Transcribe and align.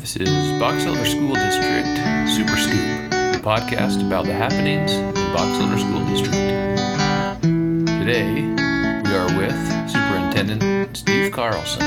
This 0.00 0.16
is 0.16 0.60
Box 0.60 0.84
Elder 0.84 1.04
School 1.04 1.34
District 1.34 1.88
Super 2.30 2.56
Scoop, 2.56 3.10
the 3.10 3.40
podcast 3.42 4.06
about 4.06 4.26
the 4.26 4.32
happenings 4.32 4.92
in 4.92 5.12
Box 5.34 5.58
Elder 5.58 5.76
School 5.76 6.04
District. 6.06 6.36
Today, 7.98 8.42
we 9.02 9.10
are 9.12 9.36
with 9.36 9.90
Superintendent 9.90 10.96
Steve 10.96 11.32
Carlson. 11.32 11.82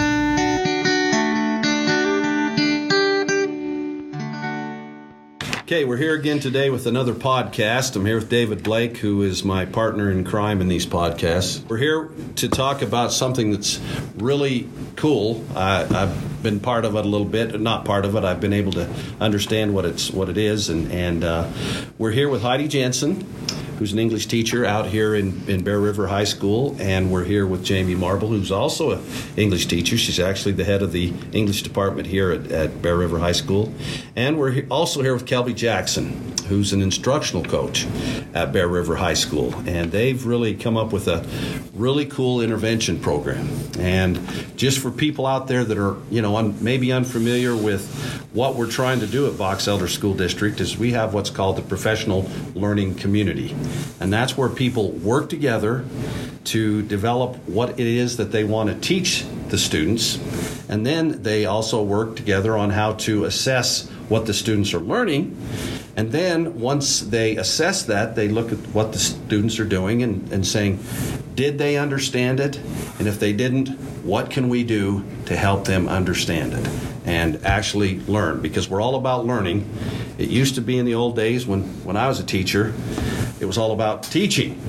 Okay, 5.61 5.85
we're 5.85 5.95
here 5.95 6.13
again 6.13 6.41
today 6.41 6.69
with 6.69 6.87
another 6.87 7.13
podcast. 7.13 7.95
I'm 7.95 8.05
here 8.05 8.15
with 8.15 8.29
David 8.29 8.61
Blake, 8.61 8.97
who 8.97 9.21
is 9.21 9.45
my 9.45 9.63
partner 9.63 10.11
in 10.11 10.25
crime 10.25 10.59
in 10.59 10.67
these 10.67 10.85
podcasts. 10.85 11.65
We're 11.69 11.77
here 11.77 12.11
to 12.35 12.49
talk 12.49 12.81
about 12.81 13.13
something 13.13 13.51
that's 13.51 13.79
really 14.17 14.67
cool. 14.97 15.45
I, 15.55 15.85
I've 15.89 16.30
been 16.43 16.59
part 16.59 16.85
of 16.85 16.95
it 16.95 17.05
a 17.05 17.07
little 17.07 17.25
bit, 17.25 17.59
not 17.59 17.85
part 17.85 18.05
of 18.05 18.15
it. 18.15 18.23
I've 18.23 18.39
been 18.39 18.53
able 18.53 18.71
to 18.73 18.89
understand 19.19 19.73
what 19.73 19.85
it's 19.85 20.11
what 20.11 20.29
it 20.29 20.37
is, 20.37 20.69
and 20.69 20.91
and 20.91 21.23
uh, 21.23 21.49
we're 21.97 22.11
here 22.11 22.29
with 22.29 22.41
Heidi 22.41 22.67
Jensen 22.67 23.25
who's 23.81 23.93
an 23.93 23.97
English 23.97 24.27
teacher 24.27 24.63
out 24.63 24.85
here 24.85 25.15
in, 25.15 25.49
in 25.49 25.63
Bear 25.63 25.79
River 25.79 26.05
High 26.05 26.25
School, 26.25 26.75
and 26.79 27.11
we're 27.11 27.23
here 27.23 27.47
with 27.47 27.65
Jamie 27.65 27.95
Marble, 27.95 28.27
who's 28.27 28.51
also 28.51 28.91
an 28.91 29.03
English 29.35 29.65
teacher. 29.65 29.97
She's 29.97 30.19
actually 30.19 30.51
the 30.51 30.63
head 30.63 30.83
of 30.83 30.91
the 30.91 31.11
English 31.33 31.63
department 31.63 32.07
here 32.07 32.29
at, 32.29 32.51
at 32.51 32.81
Bear 32.83 32.95
River 32.95 33.17
High 33.17 33.31
School. 33.31 33.73
And 34.15 34.37
we're 34.37 34.51
he- 34.51 34.67
also 34.69 35.01
here 35.01 35.15
with 35.15 35.25
Kelbie 35.25 35.55
Jackson, 35.55 36.35
who's 36.47 36.73
an 36.73 36.83
instructional 36.83 37.43
coach 37.43 37.87
at 38.35 38.53
Bear 38.53 38.67
River 38.67 38.97
High 38.97 39.15
School. 39.15 39.51
And 39.65 39.91
they've 39.91 40.23
really 40.27 40.53
come 40.53 40.77
up 40.77 40.93
with 40.93 41.07
a 41.07 41.25
really 41.73 42.05
cool 42.05 42.41
intervention 42.41 42.99
program. 42.99 43.49
And 43.79 44.19
just 44.55 44.77
for 44.77 44.91
people 44.91 45.25
out 45.25 45.47
there 45.47 45.63
that 45.63 45.79
are, 45.79 45.97
you 46.11 46.21
know, 46.21 46.35
un- 46.35 46.55
maybe 46.63 46.91
unfamiliar 46.91 47.55
with 47.55 47.89
what 48.33 48.55
we're 48.55 48.69
trying 48.69 48.99
to 48.99 49.07
do 49.07 49.27
at 49.27 49.37
Box 49.39 49.67
Elder 49.67 49.87
School 49.87 50.13
District 50.13 50.61
is 50.61 50.77
we 50.77 50.91
have 50.91 51.15
what's 51.15 51.31
called 51.31 51.57
the 51.57 51.61
professional 51.63 52.29
learning 52.53 52.95
community. 52.95 53.55
And 53.99 54.11
that's 54.11 54.37
where 54.37 54.49
people 54.49 54.91
work 54.91 55.29
together 55.29 55.85
to 56.45 56.81
develop 56.83 57.35
what 57.47 57.79
it 57.79 57.87
is 57.87 58.17
that 58.17 58.31
they 58.31 58.43
want 58.43 58.69
to 58.69 58.75
teach 58.75 59.25
the 59.49 59.57
students. 59.57 60.17
And 60.69 60.85
then 60.85 61.21
they 61.21 61.45
also 61.45 61.83
work 61.83 62.15
together 62.15 62.57
on 62.57 62.71
how 62.71 62.93
to 62.93 63.25
assess 63.25 63.87
what 64.09 64.25
the 64.25 64.33
students 64.33 64.73
are 64.73 64.79
learning. 64.79 65.37
And 65.95 66.11
then 66.11 66.59
once 66.59 67.01
they 67.01 67.37
assess 67.37 67.83
that, 67.83 68.15
they 68.15 68.27
look 68.27 68.51
at 68.51 68.57
what 68.73 68.93
the 68.93 68.99
students 68.99 69.59
are 69.59 69.65
doing 69.65 70.03
and, 70.03 70.31
and 70.31 70.47
saying, 70.47 70.79
did 71.35 71.57
they 71.57 71.77
understand 71.77 72.39
it? 72.39 72.57
And 72.99 73.07
if 73.07 73.19
they 73.19 73.33
didn't, 73.33 73.69
what 74.03 74.29
can 74.29 74.49
we 74.49 74.63
do 74.63 75.03
to 75.25 75.35
help 75.35 75.65
them 75.65 75.87
understand 75.87 76.53
it 76.53 76.67
and 77.05 77.45
actually 77.45 77.99
learn? 78.01 78.41
Because 78.41 78.69
we're 78.69 78.81
all 78.81 78.95
about 78.95 79.25
learning. 79.25 79.69
It 80.17 80.29
used 80.29 80.55
to 80.55 80.61
be 80.61 80.77
in 80.77 80.85
the 80.85 80.95
old 80.95 81.15
days 81.15 81.45
when, 81.45 81.63
when 81.83 81.97
I 81.97 82.07
was 82.07 82.19
a 82.19 82.25
teacher, 82.25 82.73
it 83.41 83.45
was 83.45 83.57
all 83.57 83.71
about 83.71 84.03
teaching. 84.03 84.61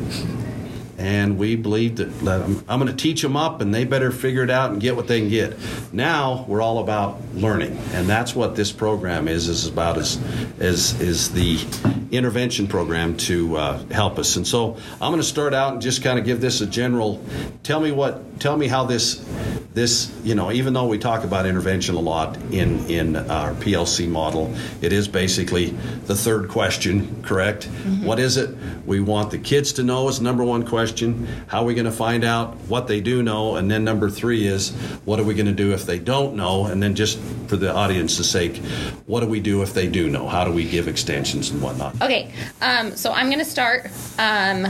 And 0.99 1.37
we 1.37 1.57
believed 1.57 1.97
that 1.97 2.21
that 2.21 2.43
I'm, 2.43 2.65
I'm 2.69 2.79
going 2.79 2.91
to 2.91 2.97
teach 2.97 3.23
them 3.23 3.37
up 3.37 3.61
and 3.61 3.75
they 3.75 3.85
better 3.85 4.11
figure 4.11 4.45
it 4.45 4.51
out 4.51 4.71
and 4.71 4.81
get 4.81 4.95
what 4.95 5.09
they 5.09 5.21
can 5.21 5.29
get. 5.29 5.59
Now 5.93 6.45
we're 6.47 6.63
all 6.63 6.79
about 6.79 7.21
learning. 7.35 7.77
And 7.93 8.09
that's 8.09 8.35
what 8.35 8.57
this 8.57 8.73
program 8.73 9.27
is, 9.27 9.49
is 9.49 9.67
about 9.67 9.99
is, 9.99 10.17
is, 10.61 11.01
is 11.01 11.33
the 11.33 11.59
intervention 12.13 12.69
program 12.69 13.17
to 13.17 13.57
uh, 13.57 13.79
help 13.87 14.19
us. 14.19 14.37
And 14.37 14.47
so 14.47 14.77
I'm 14.93 15.11
going 15.11 15.17
to 15.17 15.23
start 15.25 15.55
out 15.55 15.73
and 15.73 15.83
just 15.83 16.03
kind 16.03 16.19
of 16.19 16.25
give 16.25 16.41
this 16.41 16.61
a 16.61 16.67
general, 16.67 17.23
tell 17.65 17.81
me 17.81 17.91
what, 17.91 18.23
tell 18.43 18.57
me 18.57 18.67
how 18.67 18.85
this, 18.85 19.25
this, 19.73 20.13
you 20.25 20.35
know, 20.35 20.51
even 20.51 20.73
though 20.73 20.87
we 20.87 20.99
talk 20.99 21.23
about 21.23 21.47
intervention 21.47 21.95
a 21.95 22.01
lot 22.01 22.37
in, 22.51 22.85
in 22.91 23.15
our 23.31 23.55
PLC 23.55 24.09
model, 24.09 24.53
it 24.81 24.93
is 24.93 25.07
basically 25.07 25.71
the 26.07 26.15
third 26.17 26.49
question, 26.49 27.23
correct? 27.23 27.65
What 28.03 28.19
is 28.19 28.37
it 28.37 28.57
we 28.85 29.01
want 29.01 29.31
the 29.31 29.39
kids 29.39 29.73
to 29.75 29.85
know 29.85 30.09
is 30.09 30.21
number 30.21 30.43
one 30.43 30.67
question. 30.67 31.29
How 31.47 31.63
are 31.63 31.65
we 31.65 31.75
going 31.75 31.85
to 31.85 31.93
find 31.93 32.25
out 32.25 32.57
what 32.69 32.89
they 32.89 33.01
do 33.01 33.23
know? 33.23 33.55
And 33.55 33.71
then 33.71 33.85
number 33.85 34.11
three 34.11 34.47
is 34.47 34.71
what 35.05 35.21
are 35.21 35.25
we 35.25 35.35
going 35.35 35.47
to 35.47 35.53
do 35.53 35.73
if 35.73 35.87
they 35.87 36.01
don't 36.01 36.35
know? 36.35 36.67
And 36.67 36.83
then 36.83 36.97
just 36.97 37.21
for 37.47 37.57
the 37.57 37.73
audience's 37.73 38.29
sake, 38.29 38.57
what 39.07 39.21
do 39.21 39.29
we 39.29 39.39
do 39.39 39.63
if 39.63 39.73
they 39.73 39.87
do 39.87 40.11
know? 40.11 40.27
How 40.27 40.45
do 40.45 40.51
we 40.51 40.69
give 40.69 40.89
extensions 40.89 41.51
and 41.51 41.63
whatnot? 41.63 41.95
Okay, 42.03 42.33
um, 42.61 42.97
so 42.97 43.13
I'm 43.13 43.27
going 43.27 43.39
to 43.39 43.45
start. 43.45 43.89
Um, 44.19 44.65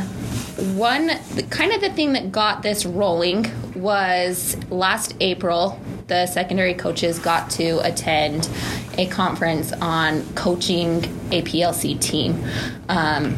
one, 0.77 1.07
the, 1.35 1.47
kind 1.49 1.73
of 1.73 1.81
the 1.81 1.91
thing 1.91 2.13
that 2.13 2.31
got 2.31 2.63
this 2.63 2.85
rolling 2.85 3.51
was 3.83 4.57
last 4.71 5.15
April, 5.21 5.79
the 6.07 6.27
secondary 6.27 6.75
coaches 6.75 7.19
got 7.19 7.51
to 7.51 7.81
attend 7.81 8.49
a 8.97 9.07
conference 9.07 9.73
on 9.73 10.25
coaching 10.35 11.05
a 11.33 11.43
PLC 11.43 12.01
team. 12.01 12.43
Um, 12.89 13.37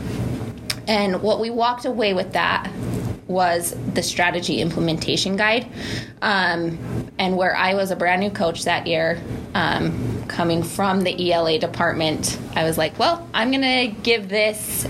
and 0.87 1.23
what 1.23 1.41
we 1.41 1.51
walked 1.51 1.87
away 1.87 2.13
with 2.13 2.35
that 2.35 2.71
was 3.27 3.75
the 3.95 4.03
strategy 4.03 4.61
implementation 4.61 5.37
guide. 5.37 5.67
Um, 6.21 6.79
and 7.19 7.37
where 7.37 7.57
I 7.57 7.75
was 7.75 7.91
a 7.91 7.97
brand 7.97 8.21
new 8.21 8.31
coach 8.31 8.65
that 8.65 8.87
year, 8.87 9.21
um, 9.55 10.25
coming 10.29 10.63
from 10.63 11.01
the 11.01 11.33
ELA 11.33 11.59
department, 11.59 12.39
I 12.55 12.65
was 12.65 12.77
like, 12.77 12.99
well, 12.99 13.27
I'm 13.33 13.51
going 13.51 13.63
to 13.63 14.01
give 14.03 14.29
this 14.29 14.87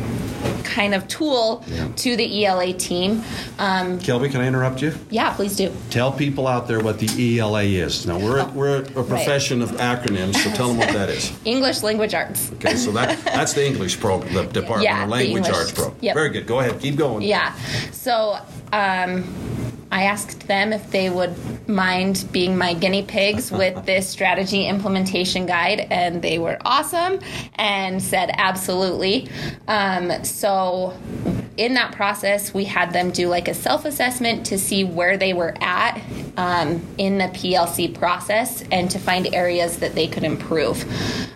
kind 0.64 0.94
of 0.94 1.06
tool 1.08 1.62
Yeah. 1.68 1.88
to 1.96 2.16
the 2.16 2.44
ELA 2.46 2.72
team. 2.72 3.22
Um, 3.58 3.98
Kelbie, 4.00 4.30
can 4.30 4.40
I 4.40 4.46
interrupt 4.46 4.82
you? 4.82 4.94
yeah, 5.10 5.32
please 5.34 5.56
do. 5.56 5.70
Tell 5.90 6.10
people 6.10 6.48
out 6.48 6.66
there 6.66 6.80
what 6.80 6.98
the 6.98 7.38
ELA 7.38 7.62
is. 7.62 8.06
Now, 8.06 8.18
we're, 8.18 8.44
we're 8.50 8.78
a 8.78 8.82
profession 9.04 9.62
of 9.62 9.70
acronyms, 9.72 10.36
so 10.36 10.50
tell 10.52 10.68
them 10.68 10.78
what 10.78 10.92
that 10.92 11.08
is. 11.08 11.32
English 11.44 11.82
language 11.82 12.14
arts. 12.14 12.50
Okay, 12.54 12.76
so 12.76 12.90
that 12.92 13.22
that's 13.24 13.52
the 13.52 13.66
English 13.66 14.00
pro, 14.00 14.20
the 14.20 14.44
department, 14.44 14.82
Yeah, 14.84 15.02
or 15.02 15.06
the 15.06 15.12
language 15.12 15.36
English- 15.46 15.54
arts 15.56 15.72
pro. 15.72 15.94
yep. 16.00 16.14
Very 16.14 16.30
good. 16.30 16.46
Go 16.46 16.60
ahead. 16.60 16.80
Keep 16.80 16.96
going. 16.96 17.22
Yeah. 17.22 17.54
So 17.92 18.38
um, 18.72 19.24
I 19.94 20.02
asked 20.06 20.48
them 20.48 20.72
if 20.72 20.90
they 20.90 21.08
would 21.08 21.36
mind 21.68 22.26
being 22.32 22.58
my 22.58 22.74
guinea 22.74 23.04
pigs 23.04 23.52
with 23.52 23.86
this 23.86 24.08
strategy 24.08 24.66
implementation 24.66 25.46
guide, 25.46 25.86
and 25.88 26.20
they 26.20 26.40
were 26.40 26.58
awesome 26.64 27.20
and 27.54 28.02
said 28.02 28.32
absolutely. 28.34 29.28
Um, 29.68 30.24
so 30.24 30.98
in 31.56 31.74
that 31.74 31.92
process, 31.92 32.52
we 32.52 32.64
had 32.64 32.92
them 32.92 33.10
do 33.10 33.28
like 33.28 33.46
a 33.46 33.54
self 33.54 33.84
assessment 33.84 34.46
to 34.46 34.58
see 34.58 34.82
where 34.82 35.16
they 35.16 35.32
were 35.32 35.54
at 35.60 36.02
um, 36.36 36.84
in 36.98 37.18
the 37.18 37.26
PLC 37.26 37.94
process 37.94 38.64
and 38.72 38.90
to 38.90 38.98
find 38.98 39.32
areas 39.32 39.78
that 39.78 39.94
they 39.94 40.08
could 40.08 40.24
improve. 40.24 40.84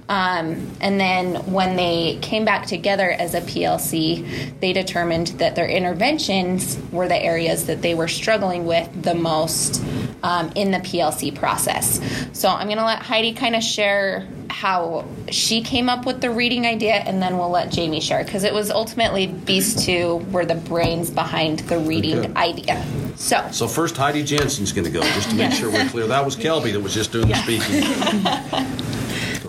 Um, 0.08 0.70
and 0.80 0.98
then 0.98 1.34
when 1.52 1.76
they 1.76 2.18
came 2.20 2.44
back 2.44 2.66
together 2.66 3.10
as 3.10 3.34
a 3.34 3.40
PLC, 3.42 4.58
they 4.60 4.72
determined 4.72 5.28
that 5.38 5.54
their 5.54 5.68
interventions 5.68 6.78
were 6.90 7.06
the 7.06 7.18
areas 7.18 7.66
that 7.66 7.82
they 7.82 7.94
were 7.94 8.08
struggling 8.08 8.66
with 8.66 9.02
the 9.02 9.14
most 9.14 9.82
um, 10.22 10.50
in 10.56 10.72
the 10.72 10.78
PLC 10.78 11.34
process. 11.34 12.00
So 12.32 12.48
I'm 12.48 12.66
going 12.66 12.78
to 12.78 12.84
let 12.84 13.02
Heidi 13.02 13.34
kind 13.34 13.54
of 13.54 13.62
share 13.62 14.26
how 14.58 15.04
she 15.30 15.62
came 15.62 15.88
up 15.88 16.04
with 16.04 16.20
the 16.20 16.28
reading 16.28 16.66
idea, 16.66 16.94
and 16.94 17.22
then 17.22 17.38
we'll 17.38 17.48
let 17.48 17.70
Jamie 17.70 18.00
share 18.00 18.24
because 18.24 18.42
it 18.42 18.52
was 18.52 18.72
ultimately 18.72 19.26
these 19.44 19.84
two 19.86 20.16
were 20.32 20.44
the 20.44 20.56
brains 20.56 21.10
behind 21.10 21.60
the 21.60 21.78
reading 21.78 22.22
Good. 22.22 22.36
idea. 22.36 22.84
So. 23.14 23.48
So 23.52 23.68
first, 23.68 23.96
Heidi 23.96 24.24
Jensen's 24.24 24.72
going 24.72 24.84
to 24.84 24.90
go, 24.90 25.00
just 25.00 25.30
to 25.30 25.36
make 25.36 25.52
sure 25.52 25.70
we're 25.70 25.88
clear. 25.88 26.08
That 26.08 26.24
was 26.24 26.34
Kelbie 26.34 26.72
that 26.72 26.80
was 26.80 26.92
just 26.92 27.12
doing 27.12 27.28
the 27.28 27.36
speaking. 27.36 27.84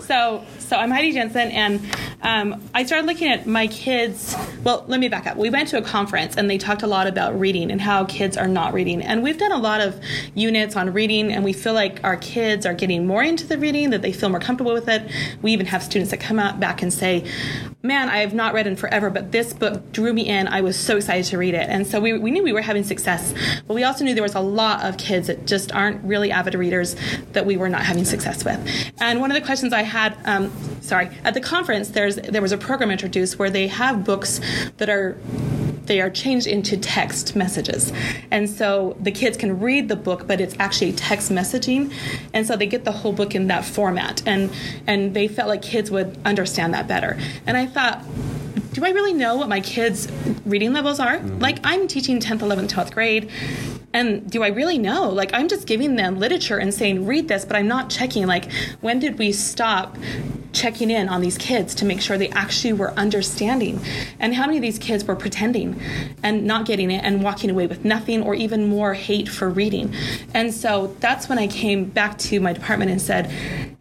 So, 0.10 0.44
so 0.70 0.76
I'm 0.76 0.92
Heidi 0.92 1.10
Jensen, 1.10 1.50
and 1.50 1.80
um, 2.22 2.62
I 2.72 2.84
started 2.84 3.04
looking 3.04 3.26
at 3.26 3.44
my 3.44 3.66
kids. 3.66 4.36
Well, 4.62 4.84
let 4.86 5.00
me 5.00 5.08
back 5.08 5.26
up. 5.26 5.36
We 5.36 5.50
went 5.50 5.68
to 5.70 5.78
a 5.78 5.82
conference, 5.82 6.36
and 6.36 6.48
they 6.48 6.58
talked 6.58 6.84
a 6.84 6.86
lot 6.86 7.08
about 7.08 7.36
reading 7.38 7.72
and 7.72 7.80
how 7.80 8.04
kids 8.04 8.36
are 8.36 8.46
not 8.46 8.72
reading. 8.72 9.02
And 9.02 9.20
we've 9.20 9.36
done 9.36 9.50
a 9.50 9.58
lot 9.58 9.80
of 9.80 10.00
units 10.36 10.76
on 10.76 10.92
reading, 10.92 11.32
and 11.32 11.44
we 11.44 11.52
feel 11.52 11.72
like 11.72 11.98
our 12.04 12.16
kids 12.16 12.66
are 12.66 12.74
getting 12.74 13.04
more 13.04 13.24
into 13.24 13.48
the 13.48 13.58
reading, 13.58 13.90
that 13.90 14.02
they 14.02 14.12
feel 14.12 14.28
more 14.28 14.38
comfortable 14.38 14.72
with 14.72 14.88
it. 14.88 15.10
We 15.42 15.52
even 15.52 15.66
have 15.66 15.82
students 15.82 16.12
that 16.12 16.20
come 16.20 16.38
out 16.38 16.60
back 16.60 16.82
and 16.82 16.92
say, 16.92 17.24
"Man, 17.82 18.08
I 18.08 18.18
have 18.18 18.32
not 18.32 18.54
read 18.54 18.68
in 18.68 18.76
forever, 18.76 19.10
but 19.10 19.32
this 19.32 19.52
book 19.52 19.90
drew 19.90 20.12
me 20.12 20.28
in. 20.28 20.46
I 20.46 20.60
was 20.60 20.78
so 20.78 20.98
excited 20.98 21.24
to 21.30 21.38
read 21.38 21.54
it." 21.54 21.68
And 21.68 21.84
so 21.84 21.98
we, 21.98 22.16
we 22.16 22.30
knew 22.30 22.44
we 22.44 22.52
were 22.52 22.60
having 22.60 22.84
success, 22.84 23.34
but 23.66 23.74
we 23.74 23.82
also 23.82 24.04
knew 24.04 24.14
there 24.14 24.22
was 24.22 24.36
a 24.36 24.40
lot 24.40 24.84
of 24.84 24.98
kids 24.98 25.26
that 25.26 25.48
just 25.48 25.72
aren't 25.72 26.04
really 26.04 26.30
avid 26.30 26.54
readers 26.54 26.94
that 27.32 27.44
we 27.44 27.56
were 27.56 27.68
not 27.68 27.82
having 27.82 28.04
success 28.04 28.44
with. 28.44 28.60
And 29.00 29.20
one 29.20 29.32
of 29.32 29.34
the 29.34 29.44
questions 29.44 29.72
I 29.72 29.82
had, 29.82 30.16
um, 30.26 30.52
sorry, 30.80 31.10
at 31.24 31.34
the 31.34 31.40
conference, 31.40 31.90
there's 31.90 32.16
there 32.16 32.42
was 32.42 32.52
a 32.52 32.58
program 32.58 32.90
introduced 32.90 33.38
where 33.38 33.50
they 33.50 33.68
have 33.68 34.04
books 34.04 34.40
that 34.78 34.88
are 34.88 35.18
they 35.90 36.00
are 36.00 36.10
changed 36.10 36.46
into 36.46 36.76
text 36.76 37.34
messages. 37.34 37.92
And 38.30 38.48
so 38.48 38.96
the 39.00 39.10
kids 39.10 39.36
can 39.36 39.58
read 39.58 39.88
the 39.88 39.96
book, 39.96 40.28
but 40.28 40.40
it's 40.40 40.54
actually 40.60 40.92
text 40.92 41.32
messaging. 41.32 41.92
And 42.32 42.46
so 42.46 42.56
they 42.56 42.66
get 42.66 42.84
the 42.84 42.92
whole 42.92 43.12
book 43.12 43.34
in 43.34 43.48
that 43.48 43.64
format. 43.64 44.22
And 44.26 44.50
and 44.86 45.14
they 45.14 45.26
felt 45.26 45.48
like 45.48 45.62
kids 45.62 45.90
would 45.90 46.16
understand 46.24 46.74
that 46.74 46.86
better. 46.86 47.18
And 47.46 47.56
I 47.56 47.66
thought, 47.66 48.04
do 48.72 48.84
I 48.84 48.90
really 48.90 49.12
know 49.12 49.36
what 49.36 49.48
my 49.48 49.60
kids' 49.60 50.06
reading 50.44 50.72
levels 50.72 51.00
are? 51.00 51.18
Mm-hmm. 51.18 51.40
Like 51.40 51.58
I'm 51.64 51.88
teaching 51.88 52.20
10th, 52.20 52.38
11th, 52.38 52.68
12th 52.68 52.94
grade. 52.94 53.30
And 53.92 54.30
do 54.30 54.44
I 54.44 54.48
really 54.48 54.78
know? 54.78 55.08
Like, 55.08 55.34
I'm 55.34 55.48
just 55.48 55.66
giving 55.66 55.96
them 55.96 56.20
literature 56.20 56.58
and 56.58 56.72
saying, 56.72 57.06
read 57.06 57.26
this, 57.26 57.44
but 57.44 57.56
I'm 57.56 57.66
not 57.66 57.90
checking, 57.90 58.24
like, 58.24 58.48
when 58.80 59.00
did 59.00 59.18
we 59.18 59.32
stop 59.32 59.98
checking 60.52 60.90
in 60.90 61.08
on 61.08 61.20
these 61.20 61.38
kids 61.38 61.74
to 61.76 61.84
make 61.84 62.00
sure 62.00 62.18
they 62.18 62.30
actually 62.30 62.72
were 62.72 62.92
understanding? 62.92 63.80
And 64.18 64.34
how 64.34 64.46
many 64.46 64.58
of 64.58 64.62
these 64.62 64.78
kids 64.78 65.04
were 65.04 65.16
pretending 65.16 65.80
and 66.22 66.44
not 66.44 66.66
getting 66.66 66.90
it 66.90 67.04
and 67.04 67.22
walking 67.22 67.50
away 67.50 67.66
with 67.66 67.84
nothing 67.84 68.22
or 68.22 68.34
even 68.34 68.68
more 68.68 68.94
hate 68.94 69.28
for 69.28 69.48
reading? 69.48 69.94
And 70.34 70.52
so 70.52 70.94
that's 71.00 71.28
when 71.28 71.38
I 71.38 71.46
came 71.46 71.84
back 71.84 72.18
to 72.18 72.40
my 72.40 72.52
department 72.52 72.90
and 72.90 73.00
said, 73.00 73.30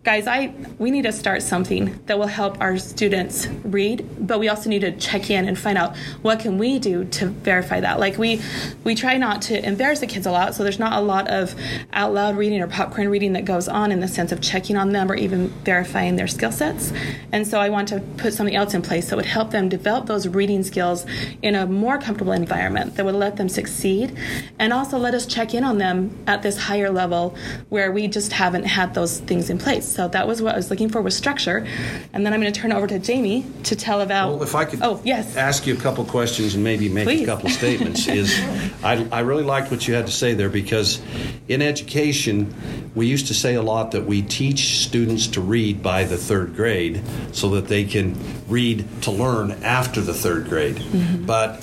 guys 0.09 0.25
i 0.25 0.51
we 0.79 0.89
need 0.89 1.03
to 1.03 1.11
start 1.11 1.43
something 1.43 1.99
that 2.07 2.17
will 2.17 2.25
help 2.25 2.59
our 2.59 2.79
students 2.79 3.45
read 3.63 4.09
but 4.19 4.39
we 4.39 4.47
also 4.47 4.69
need 4.69 4.79
to 4.79 4.91
check 4.91 5.29
in 5.29 5.47
and 5.47 5.57
find 5.57 5.77
out 5.77 5.97
what 6.21 6.39
can 6.39 6.57
we 6.57 6.79
do 6.79 7.03
to 7.05 7.27
verify 7.27 7.79
that. 7.79 7.99
Like 7.99 8.17
we 8.17 8.41
we 8.83 8.95
try 8.95 9.17
not 9.17 9.41
to 9.43 9.65
embarrass 9.65 9.99
the 9.99 10.07
kids 10.07 10.25
a 10.25 10.31
lot 10.31 10.53
so 10.55 10.63
there's 10.63 10.79
not 10.79 10.93
a 10.93 11.01
lot 11.01 11.27
of 11.27 11.55
out 11.93 12.13
loud 12.13 12.37
reading 12.37 12.61
or 12.61 12.67
popcorn 12.67 13.09
reading 13.09 13.33
that 13.33 13.45
goes 13.45 13.67
on 13.67 13.91
in 13.91 13.99
the 13.99 14.07
sense 14.07 14.31
of 14.31 14.39
checking 14.39 14.77
on 14.77 14.91
them 14.91 15.11
or 15.11 15.15
even 15.15 15.49
verifying 15.65 16.15
their 16.15 16.27
skill 16.27 16.51
sets. 16.51 16.93
And 17.31 17.47
so 17.47 17.59
i 17.59 17.69
want 17.69 17.87
to 17.89 17.99
put 18.17 18.33
something 18.33 18.55
else 18.55 18.73
in 18.73 18.81
place 18.81 19.09
that 19.09 19.15
would 19.15 19.25
help 19.25 19.51
them 19.51 19.67
develop 19.67 20.05
those 20.05 20.27
reading 20.27 20.63
skills 20.63 21.05
in 21.41 21.55
a 21.55 21.65
more 21.65 21.97
comfortable 21.97 22.33
environment 22.33 22.95
that 22.95 23.05
would 23.05 23.15
let 23.15 23.37
them 23.37 23.49
succeed 23.49 24.15
and 24.59 24.71
also 24.71 24.97
let 24.97 25.13
us 25.15 25.25
check 25.25 25.53
in 25.53 25.63
on 25.63 25.79
them 25.79 26.15
at 26.27 26.43
this 26.43 26.57
higher 26.57 26.91
level 26.91 27.35
where 27.69 27.91
we 27.91 28.07
just 28.07 28.31
haven't 28.33 28.65
had 28.65 28.93
those 28.93 29.19
things 29.21 29.49
in 29.49 29.57
place 29.57 29.87
so 29.99 30.07
that 30.07 30.29
was 30.29 30.41
what 30.41 30.53
I 30.53 30.55
was 30.55 30.69
looking 30.69 30.87
for 30.87 31.01
was 31.01 31.13
structure. 31.13 31.67
And 32.13 32.25
then 32.25 32.33
I'm 32.33 32.39
going 32.39 32.53
to 32.53 32.57
turn 32.57 32.71
it 32.71 32.75
over 32.75 32.87
to 32.87 32.99
Jamie 32.99 33.45
to 33.63 33.75
tell 33.75 33.99
about. 33.99 34.29
Well, 34.29 34.43
if 34.43 34.55
I 34.55 34.63
could 34.63 34.79
oh, 34.81 35.01
yes. 35.03 35.35
ask 35.35 35.67
you 35.67 35.73
a 35.73 35.77
couple 35.77 36.05
questions 36.05 36.55
and 36.55 36.63
maybe 36.63 36.87
make 36.87 37.03
Please. 37.03 37.23
a 37.23 37.25
couple 37.25 37.49
statements, 37.49 38.07
is 38.07 38.33
I, 38.81 39.05
I 39.11 39.19
really 39.19 39.43
liked 39.43 39.71
what 39.71 39.89
you 39.89 39.95
had 39.95 40.05
to 40.05 40.13
say 40.13 40.35
there 40.35 40.47
because 40.47 41.01
in 41.49 41.61
education, 41.61 42.55
we 42.95 43.07
used 43.07 43.27
to 43.27 43.33
say 43.33 43.55
a 43.55 43.61
lot 43.61 43.91
that 43.91 44.05
we 44.05 44.21
teach 44.21 44.79
students 44.79 45.27
to 45.27 45.41
read 45.41 45.83
by 45.83 46.05
the 46.05 46.15
third 46.15 46.55
grade 46.55 47.03
so 47.33 47.49
that 47.49 47.67
they 47.67 47.83
can 47.83 48.17
read 48.47 48.87
to 49.01 49.11
learn 49.11 49.51
after 49.63 49.99
the 49.99 50.13
third 50.13 50.47
grade. 50.47 50.77
Mm-hmm. 50.77 51.25
But 51.25 51.59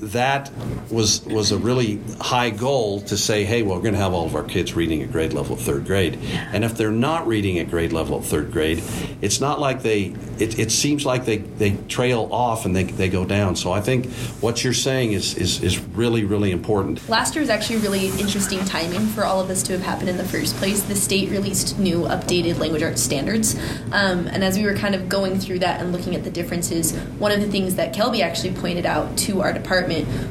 that 0.00 0.50
was 0.90 1.24
was 1.26 1.52
a 1.52 1.58
really 1.58 2.00
high 2.20 2.50
goal 2.50 3.00
to 3.02 3.16
say, 3.16 3.44
hey, 3.44 3.62
well, 3.62 3.76
we're 3.76 3.82
going 3.82 3.94
to 3.94 4.00
have 4.00 4.12
all 4.12 4.26
of 4.26 4.34
our 4.34 4.44
kids 4.44 4.74
reading 4.74 5.02
at 5.02 5.10
grade 5.10 5.32
level 5.32 5.54
of 5.54 5.60
third 5.60 5.86
grade, 5.86 6.18
and 6.52 6.64
if 6.64 6.76
they're 6.76 6.90
not 6.90 7.26
reading 7.26 7.58
at 7.58 7.68
grade 7.68 7.92
level 7.92 8.18
of 8.18 8.24
third 8.24 8.52
grade, 8.52 8.82
it's 9.20 9.40
not 9.40 9.60
like 9.60 9.82
they. 9.82 10.14
It, 10.38 10.58
it 10.58 10.70
seems 10.70 11.04
like 11.04 11.24
they, 11.24 11.38
they 11.38 11.76
trail 11.88 12.28
off 12.30 12.64
and 12.64 12.74
they, 12.74 12.84
they 12.84 13.08
go 13.08 13.24
down. 13.24 13.56
So 13.56 13.72
I 13.72 13.80
think 13.80 14.06
what 14.40 14.62
you're 14.62 14.72
saying 14.72 15.12
is, 15.12 15.34
is 15.34 15.62
is 15.62 15.80
really 15.80 16.24
really 16.24 16.52
important. 16.52 17.06
Last 17.08 17.34
year 17.34 17.42
was 17.42 17.50
actually 17.50 17.78
really 17.78 18.06
interesting 18.20 18.64
timing 18.64 19.06
for 19.08 19.24
all 19.24 19.40
of 19.40 19.48
this 19.48 19.62
to 19.64 19.72
have 19.72 19.82
happened 19.82 20.10
in 20.10 20.16
the 20.16 20.24
first 20.24 20.54
place. 20.56 20.82
The 20.82 20.94
state 20.94 21.30
released 21.30 21.78
new 21.78 22.02
updated 22.02 22.58
language 22.58 22.82
arts 22.82 23.02
standards, 23.02 23.56
um, 23.92 24.28
and 24.28 24.44
as 24.44 24.56
we 24.56 24.64
were 24.64 24.74
kind 24.74 24.94
of 24.94 25.08
going 25.08 25.40
through 25.40 25.58
that 25.60 25.80
and 25.80 25.92
looking 25.92 26.14
at 26.14 26.22
the 26.22 26.30
differences, 26.30 26.96
one 27.18 27.32
of 27.32 27.40
the 27.40 27.48
things 27.48 27.74
that 27.74 27.92
Kelbie 27.94 28.20
actually 28.20 28.52
pointed 28.54 28.86
out 28.86 29.16
to 29.18 29.40
our 29.40 29.52
department 29.52 29.87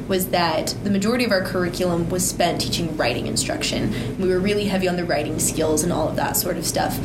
was 0.08 0.28
that 0.28 0.74
the 0.84 0.90
majority 0.90 1.24
of 1.24 1.32
our 1.32 1.42
curriculum 1.42 2.08
was 2.10 2.28
spent 2.28 2.60
teaching 2.60 2.96
writing 2.96 3.26
instruction. 3.26 4.18
We 4.18 4.28
were 4.28 4.38
really 4.38 4.66
heavy 4.66 4.88
on 4.88 4.96
the 4.96 5.04
writing 5.04 5.38
skills 5.38 5.82
and 5.82 5.92
all 5.92 6.08
of 6.08 6.16
that 6.16 6.36
sort 6.36 6.56
of 6.56 6.66
stuff, 6.66 6.98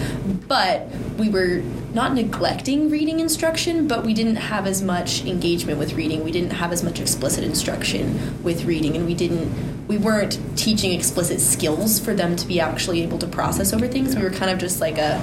but 0.48 0.88
we 1.18 1.30
were 1.30 1.62
not 1.94 2.14
neglecting 2.14 2.90
reading 2.90 3.20
instruction, 3.20 3.88
but 3.88 4.04
we 4.04 4.14
didn't 4.14 4.38
have 4.38 4.66
as 4.66 4.82
much 4.82 5.24
engagement 5.26 5.78
with 5.78 5.94
reading. 5.94 6.24
We 6.24 6.32
didn't 6.32 6.52
have 6.52 6.72
as 6.72 6.84
much 6.84 7.00
explicit 7.00 7.44
instruction 7.44 8.44
with 8.44 8.66
reading, 8.66 8.96
and 8.96 9.06
we 9.06 9.14
didn't 9.14 9.74
we 9.88 9.98
weren't 9.98 10.40
teaching 10.56 10.94
explicit 10.94 11.42
skills 11.42 12.00
for 12.00 12.14
them 12.14 12.36
to 12.38 12.48
be 12.48 12.60
actually 12.60 13.04
able 13.04 13.18
to 13.20 13.28
process 13.28 13.74
over 13.74 13.88
things. 13.88 14.16
We 14.16 14.24
were 14.24 14.32
kind 14.32 14.50
of 14.50 14.58
just 14.58 14.80
like 14.80 14.98
a 14.98 15.22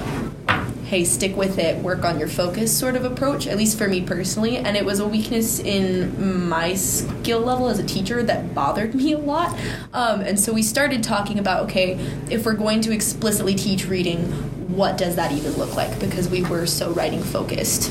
hey, 0.91 1.05
stick 1.05 1.37
with 1.37 1.57
it, 1.57 1.81
work 1.81 2.03
on 2.03 2.19
your 2.19 2.27
focus 2.27 2.77
sort 2.77 2.97
of 2.97 3.05
approach, 3.05 3.47
at 3.47 3.55
least 3.55 3.77
for 3.77 3.87
me 3.87 4.01
personally. 4.01 4.57
And 4.57 4.75
it 4.75 4.83
was 4.83 4.99
a 4.99 5.07
weakness 5.07 5.57
in 5.57 6.49
my 6.49 6.73
skill 6.73 7.39
level 7.39 7.69
as 7.69 7.79
a 7.79 7.85
teacher 7.85 8.21
that 8.23 8.53
bothered 8.53 8.93
me 9.01 9.13
a 9.13 9.17
lot. 9.17 9.57
Um, 9.93 10.19
and 10.19 10.37
so 10.37 10.51
we 10.51 10.61
started 10.61 11.01
talking 11.01 11.39
about 11.39 11.63
okay, 11.69 11.93
if 12.29 12.45
we're 12.45 12.55
going 12.55 12.81
to 12.81 12.91
explicitly 12.91 13.55
teach 13.55 13.87
reading, 13.87 14.25
what 14.75 14.97
does 14.97 15.15
that 15.15 15.31
even 15.31 15.53
look 15.53 15.77
like? 15.77 15.97
Because 15.97 16.27
we 16.27 16.43
were 16.43 16.65
so 16.65 16.91
writing 16.91 17.23
focused 17.23 17.89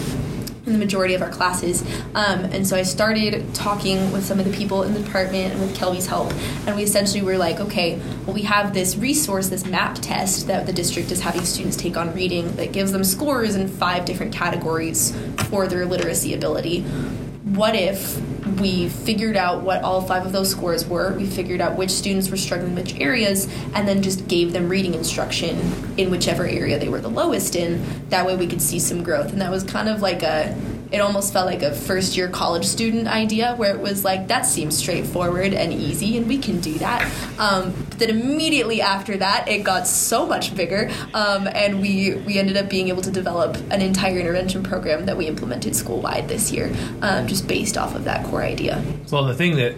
in 0.70 0.78
the 0.78 0.84
majority 0.84 1.14
of 1.14 1.22
our 1.22 1.28
classes. 1.28 1.82
Um, 2.14 2.44
and 2.46 2.66
so 2.66 2.76
I 2.76 2.82
started 2.82 3.54
talking 3.54 4.12
with 4.12 4.24
some 4.24 4.38
of 4.38 4.44
the 4.44 4.56
people 4.56 4.84
in 4.84 4.94
the 4.94 5.00
department 5.00 5.52
and 5.52 5.60
with 5.60 5.76
Kelbie's 5.76 6.06
help. 6.06 6.32
And 6.66 6.76
we 6.76 6.82
essentially 6.82 7.22
were 7.22 7.36
like, 7.36 7.60
okay, 7.60 8.00
well, 8.24 8.34
we 8.34 8.42
have 8.42 8.72
this 8.72 8.96
resource, 8.96 9.48
this 9.48 9.66
MAP 9.66 9.96
test 9.96 10.46
that 10.46 10.66
the 10.66 10.72
district 10.72 11.10
is 11.10 11.20
having 11.20 11.44
students 11.44 11.76
take 11.76 11.96
on 11.96 12.14
reading 12.14 12.54
that 12.56 12.72
gives 12.72 12.92
them 12.92 13.04
scores 13.04 13.56
in 13.56 13.68
five 13.68 14.04
different 14.04 14.32
categories 14.32 15.16
for 15.48 15.66
their 15.66 15.84
literacy 15.84 16.34
ability. 16.34 16.82
What 16.82 17.74
if 17.74 18.20
we 18.60 18.88
figured 18.88 19.36
out 19.36 19.62
what 19.62 19.82
all 19.82 20.02
five 20.02 20.26
of 20.26 20.32
those 20.32 20.50
scores 20.50 20.86
were. 20.86 21.12
We 21.14 21.26
figured 21.26 21.60
out 21.60 21.76
which 21.76 21.90
students 21.90 22.30
were 22.30 22.36
struggling 22.36 22.70
in 22.70 22.76
which 22.76 22.98
areas, 23.00 23.48
and 23.74 23.88
then 23.88 24.02
just 24.02 24.28
gave 24.28 24.52
them 24.52 24.68
reading 24.68 24.94
instruction 24.94 25.58
in 25.96 26.10
whichever 26.10 26.46
area 26.46 26.78
they 26.78 26.88
were 26.88 27.00
the 27.00 27.08
lowest 27.08 27.56
in. 27.56 27.82
That 28.10 28.26
way 28.26 28.36
we 28.36 28.46
could 28.46 28.62
see 28.62 28.78
some 28.78 29.02
growth. 29.02 29.32
And 29.32 29.40
that 29.40 29.50
was 29.50 29.64
kind 29.64 29.88
of 29.88 30.02
like 30.02 30.22
a 30.22 30.56
it 30.92 31.00
almost 31.00 31.32
felt 31.32 31.46
like 31.46 31.62
a 31.62 31.72
first 31.72 32.16
year 32.16 32.28
college 32.28 32.66
student 32.66 33.08
idea 33.08 33.54
where 33.56 33.74
it 33.74 33.80
was 33.80 34.04
like 34.04 34.28
that 34.28 34.42
seems 34.42 34.76
straightforward 34.76 35.54
and 35.54 35.72
easy 35.72 36.16
and 36.16 36.26
we 36.26 36.38
can 36.38 36.60
do 36.60 36.74
that. 36.78 37.10
Um, 37.38 37.72
but 37.88 37.98
then 37.98 38.10
immediately 38.10 38.80
after 38.80 39.16
that 39.16 39.48
it 39.48 39.62
got 39.62 39.86
so 39.86 40.26
much 40.26 40.54
bigger 40.54 40.90
um, 41.14 41.48
and 41.48 41.80
we 41.80 42.14
we 42.26 42.38
ended 42.38 42.56
up 42.56 42.68
being 42.68 42.88
able 42.88 43.02
to 43.02 43.10
develop 43.10 43.56
an 43.70 43.80
entire 43.80 44.18
intervention 44.18 44.62
program 44.62 45.06
that 45.06 45.16
we 45.16 45.26
implemented 45.26 45.76
school 45.76 46.00
wide 46.00 46.28
this 46.28 46.52
year 46.52 46.74
um, 47.02 47.26
just 47.26 47.46
based 47.46 47.76
off 47.76 47.94
of 47.94 48.04
that 48.04 48.26
core 48.26 48.42
idea. 48.42 48.82
Well, 49.10 49.24
the 49.24 49.34
thing 49.34 49.56
that 49.56 49.74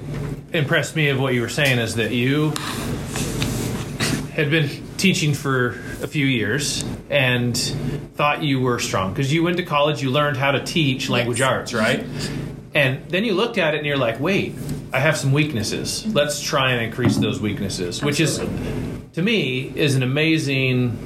impressed 0.52 0.96
me 0.96 1.08
of 1.08 1.20
what 1.20 1.34
you 1.34 1.40
were 1.40 1.48
saying 1.48 1.78
is 1.78 1.94
that 1.96 2.12
you 2.12 2.50
had 4.34 4.50
been 4.50 4.70
teaching 4.96 5.34
for 5.34 5.76
a 6.02 6.06
few 6.08 6.26
years 6.26 6.84
and 7.10 7.56
thought 8.16 8.42
you 8.42 8.60
were 8.60 8.78
strong 8.78 9.12
because 9.12 9.32
you 9.32 9.42
went 9.42 9.56
to 9.58 9.62
college, 9.62 10.02
you 10.02 10.10
learned 10.10 10.36
how 10.36 10.50
to 10.50 10.62
teach 10.62 11.08
language 11.08 11.38
Yes. 11.40 11.48
arts, 11.48 11.74
right? 11.74 12.04
And 12.74 13.08
then 13.08 13.24
you 13.24 13.34
looked 13.34 13.58
at 13.58 13.74
it 13.74 13.78
and 13.78 13.86
you're 13.86 13.96
like, 13.98 14.18
wait, 14.18 14.54
I 14.92 14.98
have 14.98 15.16
some 15.16 15.32
weaknesses. 15.32 16.04
Let's 16.14 16.40
try 16.42 16.72
and 16.72 16.82
increase 16.84 17.16
those 17.18 17.40
weaknesses, 17.40 18.02
which 18.02 18.18
is, 18.20 18.38
to 19.12 19.22
me, 19.22 19.72
is 19.74 19.94
an 19.94 20.02
amazing 20.02 20.98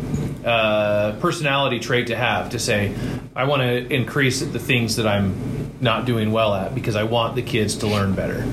uh, 0.44 1.16
personality 1.20 1.78
trait 1.80 2.06
to 2.08 2.16
have 2.16 2.50
to 2.50 2.58
say, 2.58 2.94
I 3.34 3.44
want 3.44 3.62
to 3.62 3.92
increase 3.92 4.40
the 4.40 4.58
things 4.58 4.96
that 4.96 5.06
I'm 5.06 5.34
not 5.80 6.04
doing 6.06 6.32
well 6.32 6.54
at 6.54 6.74
because 6.74 6.96
I 6.96 7.02
want 7.02 7.34
the 7.34 7.42
kids 7.42 7.76
to 7.76 7.86
learn 7.86 8.14
better. 8.14 8.44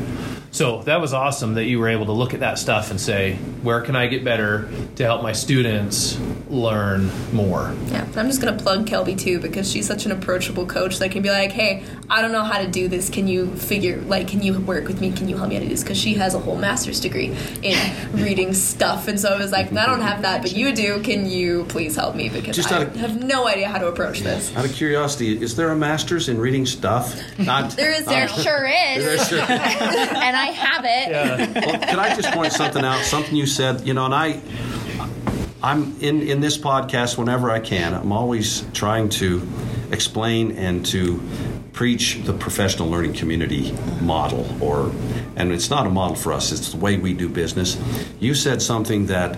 So 0.54 0.84
that 0.84 1.02
was 1.02 1.16
awesome 1.16 1.56
that 1.56 1.64
you 1.64 1.80
were 1.80 1.90
able 1.90 2.06
to 2.06 2.12
look 2.12 2.36
at 2.36 2.42
that 2.42 2.60
stuff 2.60 2.92
and 2.92 3.02
say, 3.02 3.38
where 3.64 3.82
can 3.82 3.96
I 3.96 4.06
get 4.06 4.24
better 4.24 4.70
to 4.98 5.04
help 5.04 5.24
my 5.24 5.32
students 5.32 6.16
learn 6.54 7.10
more? 7.34 7.74
Yeah, 7.88 8.06
I'm 8.16 8.28
just 8.28 8.42
gonna 8.42 8.58
plug 8.58 8.86
Kelbie 8.88 9.18
too 9.18 9.40
because 9.40 9.70
she's 9.72 9.88
such 9.88 10.06
an 10.06 10.12
approachable 10.12 10.66
coach 10.66 11.00
that 11.00 11.12
can 11.12 11.22
be 11.22 11.30
like, 11.30 11.52
"Hey, 11.52 11.84
I 12.10 12.22
don't 12.22 12.32
know 12.32 12.44
how 12.44 12.60
to 12.62 12.68
do 12.68 12.88
this. 12.88 13.10
Can 13.10 13.28
you 13.28 13.48
figure? 13.56 13.98
Like, 14.08 14.28
can 14.28 14.42
you 14.42 14.54
work 14.60 14.88
with 14.88 15.02
me? 15.02 15.12
Can 15.12 15.28
you 15.30 15.38
help 15.38 15.50
me 15.50 15.56
how 15.56 15.62
to 15.62 15.66
do 15.68 15.72
this?" 15.72 15.84
Because 15.84 15.98
she 15.98 16.14
has 16.16 16.36
a 16.36 16.40
whole 16.40 16.56
master's 16.56 17.00
degree 17.00 17.36
in 17.62 17.78
reading 18.14 18.54
stuff, 18.54 19.08
and 19.08 19.20
so 19.20 19.30
I 19.34 19.38
was 19.38 19.52
like, 19.52 19.74
"I 19.74 19.86
don't 19.86 20.02
have 20.02 20.22
that, 20.22 20.42
but 20.42 20.54
you 20.54 20.74
do. 20.74 21.00
Can 21.02 21.30
you 21.30 21.66
please 21.70 21.96
help 21.96 22.16
me? 22.16 22.30
Because 22.30 22.56
Just 22.56 22.72
I 22.72 22.84
of- 22.84 22.96
have 22.98 23.24
no 23.24 23.48
idea 23.48 23.68
how 23.68 23.80
to 23.80 23.88
approach 23.88 24.22
this." 24.22 24.56
Out 24.56 24.66
of 24.66 24.74
curiosity, 24.74 25.42
is 25.42 25.56
there 25.56 25.72
a 25.72 25.76
master's 25.76 26.30
in 26.30 26.38
reading 26.40 26.66
stuff? 26.66 27.20
Not. 27.40 27.72
There 27.72 27.92
is 27.92 28.06
There 28.06 28.28
now. 28.28 28.34
sure 28.34 28.66
is. 28.66 29.06
There 29.06 29.18
sure- 29.26 29.40
and 29.50 30.36
I 30.38 30.46
have 30.54 30.86
it. 30.88 31.66
well, 31.66 31.80
can 31.80 32.00
I 32.00 32.16
just 32.16 32.32
point 32.32 32.54
something 32.54 32.84
out? 32.84 33.04
Something 33.04 33.36
you 33.36 33.46
said, 33.48 33.82
you 33.88 33.94
know, 33.94 34.06
and 34.06 34.14
I, 34.14 34.40
I'm 35.64 35.96
in 36.02 36.22
in 36.22 36.42
this 36.42 36.58
podcast 36.58 37.18
whenever 37.18 37.50
I 37.50 37.62
can. 37.62 37.94
I'm 37.94 38.12
always 38.12 38.66
trying 38.74 39.08
to 39.10 39.48
explain 39.92 40.58
and 40.58 40.86
to 40.88 41.22
preach 41.74 42.22
the 42.24 42.34
professional 42.34 42.88
learning 42.88 43.14
community 43.14 43.76
model, 44.00 44.46
or 44.64 44.92
and 45.36 45.52
it's 45.52 45.72
not 45.72 45.88
a 45.88 45.90
model 45.90 46.16
for 46.16 46.32
us. 46.32 46.52
It's 46.52 46.72
the 46.72 46.78
way 46.78 46.98
we 46.98 47.14
do 47.14 47.28
business. 47.28 47.78
You 48.20 48.36
said 48.36 48.62
something 48.62 49.08
that 49.08 49.38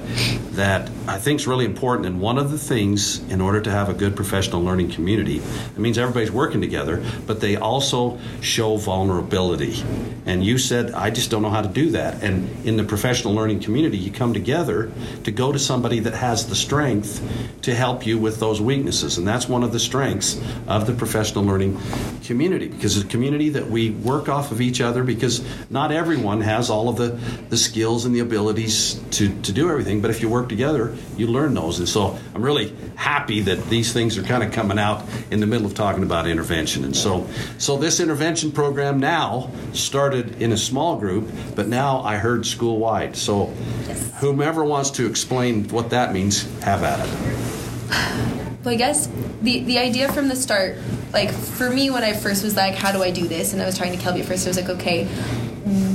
that 0.52 0.90
I 1.08 1.18
think 1.18 1.40
is 1.40 1.48
really 1.48 1.66
important, 1.66 2.08
and 2.08 2.20
one 2.20 2.38
of 2.38 2.52
the 2.52 2.58
things 2.58 3.20
in 3.32 3.40
order 3.40 3.62
to 3.62 3.72
have 3.72 3.88
a 3.88 3.94
good 3.94 4.16
professional 4.16 4.62
learning 4.62 4.92
community, 4.92 5.38
it 5.38 5.78
means 5.78 5.98
everybody's 5.98 6.32
working 6.32 6.60
together, 6.60 7.04
but 7.26 7.40
they 7.40 7.56
also 7.56 8.20
show 8.42 8.76
vulnerability. 8.76 9.82
And 10.26 10.44
you 10.44 10.58
said, 10.58 10.92
I 10.92 11.12
just 11.12 11.32
don't 11.32 11.42
know 11.42 11.50
how 11.50 11.62
to 11.62 11.70
do 11.70 11.92
that. 11.92 12.22
And 12.22 12.66
in 12.66 12.76
the 12.78 12.84
professional 12.84 13.34
learning 13.34 13.62
community, 13.62 13.98
you 13.98 14.12
come 14.12 14.34
together 14.34 14.92
to 15.24 15.32
go 15.32 15.52
to 15.52 15.60
somebody 15.60 16.00
that 16.02 16.14
has 16.14 16.48
the 16.48 16.56
strength 16.56 17.22
to 17.62 17.74
help 17.74 18.06
you 18.06 18.18
with 18.18 18.40
those 18.40 18.60
weaknesses. 18.60 19.18
And 19.18 19.28
that's 19.28 19.48
one 19.48 19.64
of 19.64 19.72
the 19.72 19.80
strengths 19.80 20.42
of 20.68 20.88
the 20.88 20.94
professional 20.94 21.46
learning 21.46 21.80
community 22.28 22.68
because 22.68 22.98
it's 22.98 23.06
a 23.06 23.10
community 23.10 23.50
that 23.50 23.68
we 23.70 23.92
work 23.92 24.30
off 24.30 24.52
of 24.52 24.62
each 24.62 24.82
other 24.82 25.04
because 25.04 25.44
not 25.70 25.92
everyone 25.92 26.42
has 26.42 26.70
all 26.70 26.90
of 26.90 26.98
the, 26.98 27.10
the 27.50 27.58
skills 27.58 28.06
and 28.06 28.16
the 28.16 28.20
abilities 28.20 28.96
to, 29.12 29.30
to 29.42 29.52
do 29.52 29.70
everything. 29.70 30.02
But 30.02 30.12
if 30.12 30.22
you 30.22 30.30
work 30.30 30.50
together, 30.50 30.96
you 31.18 31.28
learn 31.28 31.54
those. 31.54 31.80
And 31.80 31.88
so 31.88 32.18
I'm 32.34 32.42
really 32.42 32.76
happy 32.96 33.42
that 33.42 33.64
these 33.70 33.94
things 33.94 34.18
are 34.18 34.24
kind 34.24 34.44
of 34.44 34.52
coming 34.52 34.80
out 34.80 35.04
in 35.32 35.40
the 35.40 35.48
middle 35.48 35.66
of 35.68 35.74
talking 35.74 36.04
about 36.04 36.28
intervention. 36.28 36.84
And 36.84 36.96
so, 36.96 37.28
so 37.58 37.78
this 37.78 38.00
intervention 38.00 38.52
program 38.52 39.00
now 39.00 39.52
started 39.74 40.42
in 40.42 40.52
a 40.52 40.58
small 40.58 40.98
group, 40.98 41.30
but 41.56 41.68
now 41.68 42.02
I 42.02 42.18
heard 42.18 42.46
school 42.46 42.80
wide. 42.80 43.16
So 43.16 43.54
Yes. 43.88 44.12
whomever 44.20 44.64
wants 44.64 44.90
to 44.92 45.06
explain 45.06 45.68
what 45.70 45.90
that 45.92 46.14
means, 46.14 46.44
have 46.62 46.84
at 46.84 47.00
it. 47.06 48.26
Well, 48.64 48.74
I 48.74 48.78
guess 48.78 49.08
the 49.42 49.60
the 49.60 49.78
idea 49.78 50.12
from 50.12 50.28
the 50.28 50.36
start, 50.36 50.78
like 51.14 51.32
for 51.32 51.70
me, 51.70 51.90
when 51.90 52.04
I 52.04 52.14
first 52.14 52.44
was 52.44 52.56
like, 52.56 52.76
how 52.76 52.92
do 52.92 53.02
I 53.04 53.12
do 53.12 53.28
this? 53.28 53.54
And 53.54 53.62
I 53.62 53.66
was 53.66 53.78
trying 53.78 53.98
to 53.98 54.04
Kelbie 54.04 54.22
at 54.22 54.26
first. 54.26 54.46
I 54.46 54.50
was 54.50 54.58
like, 54.58 54.70
okay, 54.70 55.08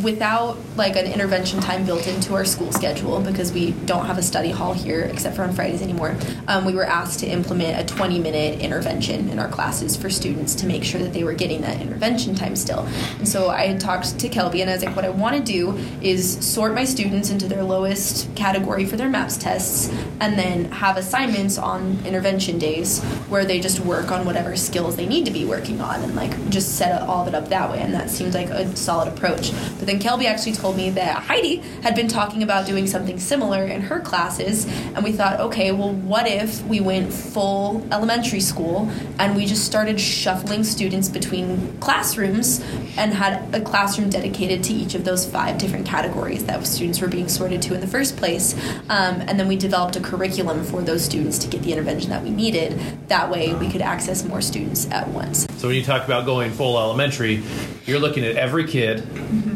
without 0.03 0.59
like 0.77 0.97
an 0.97 1.07
intervention 1.07 1.61
time 1.61 1.85
built 1.85 2.07
into 2.07 2.35
our 2.35 2.45
school 2.45 2.73
schedule 2.73 3.21
because 3.21 3.53
we 3.53 3.71
don't 3.71 4.07
have 4.07 4.19
a 4.19 4.23
study 4.23 4.50
hall 4.50 4.73
here 4.73 5.03
except 5.03 5.37
for 5.37 5.43
on 5.43 5.53
Fridays 5.53 5.81
anymore. 5.81 6.17
Um, 6.49 6.65
we 6.65 6.75
were 6.75 6.85
asked 6.85 7.21
to 7.21 7.27
implement 7.27 7.79
a 7.79 7.85
20 7.95 8.19
minute 8.19 8.61
intervention 8.61 9.29
in 9.29 9.39
our 9.39 9.49
classes 9.49 9.97
for 9.97 10.11
students 10.11 10.55
to 10.57 10.67
make 10.67 10.83
sure 10.83 11.00
that 11.00 11.12
they 11.12 11.23
were 11.23 11.35
getting 11.35 11.61
that 11.61 11.81
intervention 11.81 12.35
time 12.35 12.57
still. 12.57 12.81
And 13.19 13.29
so 13.29 13.50
I 13.50 13.67
had 13.67 13.81
talked 13.81 14.19
to 14.19 14.29
Kelbie 14.29 14.61
and 14.61 14.71
I 14.71 14.75
was 14.75 14.85
like, 14.85 14.97
what 14.97 15.05
I 15.05 15.11
want 15.11 15.37
to 15.37 15.43
do 15.43 15.77
is 16.03 16.45
sort 16.45 16.75
my 16.75 16.85
students 16.85 17.31
into 17.31 17.47
their 17.47 17.62
lowest 17.62 18.35
category 18.35 18.85
for 18.85 18.97
their 18.97 19.09
MAPS 19.09 19.37
tests 19.37 19.89
and 20.21 20.37
then 20.37 20.65
have 20.73 20.97
assignments 20.97 21.59
on 21.59 21.99
intervention 22.05 22.59
days 22.59 23.03
where 23.29 23.45
they 23.45 23.61
just 23.61 23.81
work 23.81 24.11
on 24.11 24.27
whatever 24.27 24.57
skills 24.57 24.97
they 24.97 25.07
need 25.07 25.25
to 25.27 25.31
be 25.31 25.45
working 25.45 25.81
on 25.81 26.03
and 26.03 26.17
like 26.17 26.49
just 26.50 26.77
set 26.77 27.00
all 27.03 27.23
of 27.23 27.29
it 27.29 27.35
up 27.35 27.49
that 27.49 27.71
way. 27.71 27.79
And 27.79 27.95
that 27.95 28.11
seemed 28.11 28.35
like 28.35 28.50
a 28.50 28.75
solid 28.77 29.07
approach. 29.07 29.53
But 29.79 29.87
then 29.87 29.99
Kelbie 29.99 30.26
actually 30.26 30.52
told 30.52 30.76
me 30.76 30.90
that 30.90 31.23
Heidi 31.23 31.57
had 31.83 31.95
been 31.95 32.09
talking 32.09 32.43
about 32.43 32.67
doing 32.67 32.87
something 32.87 33.19
similar 33.19 33.64
in 33.64 33.83
her 33.83 34.00
classes, 34.00 34.67
and 34.95 35.02
we 35.02 35.12
thought, 35.12 35.40
okay, 35.40 35.73
well, 35.73 35.93
what 35.93 36.26
if 36.26 36.64
we 36.67 36.81
went 36.81 37.12
full 37.12 37.87
elementary 37.93 38.40
school 38.40 38.90
and 39.19 39.37
we 39.37 39.47
just 39.47 39.64
started 39.64 40.00
shuffling 40.00 40.64
students 40.64 41.09
between 41.09 41.79
classrooms 41.79 42.61
and 42.97 43.12
had 43.14 43.55
a 43.55 43.61
classroom 43.61 44.11
dedicated 44.11 44.62
to 44.64 44.73
each 44.73 44.95
of 44.95 45.05
those 45.05 45.26
five 45.29 45.59
different 45.59 45.87
categories 45.87 46.45
that 46.45 46.67
students 46.67 47.00
were 47.00 47.09
being 47.09 47.29
sorted 47.29 47.62
to 47.62 47.75
in 47.75 47.81
the 47.81 47.87
first 47.87 48.17
place, 48.17 48.55
um, 48.88 49.21
and 49.23 49.38
then 49.38 49.49
we 49.49 49.57
developed 49.57 49.97
a 49.97 50.00
curriculum 50.00 50.64
for 50.64 50.83
those 50.83 51.05
students 51.05 51.38
to 51.38 51.49
get 51.49 51.62
the 51.62 51.73
intervention 51.73 52.11
that 52.11 52.23
we 52.23 52.31
needed. 52.31 52.79
That 53.09 53.31
way, 53.31 53.55
we 53.55 53.71
could 53.71 53.83
access 53.83 54.25
more 54.25 54.40
students 54.40 54.90
at 54.90 55.09
once. 55.09 55.47
So 55.57 55.69
when 55.69 55.76
you 55.76 55.85
talk 55.85 56.05
about 56.05 56.25
going 56.25 56.50
full 56.50 56.79
elementary, 56.79 57.43
you're 57.87 57.99
looking 57.99 58.25
at 58.25 58.37
every 58.37 58.67
kid 58.67 59.00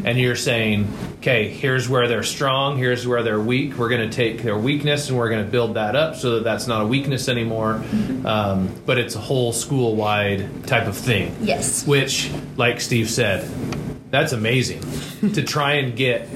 and 0.03 0.17
you're 0.19 0.35
saying, 0.35 0.87
okay, 1.19 1.47
here's 1.49 1.87
where 1.87 2.07
they're 2.07 2.23
strong, 2.23 2.77
here's 2.77 3.07
where 3.07 3.23
they're 3.23 3.39
weak. 3.39 3.77
We're 3.77 3.89
going 3.89 4.09
to 4.09 4.15
take 4.15 4.41
their 4.43 4.57
weakness 4.57 5.09
and 5.09 5.17
we're 5.17 5.29
going 5.29 5.45
to 5.45 5.51
build 5.51 5.75
that 5.75 5.95
up 5.95 6.15
so 6.15 6.35
that 6.35 6.43
that's 6.43 6.67
not 6.67 6.81
a 6.81 6.85
weakness 6.87 7.29
anymore. 7.29 7.83
Um, 8.25 8.73
but 8.85 8.97
it's 8.97 9.15
a 9.15 9.19
whole 9.19 9.53
school 9.53 9.95
wide 9.95 10.65
type 10.67 10.87
of 10.87 10.97
thing. 10.97 11.35
Yes. 11.41 11.85
Which, 11.87 12.31
like 12.57 12.81
Steve 12.81 13.09
said, 13.09 13.47
that's 14.11 14.33
amazing 14.33 14.81
to 15.33 15.43
try 15.43 15.73
and 15.73 15.95
get 15.95 16.27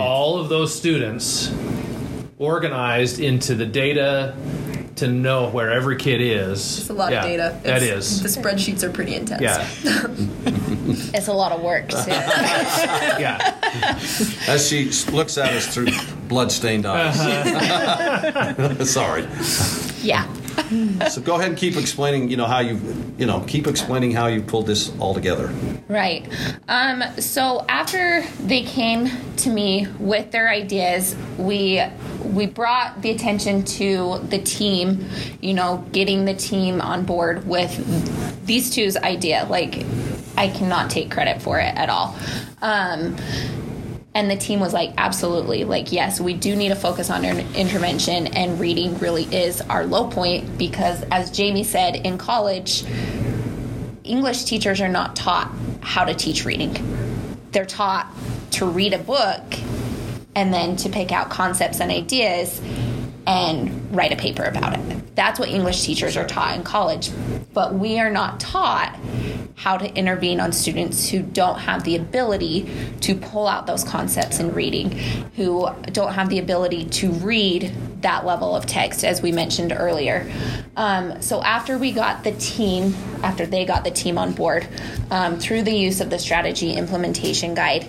all 0.00 0.38
of 0.38 0.48
those 0.48 0.74
students 0.74 1.52
organized 2.38 3.20
into 3.20 3.54
the 3.54 3.66
data 3.66 4.34
to 4.96 5.08
know 5.08 5.48
where 5.50 5.72
every 5.72 5.96
kid 5.96 6.20
is. 6.20 6.78
It's 6.80 6.90
a 6.90 6.92
lot 6.92 7.10
Yeah, 7.12 7.18
of 7.20 7.24
data. 7.24 7.60
That 7.64 7.82
It's- 7.82 8.20
is. 8.20 8.22
The 8.34 8.40
spreadsheets 8.40 8.82
are 8.82 8.90
pretty 8.90 9.14
intense. 9.14 9.42
Yeah. 9.42 9.66
It's 10.86 11.28
a 11.28 11.32
lot 11.32 11.52
of 11.52 11.60
work 11.62 11.88
too. 11.88 11.96
Yeah. 13.18 13.58
As 14.48 14.68
she 14.68 14.90
looks 15.12 15.38
at 15.38 15.52
us 15.52 15.66
through 15.72 15.88
blood-stained 16.28 16.86
eyes. 16.86 17.16
Sorry. 18.90 19.26
yeah. 20.02 20.26
So 21.08 21.20
go 21.20 21.34
ahead 21.34 21.48
and 21.48 21.56
keep 21.58 21.76
explaining. 21.76 22.28
You 22.30 22.36
know 22.36 22.46
how 22.46 22.60
you, 22.60 22.80
you 23.18 23.26
know, 23.26 23.40
keep 23.46 23.66
explaining 23.66 24.12
how 24.12 24.26
you 24.28 24.40
pulled 24.42 24.66
this 24.66 24.92
all 24.98 25.12
together. 25.14 25.52
Right. 25.88 26.28
Um, 26.68 27.02
so 27.18 27.64
after 27.68 28.22
they 28.40 28.62
came 28.62 29.10
to 29.38 29.50
me 29.50 29.86
with 29.98 30.30
their 30.30 30.48
ideas, 30.48 31.16
we 31.38 31.82
we 32.22 32.46
brought 32.46 33.02
the 33.02 33.10
attention 33.10 33.64
to 33.64 34.20
the 34.28 34.38
team. 34.38 35.08
You 35.40 35.54
know, 35.54 35.84
getting 35.92 36.24
the 36.24 36.34
team 36.34 36.80
on 36.80 37.04
board 37.04 37.46
with 37.46 38.46
these 38.46 38.70
two's 38.74 38.96
idea. 38.96 39.46
Like, 39.50 39.84
I 40.36 40.48
cannot 40.48 40.90
take 40.90 41.10
credit 41.10 41.42
for 41.42 41.58
it 41.58 41.74
at 41.76 41.88
all. 41.88 42.16
Um, 42.60 43.16
and 44.14 44.30
the 44.30 44.36
team 44.36 44.60
was 44.60 44.72
like, 44.72 44.94
absolutely, 44.96 45.64
like, 45.64 45.90
yes, 45.90 46.20
we 46.20 46.34
do 46.34 46.54
need 46.54 46.68
to 46.68 46.76
focus 46.76 47.10
on 47.10 47.24
in- 47.24 47.54
intervention, 47.54 48.28
and 48.28 48.60
reading 48.60 48.96
really 48.98 49.24
is 49.24 49.60
our 49.62 49.84
low 49.84 50.08
point 50.08 50.56
because, 50.56 51.02
as 51.10 51.30
Jamie 51.30 51.64
said, 51.64 51.96
in 51.96 52.16
college, 52.16 52.84
English 54.04 54.44
teachers 54.44 54.80
are 54.80 54.88
not 54.88 55.16
taught 55.16 55.50
how 55.80 56.04
to 56.04 56.14
teach 56.14 56.44
reading. 56.44 56.76
They're 57.50 57.66
taught 57.66 58.12
to 58.52 58.66
read 58.66 58.92
a 58.92 58.98
book 58.98 59.42
and 60.36 60.52
then 60.52 60.76
to 60.76 60.88
pick 60.88 61.10
out 61.10 61.30
concepts 61.30 61.80
and 61.80 61.90
ideas 61.90 62.60
and 63.26 63.94
write 63.94 64.12
a 64.12 64.16
paper 64.16 64.44
about 64.44 64.78
it. 64.78 65.16
That's 65.16 65.40
what 65.40 65.48
English 65.48 65.82
teachers 65.82 66.16
are 66.16 66.26
taught 66.26 66.56
in 66.56 66.62
college. 66.62 67.10
But 67.52 67.74
we 67.74 67.98
are 67.98 68.10
not 68.10 68.40
taught 68.40 68.96
how 69.56 69.76
to 69.76 69.92
intervene 69.94 70.40
on 70.40 70.52
students 70.52 71.08
who 71.08 71.22
don't 71.22 71.58
have 71.58 71.84
the 71.84 71.96
ability 71.96 72.68
to 73.00 73.14
pull 73.14 73.46
out 73.46 73.66
those 73.66 73.84
concepts 73.84 74.40
in 74.40 74.52
reading, 74.52 74.90
who 75.36 75.68
don't 75.92 76.14
have 76.14 76.28
the 76.28 76.38
ability 76.38 76.84
to 76.86 77.10
read 77.12 77.72
that 78.00 78.26
level 78.26 78.54
of 78.54 78.66
text, 78.66 79.04
as 79.04 79.22
we 79.22 79.32
mentioned 79.32 79.72
earlier. 79.76 80.30
Um, 80.76 81.22
so 81.22 81.42
after 81.42 81.78
we 81.78 81.92
got 81.92 82.24
the 82.24 82.32
team, 82.32 82.94
after 83.22 83.46
they 83.46 83.64
got 83.64 83.84
the 83.84 83.90
team 83.90 84.18
on 84.18 84.32
board 84.32 84.66
um, 85.10 85.38
through 85.38 85.62
the 85.62 85.74
use 85.74 86.00
of 86.00 86.10
the 86.10 86.18
strategy 86.18 86.72
implementation 86.72 87.54
guide, 87.54 87.86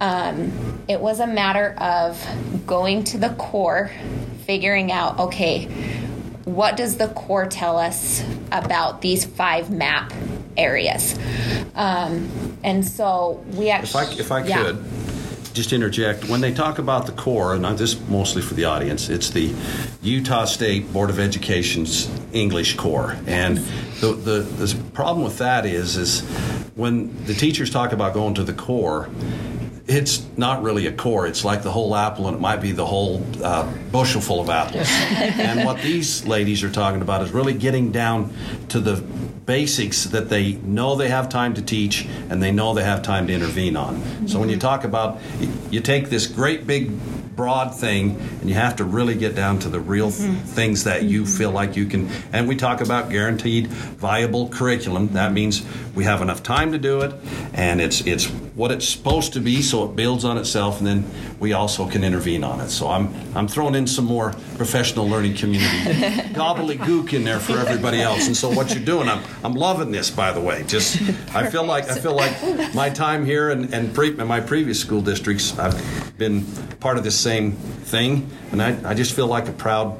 um, 0.00 0.80
it 0.88 1.00
was 1.00 1.20
a 1.20 1.26
matter 1.26 1.74
of 1.78 2.24
going 2.66 3.04
to 3.04 3.18
the 3.18 3.30
core, 3.30 3.90
figuring 4.46 4.90
out 4.92 5.18
okay, 5.18 5.66
what 6.44 6.76
does 6.76 6.96
the 6.96 7.08
core 7.08 7.46
tell 7.46 7.78
us 7.78 8.24
about 8.50 9.02
these 9.02 9.24
five 9.24 9.70
map 9.70 10.12
areas? 10.56 11.18
Um, 11.74 12.58
and 12.62 12.86
so 12.86 13.44
we 13.54 13.70
If 13.70 13.96
I, 13.96 14.02
actually, 14.02 14.20
if 14.20 14.32
I 14.32 14.44
yeah. 14.44 14.62
could 14.62 14.84
just 15.52 15.72
interject, 15.72 16.28
when 16.28 16.40
they 16.40 16.52
talk 16.52 16.78
about 16.78 17.06
the 17.06 17.12
core, 17.12 17.54
and 17.54 17.64
this 17.78 17.94
is 17.94 18.08
mostly 18.08 18.42
for 18.42 18.54
the 18.54 18.64
audience, 18.64 19.08
it's 19.08 19.30
the 19.30 19.54
Utah 20.02 20.44
State 20.44 20.92
Board 20.92 21.10
of 21.10 21.18
Education's 21.18 22.08
English 22.32 22.76
core, 22.76 23.16
and 23.26 23.58
the, 24.00 24.12
the 24.12 24.40
the 24.40 24.82
problem 24.92 25.24
with 25.24 25.38
that 25.38 25.66
is 25.66 25.96
is 25.96 26.20
when 26.76 27.24
the 27.26 27.34
teachers 27.34 27.70
talk 27.70 27.92
about 27.92 28.14
going 28.14 28.34
to 28.34 28.44
the 28.44 28.52
core. 28.54 29.08
It's 29.90 30.24
not 30.36 30.62
really 30.62 30.86
a 30.86 30.92
core. 30.92 31.26
It's 31.26 31.44
like 31.44 31.62
the 31.62 31.72
whole 31.72 31.96
apple, 31.96 32.28
and 32.28 32.36
it 32.36 32.40
might 32.40 32.60
be 32.60 32.70
the 32.70 32.86
whole 32.86 33.26
uh, 33.42 33.70
bushel 33.90 34.20
full 34.20 34.40
of 34.40 34.48
apples. 34.48 34.86
and 34.90 35.64
what 35.64 35.82
these 35.82 36.24
ladies 36.26 36.62
are 36.62 36.70
talking 36.70 37.02
about 37.02 37.22
is 37.22 37.32
really 37.32 37.54
getting 37.54 37.90
down 37.90 38.32
to 38.68 38.78
the 38.78 39.02
basics 39.46 40.04
that 40.04 40.28
they 40.28 40.52
know 40.52 40.94
they 40.94 41.08
have 41.08 41.28
time 41.28 41.54
to 41.54 41.62
teach 41.62 42.06
and 42.28 42.40
they 42.40 42.52
know 42.52 42.72
they 42.72 42.84
have 42.84 43.02
time 43.02 43.26
to 43.26 43.32
intervene 43.32 43.76
on. 43.76 44.28
So 44.28 44.38
when 44.38 44.48
you 44.48 44.54
mm-hmm. 44.54 44.60
talk 44.60 44.84
about, 44.84 45.18
you 45.72 45.80
take 45.80 46.08
this 46.08 46.28
great 46.28 46.68
big 46.68 46.92
broad 47.34 47.74
thing 47.74 48.20
and 48.40 48.48
you 48.48 48.54
have 48.54 48.76
to 48.76 48.84
really 48.84 49.14
get 49.14 49.34
down 49.34 49.58
to 49.58 49.68
the 49.68 49.80
real 49.80 50.12
th- 50.12 50.30
things 50.40 50.84
that 50.84 51.02
you 51.02 51.22
mm-hmm. 51.22 51.36
feel 51.36 51.50
like 51.50 51.74
you 51.74 51.86
can. 51.86 52.08
And 52.32 52.46
we 52.46 52.54
talk 52.54 52.80
about 52.80 53.10
guaranteed 53.10 53.68
viable 53.68 54.48
curriculum. 54.48 55.08
That 55.14 55.32
means 55.32 55.64
we 55.94 56.04
have 56.04 56.22
enough 56.22 56.42
time 56.42 56.70
to 56.72 56.78
do 56.78 57.00
it 57.00 57.14
and 57.52 57.80
it's 57.80 58.02
it's 58.02 58.30
what 58.54 58.70
it's 58.70 58.88
supposed 58.88 59.32
to 59.34 59.40
be 59.40 59.62
so 59.62 59.84
it 59.84 59.96
builds 59.96 60.24
on 60.24 60.36
itself 60.36 60.78
and 60.78 60.86
then 60.86 61.10
we 61.38 61.52
also 61.52 61.88
can 61.88 62.04
intervene 62.04 62.44
on 62.44 62.60
it. 62.60 62.70
So 62.70 62.88
I'm 62.88 63.14
I'm 63.34 63.48
throwing 63.48 63.74
in 63.74 63.86
some 63.86 64.04
more 64.04 64.32
professional 64.56 65.08
learning 65.08 65.34
community 65.34 65.66
gobbledygook 66.34 67.12
in 67.12 67.24
there 67.24 67.40
for 67.40 67.58
everybody 67.58 68.00
else. 68.00 68.26
And 68.26 68.36
so 68.36 68.50
what 68.50 68.74
you're 68.74 68.84
doing, 68.84 69.08
I'm 69.08 69.22
I'm 69.44 69.54
loving 69.54 69.90
this 69.90 70.10
by 70.10 70.32
the 70.32 70.40
way. 70.40 70.64
Just 70.66 71.00
I 71.34 71.48
feel 71.48 71.64
like 71.64 71.88
I 71.90 71.98
feel 71.98 72.14
like 72.14 72.74
my 72.74 72.90
time 72.90 73.24
here 73.24 73.50
and 73.50 73.72
and 73.72 73.94
pre, 73.94 74.10
in 74.10 74.26
my 74.26 74.40
previous 74.40 74.80
school 74.80 75.00
districts, 75.00 75.58
I've 75.58 76.18
been 76.18 76.44
part 76.80 76.98
of 76.98 77.04
this 77.04 77.18
same 77.18 77.52
thing, 77.52 78.28
and 78.52 78.62
I, 78.62 78.90
I 78.90 78.94
just 78.94 79.14
feel 79.14 79.26
like 79.26 79.48
a 79.48 79.52
proud 79.52 79.98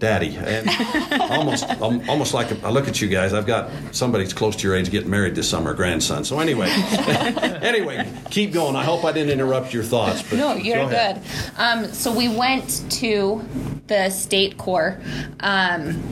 daddy, 0.00 0.36
and 0.36 0.68
almost 1.30 1.68
um, 1.80 2.02
almost 2.08 2.34
like 2.34 2.50
a, 2.50 2.66
I 2.66 2.70
look 2.70 2.88
at 2.88 3.00
you 3.00 3.08
guys. 3.08 3.32
I've 3.32 3.46
got 3.46 3.70
somebody 3.92 4.24
that's 4.24 4.34
close 4.34 4.56
to 4.56 4.66
your 4.66 4.76
age 4.76 4.90
getting 4.90 5.10
married 5.10 5.36
this 5.36 5.48
summer, 5.48 5.74
grandson. 5.74 6.24
So 6.24 6.40
anyway, 6.40 6.68
anyway, 6.70 8.10
keep 8.30 8.52
going. 8.52 8.74
I 8.74 8.82
hope 8.82 9.04
I 9.04 9.12
didn't 9.12 9.30
interrupt 9.30 9.72
your 9.72 9.84
thoughts. 9.84 10.22
But 10.22 10.38
No, 10.38 10.54
you're 10.54 10.88
go 10.88 10.88
good. 10.88 11.22
Um, 11.56 11.92
so 11.92 12.12
we 12.12 12.28
went 12.28 12.90
to 12.92 13.46
the 13.86 14.10
state 14.10 14.56
core. 14.56 15.00
Um, 15.40 16.02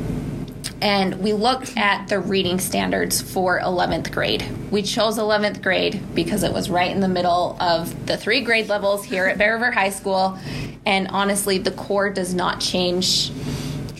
and 0.80 1.20
we 1.20 1.32
looked 1.32 1.76
at 1.76 2.06
the 2.06 2.20
reading 2.20 2.60
standards 2.60 3.20
for 3.20 3.58
11th 3.60 4.12
grade. 4.12 4.44
We 4.70 4.82
chose 4.82 5.18
11th 5.18 5.60
grade 5.60 6.00
because 6.14 6.44
it 6.44 6.52
was 6.52 6.70
right 6.70 6.90
in 6.90 7.00
the 7.00 7.08
middle 7.08 7.56
of 7.60 8.06
the 8.06 8.16
three 8.16 8.42
grade 8.42 8.68
levels 8.68 9.04
here 9.04 9.26
at 9.26 9.38
Bear 9.38 9.54
River 9.54 9.72
High 9.72 9.90
School, 9.90 10.38
and 10.86 11.08
honestly, 11.08 11.58
the 11.58 11.72
core 11.72 12.10
does 12.10 12.32
not 12.32 12.60
change 12.60 13.32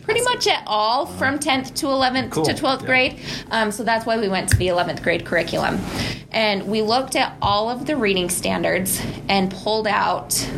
pretty 0.09 0.23
much 0.25 0.47
at 0.47 0.63
all 0.67 1.05
from 1.05 1.39
10th 1.39 1.75
to 1.75 1.85
11th 1.87 2.31
Cool. 2.31 2.45
to 2.47 2.55
12th 2.55 2.81
Yeah. 2.81 2.87
grade. 2.87 3.17
Um, 3.51 3.71
so 3.71 3.85
that's 3.85 4.07
why 4.07 4.17
we 4.17 4.27
went 4.27 4.49
to 4.49 4.57
the 4.57 4.69
11th 4.69 5.03
grade 5.03 5.27
curriculum. 5.27 5.79
And 6.33 6.67
we 6.67 6.81
looked 6.81 7.15
at 7.15 7.35
all 7.43 7.69
of 7.69 7.85
the 7.85 7.95
reading 7.95 8.31
standards 8.31 9.03
and 9.29 9.51
pulled 9.51 9.87
out 9.87 10.49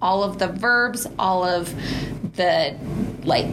all 0.00 0.22
of 0.24 0.38
the 0.38 0.46
verbs, 0.48 1.06
all 1.18 1.44
of 1.44 1.74
the 2.36 2.76
like 3.24 3.52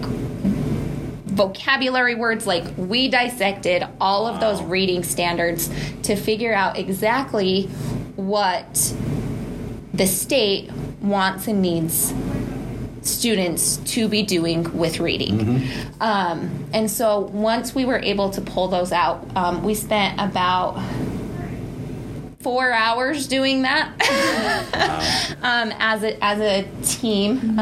vocabulary 1.26 2.16
words 2.16 2.48
like 2.48 2.64
we 2.78 3.10
dissected 3.10 3.86
all 4.00 4.26
of 4.28 4.40
those 4.40 4.62
reading 4.64 5.04
standards 5.04 5.70
to 6.04 6.16
figure 6.16 6.54
out 6.54 6.78
exactly 6.78 7.64
what 8.16 8.94
the 9.94 10.08
state 10.08 10.72
wants 11.02 11.48
and 11.50 11.62
needs 11.62 12.14
students 13.06 13.78
to 13.78 14.08
be 14.08 14.24
doing 14.24 14.76
with 14.78 15.00
reading. 15.00 15.68
Um, 16.02 16.66
and 16.74 16.90
so 16.90 17.20
once 17.20 17.76
we 17.76 17.86
were 17.86 18.00
able 18.00 18.30
to 18.32 18.42
pull 18.42 18.68
those 18.68 18.92
out, 18.92 19.26
um, 19.36 19.64
we 19.64 19.76
spent 19.76 20.20
about 20.20 20.82
four 22.40 22.72
hours 22.72 23.28
doing 23.28 23.64
that 23.64 23.90
um, 25.42 25.74
as 25.80 26.04
a 26.04 26.24
as 26.24 26.40
a 26.40 26.68
team. 26.84 27.60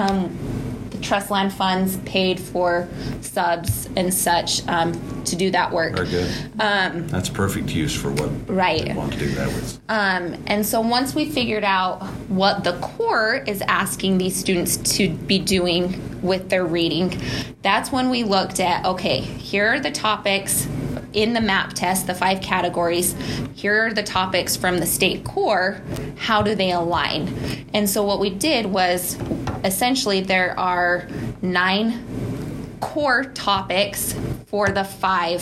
The 1.03 1.10
Trustland 1.10 1.51
funds 1.51 1.98
paid 2.05 2.39
for 2.39 2.88
subs 3.22 3.89
and 3.95 4.13
such 4.13 4.65
um, 4.67 4.93
to 5.25 5.36
do 5.36 5.51
that 5.51 5.72
work. 5.72 5.95
Very 5.95 6.07
good. 6.10 6.31
Um, 6.60 7.07
That's 7.07 7.29
perfect 7.29 7.69
use 7.72 7.93
for 7.93 8.12
what 8.12 8.29
Right. 8.50 8.88
we 8.88 8.93
want 8.93 9.13
to 9.13 9.19
do 9.19 9.27
that 9.29 9.48
with. 9.48 9.79
Um, 9.89 10.41
and 10.48 10.65
so 10.65 10.79
once 10.81 11.13
we 11.13 11.25
figured 11.29 11.63
out 11.65 12.03
what 12.29 12.63
the 12.63 12.74
core 12.79 13.43
is 13.48 13.62
asking 13.63 14.17
these 14.17 14.36
students 14.36 14.77
to 14.98 15.10
be 15.10 15.39
doing 15.39 16.22
with 16.22 16.50
their 16.50 16.65
reading, 16.65 17.19
that's 17.62 17.91
when 17.91 18.10
we 18.10 18.24
looked 18.24 18.60
at 18.60 18.86
okay, 18.86 19.19
here 19.19 19.74
are 19.74 19.79
the 19.79 19.91
topics 19.91 20.67
in 21.13 21.34
the 21.34 21.41
map 21.41 21.74
test, 21.74 22.08
the 22.08 22.13
five 22.13 22.41
categories. 22.41 23.15
Here 23.53 23.88
are 23.88 23.93
the 23.93 24.03
topics 24.03 24.55
from 24.55 24.79
the 24.79 24.86
state 24.86 25.24
core. 25.24 25.82
How 26.17 26.41
do 26.41 26.55
they 26.55 26.72
align? 26.72 27.67
And 27.74 27.89
so 27.89 28.03
what 28.03 28.20
we 28.20 28.29
did 28.29 28.65
was 28.65 29.17
essentially 29.63 30.22
there 30.22 30.58
are 30.60 31.08
nine 31.41 32.77
core 32.82 33.24
topics 33.24 34.15
for 34.48 34.70
the 34.70 34.84
five 34.84 35.41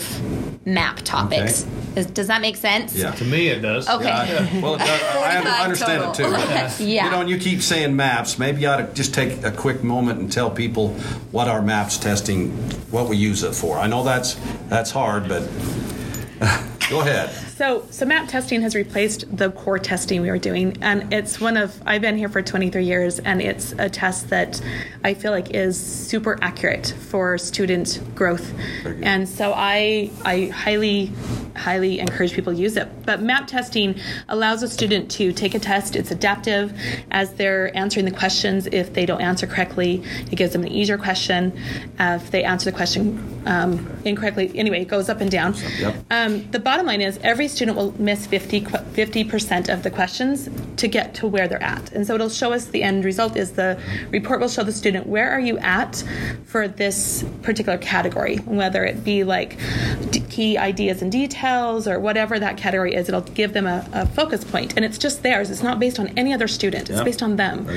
map 0.64 0.98
topics. 0.98 1.66
Is- 1.96 2.06
Does 2.06 2.28
that 2.28 2.40
make 2.40 2.56
sense? 2.56 2.94
Yeah. 2.94 3.10
To 3.12 3.24
me, 3.24 3.48
it 3.48 3.60
does. 3.60 3.88
Okay. 3.88 4.04
Yeah, 4.04 4.48
I- 4.52 4.60
well, 4.60 4.76
does- 4.78 4.88
I, 4.88 5.38
I 5.38 5.42
45 5.42 5.60
understand 5.64 6.02
it 6.04 6.14
too. 6.14 6.22
total. 6.24 6.86
Yeah. 6.86 7.04
You 7.06 7.10
know, 7.10 7.20
and 7.20 7.28
you 7.30 7.38
keep 7.38 7.62
saying 7.62 7.94
maps. 7.96 8.38
Maybe 8.38 8.62
you 8.62 8.68
ought 8.68 8.76
to 8.76 8.92
just 8.94 9.12
take 9.14 9.42
a 9.44 9.50
quick 9.50 9.82
moment 9.84 10.20
and 10.20 10.30
tell 10.30 10.50
people 10.50 10.90
what 11.32 11.48
our 11.48 11.60
maps 11.62 11.98
testing, 11.98 12.50
what 12.90 13.08
we 13.08 13.16
use 13.16 13.42
it 13.42 13.54
for. 13.54 13.76
I 13.78 13.86
know 13.88 14.02
that's 14.04 14.34
that's 14.68 14.90
hard, 14.90 15.28
but 15.28 15.40
go 16.90 17.00
ahead. 17.00 17.30
So, 17.62 17.86
so 17.90 18.06
map 18.06 18.28
testing 18.28 18.62
has 18.62 18.74
replaced 18.74 19.36
the 19.36 19.52
core 19.52 19.78
testing 19.78 20.20
we 20.20 20.30
were 20.30 20.38
doing, 20.38 20.78
and 20.82 21.14
it's 21.14 21.40
one 21.40 21.56
of 21.56 21.80
I've 21.86 22.00
been 22.00 22.16
here 22.16 22.28
for 22.28 22.42
23 22.42 22.84
years, 22.84 23.20
and 23.20 23.40
it's 23.40 23.70
a 23.78 23.88
test 23.88 24.30
that 24.30 24.60
I 25.04 25.14
feel 25.14 25.30
like 25.30 25.50
is 25.50 25.78
super 25.78 26.36
accurate 26.42 26.92
for 27.10 27.38
student 27.38 28.00
growth, 28.16 28.52
and 28.84 29.28
so 29.28 29.52
I 29.54 30.10
I 30.24 30.46
highly 30.46 31.12
highly 31.56 32.00
encourage 32.00 32.32
people 32.32 32.52
to 32.52 32.58
use 32.58 32.76
it. 32.76 32.88
But 33.06 33.22
map 33.22 33.46
testing 33.46 34.00
allows 34.28 34.62
a 34.62 34.68
student 34.68 35.10
to 35.12 35.32
take 35.32 35.54
a 35.54 35.58
test. 35.58 35.96
It's 35.96 36.10
adaptive 36.10 36.76
as 37.10 37.34
they're 37.34 37.76
answering 37.76 38.06
the 38.06 38.12
questions. 38.12 38.66
If 38.66 38.92
they 38.94 39.06
don't 39.06 39.20
answer 39.20 39.46
correctly, 39.46 40.02
it 40.30 40.36
gives 40.36 40.52
them 40.52 40.62
an 40.62 40.72
easier 40.72 40.98
question. 40.98 41.52
Uh, 41.98 42.18
if 42.20 42.30
they 42.30 42.44
answer 42.44 42.70
the 42.70 42.76
question 42.76 43.42
um, 43.46 43.88
incorrectly, 44.04 44.50
anyway, 44.58 44.82
it 44.82 44.88
goes 44.88 45.08
up 45.08 45.20
and 45.20 45.30
down. 45.30 45.54
Yep. 45.78 45.94
Um, 46.10 46.50
the 46.50 46.58
bottom 46.58 46.86
line 46.86 47.00
is 47.00 47.18
every 47.22 47.48
student 47.52 47.76
will 47.76 47.94
miss 48.00 48.26
50 48.26 48.62
50% 48.62 49.72
of 49.72 49.82
the 49.82 49.90
questions 49.90 50.48
to 50.76 50.88
get 50.88 51.14
to 51.14 51.26
where 51.26 51.46
they're 51.48 51.62
at, 51.62 51.92
and 51.92 52.06
so 52.06 52.14
it'll 52.14 52.28
show 52.28 52.52
us 52.52 52.66
the 52.66 52.82
end 52.82 53.04
result 53.04 53.36
is 53.36 53.52
the 53.52 53.78
report 54.10 54.40
will 54.40 54.48
show 54.48 54.64
the 54.64 54.72
student 54.72 55.06
where 55.06 55.30
are 55.30 55.40
you 55.40 55.58
at 55.58 56.02
for 56.44 56.66
this 56.66 57.24
particular 57.42 57.78
category, 57.78 58.36
whether 58.38 58.84
it 58.84 59.04
be 59.04 59.24
like 59.24 59.58
key 60.32 60.56
ideas 60.56 61.02
and 61.02 61.12
details 61.12 61.86
or 61.86 62.00
whatever 62.00 62.38
that 62.38 62.56
category 62.56 62.94
is. 62.94 63.06
It'll 63.08 63.20
give 63.20 63.52
them 63.52 63.66
a, 63.66 63.86
a 63.92 64.06
focus 64.06 64.42
point, 64.44 64.72
and 64.76 64.84
it's 64.84 64.96
just 64.96 65.22
theirs. 65.22 65.50
It's 65.50 65.62
not 65.62 65.78
based 65.78 66.00
on 66.00 66.08
any 66.16 66.32
other 66.32 66.48
student. 66.48 66.88
It's 66.88 66.96
Yep. 66.96 67.04
based 67.04 67.22
on 67.22 67.36
them. 67.36 67.68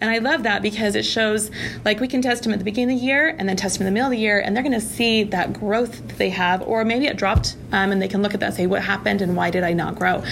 And 0.00 0.10
I 0.10 0.18
love 0.18 0.42
that 0.42 0.60
because 0.62 0.94
it 0.94 1.04
shows 1.04 1.50
like 1.84 2.00
we 2.00 2.08
can 2.08 2.20
test 2.20 2.42
them 2.42 2.52
at 2.52 2.58
the 2.58 2.64
beginning 2.64 2.96
of 2.96 3.00
the 3.00 3.06
year 3.06 3.34
and 3.38 3.48
then 3.48 3.56
test 3.56 3.78
them 3.78 3.86
in 3.86 3.92
the 3.92 3.94
middle 3.94 4.08
of 4.08 4.12
the 4.12 4.18
year, 4.18 4.38
and 4.40 4.54
they're 4.54 4.62
going 4.62 4.78
to 4.78 4.80
see 4.80 5.22
that 5.24 5.54
growth 5.54 6.06
that 6.08 6.18
they 6.18 6.30
have, 6.30 6.60
or 6.62 6.84
maybe 6.84 7.06
it 7.06 7.16
dropped, 7.16 7.56
um, 7.72 7.90
and 7.92 8.00
they 8.02 8.08
can 8.08 8.20
look 8.22 8.34
at 8.34 8.40
that 8.40 8.46
and 8.46 8.54
say, 8.54 8.66
what 8.66 8.82
happened 8.82 9.22
and 9.22 9.34
why 9.34 9.50
did 9.50 9.64
I 9.64 9.72
not 9.72 9.94
grow? 9.96 10.22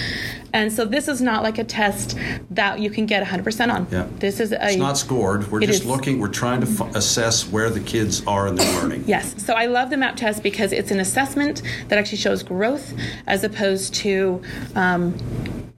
And 0.53 0.71
so 0.71 0.83
this 0.85 1.07
is 1.07 1.21
not 1.21 1.43
like 1.43 1.57
a 1.57 1.63
test 1.63 2.17
that 2.51 2.79
you 2.79 2.89
can 2.89 3.05
get 3.05 3.25
100% 3.25 3.73
on. 3.73 3.87
Yeah. 3.89 4.05
This 4.19 4.39
is 4.41 4.51
a. 4.51 4.61
It's 4.67 4.75
not 4.75 4.97
scored. 4.97 5.49
We're 5.49 5.61
just 5.61 5.83
is. 5.83 5.85
looking. 5.85 6.19
We're 6.19 6.27
trying 6.27 6.59
to 6.61 6.67
f- 6.67 6.93
assess 6.93 7.47
where 7.49 7.69
the 7.69 7.79
kids 7.79 8.21
are 8.27 8.47
in 8.49 8.55
their 8.55 8.81
learning. 8.81 9.05
Yes. 9.07 9.33
So 9.41 9.53
I 9.53 9.67
love 9.67 9.89
the 9.89 9.95
MAP 9.97 10.17
test 10.17 10.43
because 10.43 10.73
it's 10.73 10.91
an 10.91 10.99
assessment 10.99 11.61
that 11.87 11.97
actually 11.97 12.17
shows 12.17 12.43
growth 12.43 12.93
as 13.27 13.43
opposed 13.43 13.93
to 13.95 14.41
um, 14.75 15.17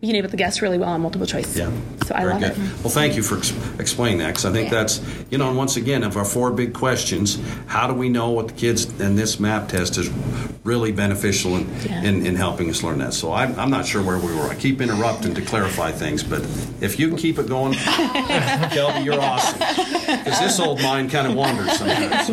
being 0.04 0.16
able 0.18 0.28
to 0.28 0.36
guess 0.36 0.62
really 0.62 0.78
well 0.78 0.90
on 0.90 1.00
multiple 1.00 1.26
choice. 1.26 1.56
Yeah. 1.58 1.72
So 2.06 2.14
I 2.14 2.24
Very 2.26 2.34
love 2.34 2.42
good. 2.42 2.52
it. 2.52 2.58
Well, 2.84 2.90
thank 2.90 3.16
you 3.16 3.24
for 3.24 3.38
ex- 3.38 3.54
explaining 3.80 4.18
that 4.18 4.28
because 4.28 4.44
I 4.46 4.52
think 4.52 4.70
Yeah. 4.70 4.80
that's, 4.80 5.00
you 5.30 5.38
know, 5.38 5.48
and 5.48 5.58
once 5.58 5.78
again, 5.78 6.04
of 6.04 6.18
our 6.18 6.26
four 6.26 6.52
big 6.52 6.74
questions, 6.74 7.40
how 7.68 7.88
do 7.88 7.94
we 7.94 8.10
know 8.10 8.30
what 8.32 8.50
the 8.50 8.54
kids 8.54 8.84
in 9.00 9.16
this 9.16 9.40
map 9.40 9.70
test 9.70 9.98
is 9.98 10.10
really 10.66 10.92
beneficial 10.92 11.56
in, 11.56 11.70
Yeah. 11.86 12.04
in, 12.04 12.26
in 12.26 12.36
helping 12.36 12.70
us 12.70 12.84
learn 12.84 12.98
that? 13.00 13.14
So 13.14 13.32
I'm, 13.32 13.58
I'm 13.58 13.70
not 13.70 13.86
sure 13.86 14.04
where 14.04 14.20
we 14.20 14.36
were. 14.36 14.50
I 14.50 14.56
keep 14.56 14.82
interrupting 14.82 15.34
to 15.36 15.42
clarify 15.42 15.92
things, 15.94 16.22
but 16.22 16.42
if 16.82 17.00
you 17.00 17.08
can 17.08 17.16
keep 17.16 17.40
it 17.40 17.48
going, 17.48 17.72
Kelbie, 18.74 19.06
you're 19.06 19.22
awesome. 19.22 19.58
Because 19.58 20.38
this 20.42 20.60
old 20.60 20.82
mind 20.82 21.12
kind 21.12 21.28
of 21.28 21.34
wanders 21.36 21.78
sometimes. 21.78 22.30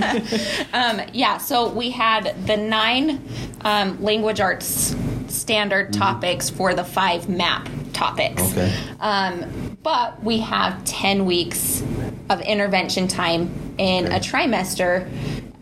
Yeah, 1.12 1.38
so 1.38 1.68
we 1.68 1.90
had 1.90 2.34
the 2.46 2.56
nine 2.56 3.22
um, 3.60 4.02
language 4.02 4.40
arts 4.40 4.96
standard 5.30 5.92
topics 5.92 6.50
for 6.50 6.74
the 6.74 6.84
five 6.84 7.28
map 7.28 7.68
topics. 7.92 8.42
Okay. 8.52 8.72
Um, 9.00 9.76
but 9.82 10.22
we 10.22 10.38
have 10.40 10.84
10 10.84 11.24
weeks 11.24 11.82
of 12.28 12.40
intervention 12.42 13.08
time 13.08 13.50
in 13.78 14.06
Okay. 14.06 14.16
a 14.16 14.20
trimester 14.20 15.08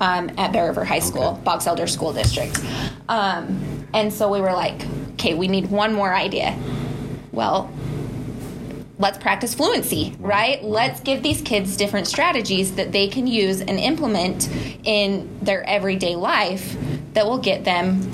um, 0.00 0.30
at 0.38 0.52
Bear 0.52 0.66
River 0.66 0.84
High 0.84 0.98
School, 1.00 1.22
Okay. 1.34 1.42
Box 1.42 1.66
Elder 1.66 1.86
School 1.86 2.12
District. 2.12 2.58
Um, 3.08 3.86
and 3.94 4.12
so 4.12 4.30
we 4.30 4.40
were 4.40 4.52
like, 4.52 4.80
okay, 5.14 5.34
we 5.34 5.48
need 5.48 5.70
one 5.70 5.92
more 5.94 6.14
idea. 6.14 6.56
Well, 7.32 7.70
let's 8.98 9.18
practice 9.18 9.54
fluency, 9.54 10.16
right? 10.18 10.62
Let's 10.62 11.00
give 11.00 11.22
these 11.22 11.40
kids 11.42 11.76
different 11.76 12.06
strategies 12.08 12.74
that 12.76 12.90
they 12.92 13.08
can 13.08 13.26
use 13.26 13.60
and 13.60 13.70
implement 13.78 14.48
in 14.84 15.28
their 15.42 15.62
everyday 15.64 16.16
life 16.16 16.76
that 17.14 17.26
will 17.26 17.38
get 17.38 17.64
them 17.64 18.10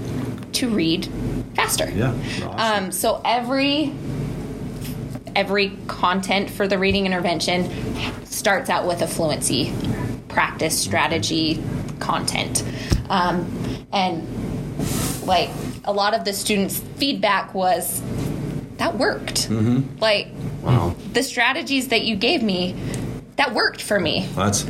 to 0.53 0.69
read 0.69 1.09
faster. 1.55 1.91
Yeah, 1.91 2.13
awesome. 2.45 2.85
Um, 2.87 2.93
so 2.93 3.21
every 3.25 3.93
every 5.37 5.77
content 5.89 6.49
for 6.51 6.69
the 6.69 6.79
reading 6.79 7.07
intervention 7.07 7.69
starts 8.25 8.71
out 8.71 8.87
with 8.87 9.03
a 9.03 9.07
fluency 9.07 9.73
practice 10.29 10.79
strategy 10.79 11.63
content, 11.99 12.63
um, 13.09 13.51
and 13.93 14.27
like 15.27 15.51
a 15.85 15.93
lot 15.93 16.15
of 16.15 16.25
the 16.25 16.33
students' 16.33 16.79
feedback 16.97 17.55
was 17.55 18.01
that 18.77 18.97
worked. 18.97 19.49
Mm-hmm. 19.49 19.99
Like 20.01 20.29
Wow. 20.63 20.95
the 21.13 21.23
strategies 21.23 21.89
that 21.89 22.05
you 22.05 22.17
gave 22.17 22.43
me, 22.43 22.75
that 23.37 23.53
worked 23.53 23.83
for 23.83 24.01
me. 24.01 24.27
That's 24.35 24.65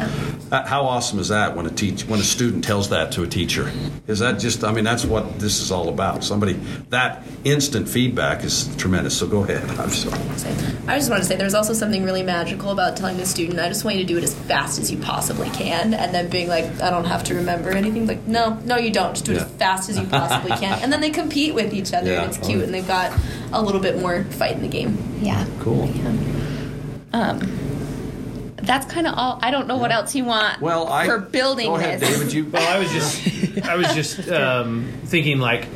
Uh, 0.52 0.64
how 0.66 0.82
awesome 0.82 1.18
is 1.18 1.28
that 1.28 1.56
when 1.56 1.66
a 1.66 1.70
teach 1.70 2.02
when 2.06 2.20
a 2.20 2.22
student 2.22 2.62
tells 2.62 2.90
that 2.90 3.10
to 3.12 3.22
a 3.22 3.26
teacher? 3.26 3.72
Is 4.06 4.18
that 4.20 4.38
just? 4.38 4.62
I 4.62 4.72
mean, 4.72 4.84
that's 4.84 5.04
what 5.04 5.40
this 5.40 5.60
is 5.60 5.72
all 5.72 5.88
about. 5.88 6.22
Somebody 6.22 6.52
that 6.90 7.24
instant 7.44 7.88
feedback 7.88 8.44
is 8.44 8.74
tremendous. 8.76 9.18
So 9.18 9.26
go 9.26 9.42
ahead. 9.42 9.62
I'm 9.80 9.88
sorry. 9.90 10.20
I 10.86 10.96
just 10.98 11.10
want 11.10 11.22
to 11.22 11.28
say 11.28 11.36
there's 11.36 11.54
also 11.54 11.72
something 11.72 12.04
really 12.04 12.22
magical 12.22 12.70
about 12.70 12.96
telling 12.96 13.16
the 13.16 13.24
student, 13.26 13.58
I 13.58 13.68
just 13.68 13.84
want 13.84 13.96
you 13.96 14.02
to 14.02 14.08
do 14.08 14.18
it 14.18 14.22
as 14.22 14.34
fast 14.34 14.78
as 14.78 14.90
you 14.92 14.98
possibly 14.98 15.48
can, 15.50 15.94
and 15.94 16.14
then 16.14 16.28
being 16.28 16.48
like, 16.48 16.66
I 16.80 16.90
don't 16.90 17.06
have 17.06 17.24
to 17.24 17.34
remember 17.34 17.70
anything. 17.70 18.06
Like, 18.06 18.26
no, 18.26 18.54
no, 18.64 18.76
you 18.76 18.90
don't. 18.90 19.14
Just 19.14 19.24
do 19.24 19.32
it 19.32 19.36
Yeah. 19.36 19.44
as 19.44 19.50
fast 19.52 19.90
as 19.90 19.98
you 19.98 20.06
possibly 20.06 20.50
can. 20.56 20.78
And 20.84 20.92
then 20.92 21.00
they 21.00 21.10
compete 21.10 21.54
with 21.54 21.72
each 21.72 21.92
other, 21.94 22.10
Yeah. 22.12 22.22
and 22.22 22.34
it's 22.34 22.46
cute, 22.46 22.62
and 22.62 22.74
they've 22.74 22.86
got 22.86 23.12
a 23.52 23.62
little 23.62 23.80
bit 23.80 23.98
more 23.98 24.24
fight 24.24 24.52
in 24.56 24.62
the 24.62 24.68
game. 24.68 24.98
Yeah. 25.22 25.46
Cool. 25.60 25.88
Um, 27.12 27.38
that's 28.66 28.86
kind 28.86 29.06
of 29.06 29.14
all. 29.16 29.38
I 29.42 29.50
don't 29.50 29.66
know 29.66 29.76
what 29.76 29.92
else 29.92 30.14
you 30.14 30.24
want. 30.24 30.60
Well, 30.60 30.88
I 30.88 31.06
for 31.06 31.18
building 31.18 31.66
Go 31.66 31.76
ahead, 31.76 32.00
this. 32.00 32.18
David. 32.18 32.32
You. 32.32 32.46
Well, 32.46 32.68
I 32.68 32.78
was 32.78 32.90
just, 32.90 33.58
I 33.64 33.76
was 33.76 33.94
just 33.94 34.28
um, 34.30 34.92
thinking 35.04 35.38
like, 35.38 35.66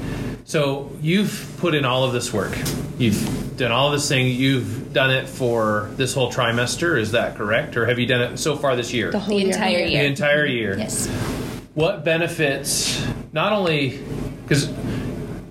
so 0.44 0.90
you've 1.00 1.54
put 1.58 1.74
in 1.74 1.84
all 1.84 2.04
of 2.04 2.12
this 2.12 2.32
work, 2.32 2.56
you've 2.98 3.56
done 3.56 3.72
all 3.72 3.90
this 3.90 4.08
thing, 4.08 4.28
you've 4.28 4.92
done 4.92 5.10
it 5.10 5.28
for 5.28 5.90
this 5.96 6.14
whole 6.14 6.30
trimester. 6.32 6.98
Is 6.98 7.12
that 7.12 7.36
correct, 7.36 7.76
or 7.76 7.86
have 7.86 7.98
you 7.98 8.06
done 8.06 8.32
it 8.32 8.38
so 8.38 8.56
far 8.56 8.76
this 8.76 8.92
year? 8.92 9.10
The 9.10 9.18
whole 9.18 9.36
the 9.36 9.44
year. 9.44 9.52
entire 9.52 9.86
The 9.86 10.04
entire 10.04 10.46
year. 10.46 10.78
Yes. 10.78 11.06
What 11.74 12.04
benefits? 12.04 13.06
Not 13.32 13.52
only 13.52 14.00
because 14.42 14.72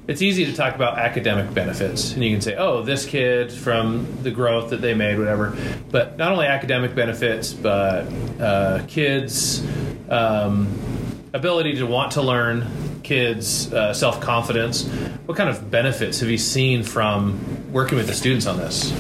it's 0.07 0.21
easy 0.21 0.45
to 0.45 0.53
talk 0.53 0.73
about 0.75 0.97
academic 0.97 1.53
benefits, 1.53 2.13
and 2.13 2.23
you 2.23 2.31
can 2.31 2.41
say, 2.41 2.55
"Oh, 2.55 2.81
this 2.81 3.05
kid 3.05 3.51
from 3.51 4.07
the 4.23 4.31
growth 4.31 4.69
that 4.69 4.81
they 4.81 4.93
made, 4.93 5.19
whatever." 5.19 5.55
But 5.91 6.17
not 6.17 6.31
only 6.31 6.47
academic 6.47 6.95
benefits, 6.95 7.53
but 7.53 8.05
uh, 8.39 8.83
kids' 8.87 9.65
um, 10.09 10.67
ability 11.33 11.75
to 11.75 11.85
want 11.85 12.13
to 12.13 12.21
learn, 12.21 13.01
kids' 13.03 13.71
uh, 13.73 13.93
self 13.93 14.21
confidence. 14.21 14.87
What 15.25 15.37
kind 15.37 15.49
of 15.49 15.69
benefits 15.69 16.21
have 16.21 16.29
you 16.29 16.37
seen 16.37 16.83
from 16.83 17.71
working 17.73 17.97
with 17.97 18.07
the 18.07 18.13
students 18.13 18.45
on 18.45 18.57
this? 18.57 18.93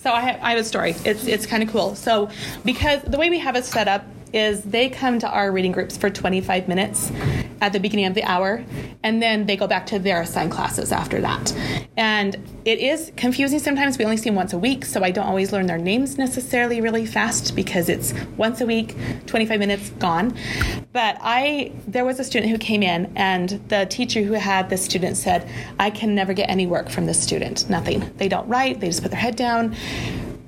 So 0.00 0.12
I 0.12 0.20
have, 0.20 0.40
I 0.40 0.50
have 0.50 0.60
a 0.60 0.64
story. 0.64 0.94
It's 1.04 1.26
it's 1.26 1.46
kind 1.46 1.64
of 1.64 1.70
cool. 1.70 1.96
So 1.96 2.30
because 2.64 3.02
the 3.02 3.18
way 3.18 3.28
we 3.28 3.40
have 3.40 3.56
it 3.56 3.64
set 3.64 3.88
up 3.88 4.04
is 4.32 4.62
they 4.62 4.88
come 4.88 5.18
to 5.18 5.28
our 5.28 5.52
reading 5.52 5.72
groups 5.72 5.96
for 5.96 6.10
25 6.10 6.68
minutes 6.68 7.12
at 7.60 7.72
the 7.72 7.80
beginning 7.80 8.04
of 8.04 8.14
the 8.14 8.22
hour, 8.24 8.64
and 9.02 9.22
then 9.22 9.46
they 9.46 9.56
go 9.56 9.66
back 9.66 9.86
to 9.86 9.98
their 9.98 10.20
assigned 10.20 10.50
classes 10.50 10.92
after 10.92 11.20
that. 11.20 11.54
And 11.96 12.36
it 12.66 12.78
is 12.80 13.12
confusing 13.16 13.58
sometimes. 13.58 13.96
We 13.96 14.04
only 14.04 14.16
see 14.18 14.28
them 14.28 14.34
once 14.34 14.52
a 14.52 14.58
week, 14.58 14.84
so 14.84 15.02
I 15.02 15.10
don't 15.10 15.26
always 15.26 15.52
learn 15.52 15.66
their 15.66 15.78
names 15.78 16.18
necessarily 16.18 16.80
really 16.80 17.06
fast 17.06 17.56
because 17.56 17.88
it's 17.88 18.12
once 18.36 18.60
a 18.60 18.66
week, 18.66 18.94
25 19.26 19.58
minutes 19.58 19.90
gone. 19.90 20.36
But 20.92 21.16
I 21.20 21.72
there 21.86 22.04
was 22.04 22.18
a 22.18 22.24
student 22.24 22.50
who 22.50 22.58
came 22.58 22.82
in, 22.82 23.12
and 23.16 23.48
the 23.68 23.86
teacher 23.86 24.22
who 24.22 24.34
had 24.34 24.68
this 24.68 24.84
student 24.84 25.16
said, 25.16 25.48
"I 25.78 25.90
can 25.90 26.14
never 26.14 26.34
get 26.34 26.50
any 26.50 26.66
work 26.66 26.90
from 26.90 27.06
this 27.06 27.22
student. 27.22 27.70
Nothing. 27.70 28.10
They 28.18 28.28
don't 28.28 28.48
write. 28.48 28.80
They 28.80 28.88
just 28.88 29.02
put 29.02 29.10
their 29.10 29.20
head 29.20 29.36
down." 29.36 29.74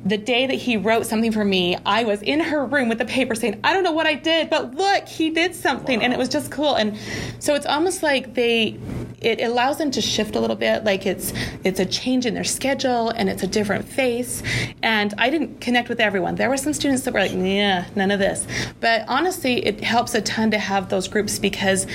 The 0.05 0.17
day 0.17 0.47
that 0.47 0.55
he 0.55 0.77
wrote 0.77 1.07
something 1.07 1.33
for 1.33 1.45
me, 1.45 1.77
I 1.85 2.05
was 2.05 2.23
in 2.23 2.41
her 2.41 2.65
room 2.65 2.89
with 2.89 2.99
the 2.99 3.05
paper 3.05 3.35
saying, 3.35 3.61
I 3.65 3.73
don't 3.73 3.83
know 3.83 3.93
what 3.93 4.07
I 4.07 4.15
did, 4.15 4.49
but 4.49 4.75
look, 4.75 5.09
he 5.09 5.31
did 5.31 5.55
something. 5.55 6.03
And 6.03 6.13
it 6.13 6.19
was 6.19 6.29
just 6.29 6.51
cool. 6.51 6.77
And 6.77 6.97
so 7.41 7.55
it's 7.55 7.67
almost 7.67 8.03
like 8.03 8.35
they, 8.35 8.79
it 9.21 9.41
allows 9.41 9.79
them 9.79 9.91
to 9.93 10.01
shift 10.01 10.37
a 10.37 10.41
little 10.41 10.57
bit. 10.57 10.85
Like 10.85 11.07
it's, 11.07 11.33
it's 11.65 11.81
a 11.81 11.87
change 11.87 12.27
in 12.27 12.35
their 12.35 12.45
schedule 12.45 13.11
and 13.11 13.29
it's 13.29 13.43
a 13.43 13.47
different 13.47 13.87
face. 13.87 14.43
And 14.83 15.15
I 15.19 15.31
didn't 15.31 15.61
connect 15.61 15.89
with 15.89 16.01
everyone. 16.01 16.37
There 16.37 16.49
were 16.49 16.57
some 16.57 16.73
students 16.73 17.03
that 17.05 17.15
were 17.15 17.21
like, 17.21 17.33
yeah, 17.33 17.87
none 17.97 18.11
of 18.11 18.19
this. 18.19 18.47
But 18.81 19.05
honestly, 19.09 19.65
it 19.67 19.83
helps 19.83 20.15
a 20.15 20.21
ton 20.21 20.51
to 20.53 20.59
have 20.59 20.89
those 20.89 21.09
groups 21.09 21.39
because 21.39 21.87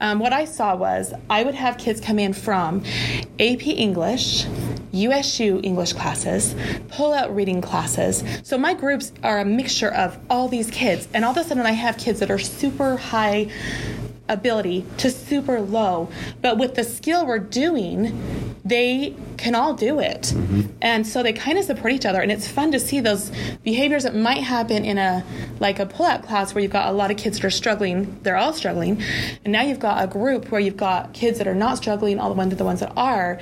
um, 0.00 0.18
what 0.18 0.32
I 0.32 0.44
saw 0.44 0.74
was 0.74 1.12
I 1.30 1.44
would 1.44 1.54
have 1.54 1.78
kids 1.78 2.00
come 2.00 2.18
in 2.18 2.32
from 2.32 2.82
AP 3.38 3.66
English, 3.66 4.46
USU 4.92 5.60
English 5.62 5.92
classes, 5.92 6.54
pull 6.88 7.12
out 7.12 7.34
reading 7.34 7.60
classes. 7.60 8.24
So 8.42 8.58
my 8.58 8.74
groups 8.74 9.12
are 9.22 9.40
a 9.40 9.44
mixture 9.44 9.90
of 9.90 10.18
all 10.28 10.48
these 10.48 10.70
kids, 10.70 11.08
and 11.14 11.24
all 11.24 11.30
of 11.32 11.36
a 11.36 11.44
sudden 11.44 11.64
I 11.64 11.72
have 11.72 11.96
kids 11.96 12.20
that 12.20 12.30
are 12.30 12.38
super 12.38 12.96
high 12.96 13.50
ability 14.32 14.84
to 14.98 15.10
super 15.10 15.60
low, 15.60 16.08
but 16.40 16.58
with 16.58 16.74
the 16.74 16.84
skill 16.84 17.26
we're 17.26 17.38
doing, 17.38 18.56
they 18.64 19.16
can 19.38 19.54
all 19.54 19.74
do 19.74 19.98
it. 19.98 20.32
And 20.80 21.06
so 21.06 21.22
they 21.22 21.32
kind 21.32 21.58
of 21.58 21.64
support 21.64 21.92
each 21.92 22.06
other 22.06 22.20
and 22.20 22.30
it's 22.30 22.46
fun 22.46 22.70
to 22.72 22.80
see 22.80 23.00
those 23.00 23.32
behaviors 23.64 24.04
that 24.04 24.14
might 24.14 24.42
happen 24.42 24.84
in 24.84 24.98
a 24.98 25.24
like 25.58 25.78
a 25.78 25.86
pull-out 25.86 26.22
class 26.22 26.54
where 26.54 26.62
you've 26.62 26.72
got 26.72 26.88
a 26.88 26.92
lot 26.92 27.10
of 27.10 27.16
kids 27.16 27.38
that 27.38 27.46
are 27.46 27.50
struggling, 27.50 28.18
they're 28.22 28.36
all 28.36 28.52
struggling. 28.52 29.02
And 29.44 29.52
now 29.52 29.62
you've 29.62 29.80
got 29.80 30.02
a 30.02 30.06
group 30.06 30.50
where 30.50 30.60
you've 30.60 30.76
got 30.76 31.12
kids 31.12 31.38
that 31.38 31.48
are 31.48 31.54
not 31.54 31.76
struggling, 31.78 32.18
all 32.20 32.28
the 32.28 32.36
ones 32.36 32.50
that 32.50 32.56
the 32.56 32.64
ones 32.64 32.80
that 32.80 32.92
are. 32.96 33.38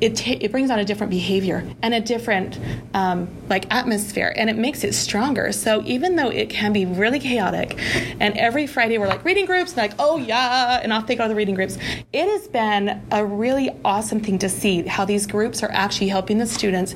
It, 0.00 0.16
ta- 0.16 0.36
it 0.38 0.50
brings 0.50 0.70
on 0.70 0.78
a 0.78 0.84
different 0.84 1.10
behavior 1.10 1.64
and 1.80 1.94
a 1.94 2.00
different 2.00 2.58
um, 2.92 3.28
like 3.48 3.72
atmosphere 3.72 4.34
and 4.36 4.50
it 4.50 4.56
makes 4.56 4.84
it 4.84 4.92
stronger 4.92 5.50
so 5.52 5.82
even 5.86 6.16
though 6.16 6.28
it 6.28 6.50
can 6.50 6.72
be 6.72 6.84
really 6.84 7.18
chaotic 7.18 7.78
and 8.20 8.36
every 8.36 8.66
friday 8.66 8.98
we're 8.98 9.06
like 9.06 9.24
reading 9.24 9.46
groups 9.46 9.70
and 9.70 9.78
like 9.78 9.92
oh 9.98 10.18
yeah 10.18 10.80
and 10.82 10.92
off 10.92 11.06
they 11.06 11.14
go 11.14 11.24
to 11.24 11.28
the 11.28 11.34
reading 11.34 11.54
groups 11.54 11.78
it 12.12 12.28
has 12.28 12.48
been 12.48 13.02
a 13.12 13.24
really 13.24 13.70
awesome 13.84 14.20
thing 14.20 14.38
to 14.38 14.43
see 14.48 14.82
how 14.82 15.04
these 15.04 15.26
groups 15.26 15.62
are 15.62 15.70
actually 15.72 16.08
helping 16.08 16.38
the 16.38 16.46
students 16.46 16.94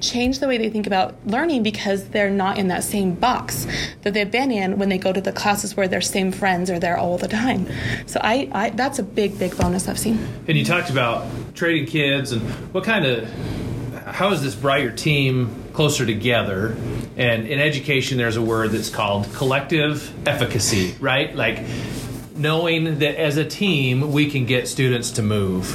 change 0.00 0.38
the 0.38 0.48
way 0.48 0.58
they 0.58 0.70
think 0.70 0.86
about 0.86 1.14
learning 1.26 1.62
because 1.62 2.08
they're 2.08 2.30
not 2.30 2.58
in 2.58 2.68
that 2.68 2.84
same 2.84 3.14
box 3.14 3.66
that 4.02 4.14
they've 4.14 4.30
been 4.30 4.50
in 4.50 4.78
when 4.78 4.88
they 4.88 4.98
go 4.98 5.12
to 5.12 5.20
the 5.20 5.32
classes 5.32 5.76
where 5.76 5.88
their 5.88 6.00
same 6.00 6.32
friends 6.32 6.70
are 6.70 6.78
there 6.78 6.96
all 6.96 7.18
the 7.18 7.28
time 7.28 7.66
so 8.06 8.20
i, 8.22 8.48
I 8.52 8.70
that's 8.70 8.98
a 8.98 9.02
big 9.02 9.38
big 9.38 9.56
bonus 9.56 9.88
i've 9.88 9.98
seen 9.98 10.18
And 10.46 10.56
you 10.56 10.64
talked 10.64 10.90
about 10.90 11.26
trading 11.54 11.86
kids 11.86 12.32
and 12.32 12.42
what 12.72 12.84
kind 12.84 13.04
of 13.04 13.28
how 14.12 14.30
has 14.30 14.42
this 14.42 14.54
brought 14.54 14.80
your 14.80 14.92
team 14.92 15.64
closer 15.72 16.06
together? 16.06 16.76
And 17.16 17.46
in 17.46 17.60
education, 17.60 18.18
there's 18.18 18.36
a 18.36 18.42
word 18.42 18.70
that's 18.70 18.90
called 18.90 19.32
collective 19.34 20.12
efficacy, 20.26 20.94
right? 21.00 21.34
Like 21.34 21.58
knowing 22.38 22.98
that 23.00 23.20
as 23.20 23.36
a 23.36 23.44
team 23.44 24.12
we 24.12 24.30
can 24.30 24.46
get 24.46 24.68
students 24.68 25.12
to 25.12 25.22
move. 25.22 25.66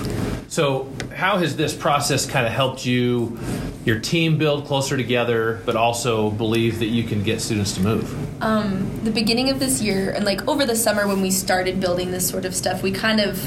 So, 0.48 0.90
how 1.16 1.38
has 1.40 1.56
this 1.56 1.76
process 1.76 2.26
kind 2.26 2.46
of 2.46 2.52
helped 2.52 2.86
you, 2.86 3.40
your 3.86 4.00
team 4.00 4.38
build 4.38 4.66
closer 4.66 4.98
together, 4.98 5.62
but 5.66 5.76
also 5.76 6.30
believe 6.32 6.80
that 6.80 6.88
you 6.88 7.04
can 7.04 7.24
get 7.24 7.42
students 7.42 7.74
to 7.74 7.82
move? 7.82 8.44
Um, 8.44 9.04
the 9.04 9.12
beginning 9.12 9.50
of 9.50 9.60
this 9.60 9.82
year 9.82 10.12
and 10.12 10.26
like 10.26 10.48
over 10.48 10.66
the 10.66 10.76
summer 10.76 11.08
when 11.08 11.22
we 11.22 11.32
started 11.32 11.80
building 11.80 12.12
this 12.12 12.28
sort 12.28 12.46
of 12.46 12.56
stuff, 12.56 12.84
we 12.84 12.92
kind 12.92 13.20
of 13.20 13.38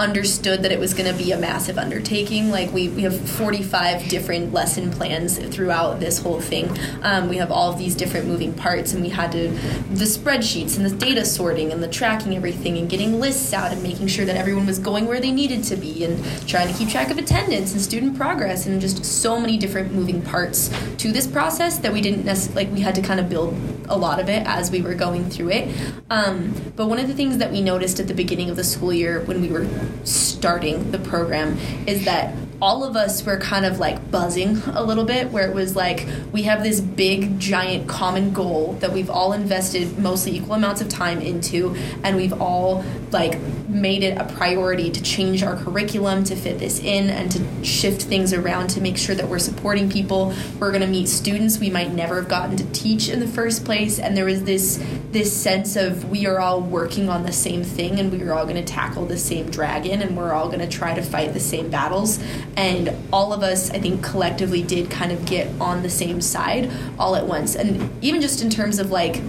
understood 0.00 0.62
that 0.62 0.72
it 0.72 0.80
was 0.80 0.94
going 0.94 1.10
to 1.10 1.16
be 1.16 1.30
a 1.32 1.38
massive 1.38 1.78
undertaking. 1.78 2.50
Like 2.50 2.72
we, 2.72 2.88
we 2.88 3.02
have 3.02 3.18
45 3.30 4.08
different 4.08 4.52
lesson 4.52 4.90
plans 4.90 5.38
throughout 5.38 6.00
this 6.00 6.18
whole 6.18 6.40
thing. 6.40 6.70
Um, 7.02 7.28
we 7.28 7.36
have 7.36 7.52
all 7.52 7.70
of 7.70 7.78
these 7.78 7.94
different 7.94 8.26
moving 8.26 8.54
parts, 8.54 8.92
and 8.92 9.02
we 9.02 9.10
had 9.10 9.32
to 9.32 9.48
the 9.50 10.04
spreadsheets 10.04 10.76
and 10.76 10.86
the 10.86 10.96
data 10.96 11.24
sorting 11.24 11.72
and 11.72 11.82
the 11.82 11.88
tracking 11.88 12.34
everything 12.36 12.78
and 12.78 12.88
getting 12.88 13.20
lists 13.20 13.52
out 13.52 13.72
and 13.72 13.82
making 13.82 14.06
sure 14.06 14.24
that 14.24 14.36
everyone 14.36 14.66
was 14.66 14.78
going 14.78 15.06
where 15.06 15.20
they 15.20 15.30
needed 15.30 15.62
to 15.64 15.76
be 15.76 16.04
and 16.04 16.24
trying 16.48 16.68
to 16.68 16.74
keep 16.74 16.88
track 16.88 17.10
of 17.10 17.18
attendance 17.18 17.72
and 17.72 17.80
student 17.80 18.16
progress 18.16 18.66
and 18.66 18.80
just 18.80 19.04
so 19.04 19.38
many 19.38 19.58
different 19.58 19.92
moving 19.92 20.22
parts 20.22 20.70
to 20.96 21.12
this 21.12 21.26
process 21.26 21.78
that 21.78 21.92
we 21.92 22.00
didn't 22.00 22.24
necessarily 22.24 22.64
like 22.64 22.72
we 22.74 22.80
had 22.80 22.94
to 22.94 23.02
kind 23.02 23.20
of 23.20 23.28
build 23.28 23.54
a 23.88 23.96
lot 23.96 24.20
of 24.20 24.28
it 24.28 24.46
as 24.46 24.70
we 24.70 24.80
were 24.80 24.94
going 24.94 25.28
through 25.28 25.50
it. 25.50 25.92
Um, 26.10 26.54
but 26.76 26.86
one 26.86 26.98
of 26.98 27.08
the 27.08 27.14
things 27.14 27.38
that 27.38 27.50
we 27.50 27.60
noticed 27.60 28.00
at 28.00 28.08
the 28.08 28.14
beginning 28.14 28.50
of 28.50 28.56
the 28.56 28.64
school 28.64 28.92
year 28.92 29.20
when 29.20 29.40
we 29.40 29.48
were 29.48 29.66
starting 30.04 30.90
the 30.90 30.98
program 30.98 31.58
is 31.86 32.04
that 32.04 32.34
all 32.62 32.84
of 32.84 32.94
us 32.96 33.24
were 33.24 33.38
kind 33.38 33.64
of 33.64 33.78
like 33.78 34.10
buzzing 34.10 34.58
a 34.74 34.82
little 34.82 35.04
bit, 35.04 35.30
where 35.30 35.48
it 35.48 35.54
was 35.54 35.74
like 35.74 36.06
we 36.32 36.42
have 36.42 36.62
this 36.62 36.80
big, 36.80 37.38
giant 37.38 37.88
common 37.88 38.32
goal 38.32 38.74
that 38.80 38.92
we've 38.92 39.10
all 39.10 39.32
invested 39.32 39.98
mostly 39.98 40.36
equal 40.36 40.54
amounts 40.54 40.80
of 40.80 40.88
time 40.88 41.20
into, 41.20 41.74
and 42.02 42.16
we've 42.16 42.40
all 42.40 42.84
like 43.12 43.40
made 43.68 44.02
it 44.02 44.18
a 44.18 44.24
priority 44.34 44.90
to 44.90 45.02
change 45.02 45.42
our 45.42 45.56
curriculum 45.56 46.22
to 46.24 46.36
fit 46.36 46.58
this 46.58 46.80
in 46.80 47.08
and 47.08 47.30
to 47.30 47.64
shift 47.64 48.02
things 48.02 48.32
around 48.32 48.68
to 48.68 48.80
make 48.80 48.96
sure 48.96 49.14
that 49.14 49.28
we're 49.28 49.38
supporting 49.38 49.88
people. 49.90 50.34
We're 50.58 50.70
going 50.70 50.82
to 50.82 50.88
meet 50.88 51.08
students 51.08 51.58
we 51.58 51.70
might 51.70 51.92
never 51.92 52.16
have 52.16 52.28
gotten 52.28 52.56
to 52.56 52.72
teach 52.72 53.08
in 53.08 53.20
the 53.20 53.28
first 53.28 53.64
place, 53.64 53.98
and 53.98 54.16
there 54.16 54.24
was 54.24 54.44
this 54.44 54.84
this 55.12 55.34
sense 55.34 55.76
of 55.76 56.08
we 56.10 56.26
are 56.26 56.38
all 56.38 56.60
working 56.60 57.08
on 57.08 57.22
the 57.24 57.32
same 57.32 57.64
thing, 57.64 57.98
and 57.98 58.12
we 58.12 58.22
are 58.22 58.32
all 58.32 58.44
going 58.44 58.56
to 58.56 58.64
tackle 58.64 59.06
the 59.06 59.18
same 59.18 59.50
dragon, 59.50 60.02
and 60.02 60.16
we're 60.16 60.32
all 60.32 60.48
going 60.48 60.60
to 60.60 60.68
try 60.68 60.94
to 60.94 61.02
fight 61.02 61.32
the 61.32 61.40
same 61.40 61.70
battles 61.70 62.18
and 62.56 62.94
all 63.12 63.32
of 63.32 63.42
us 63.42 63.70
i 63.70 63.78
think 63.78 64.02
collectively 64.02 64.62
did 64.62 64.90
kind 64.90 65.12
of 65.12 65.24
get 65.24 65.48
on 65.60 65.82
the 65.82 65.90
same 65.90 66.20
side 66.20 66.70
all 66.98 67.16
at 67.16 67.26
once. 67.26 67.54
And 67.54 67.90
even 68.02 68.20
just 68.20 68.42
in 68.42 68.50
terms 68.50 68.78
of 68.78 68.90
like 68.90 69.20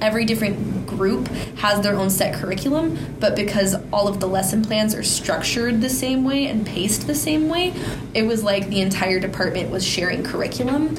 every 0.00 0.24
different 0.24 0.86
group 0.86 1.28
has 1.56 1.80
their 1.80 1.96
own 1.96 2.10
set 2.10 2.34
curriculum 2.34 3.16
but 3.18 3.34
because 3.34 3.74
all 3.92 4.06
of 4.06 4.20
the 4.20 4.26
lesson 4.26 4.62
plans 4.62 4.94
are 4.94 5.02
structured 5.02 5.80
the 5.80 5.88
same 5.88 6.24
way 6.24 6.46
and 6.46 6.66
paced 6.66 7.06
the 7.06 7.14
same 7.14 7.48
way 7.48 7.72
it 8.12 8.22
was 8.22 8.44
like 8.44 8.68
the 8.68 8.80
entire 8.80 9.18
department 9.18 9.70
was 9.70 9.84
sharing 9.84 10.22
curriculum 10.22 10.94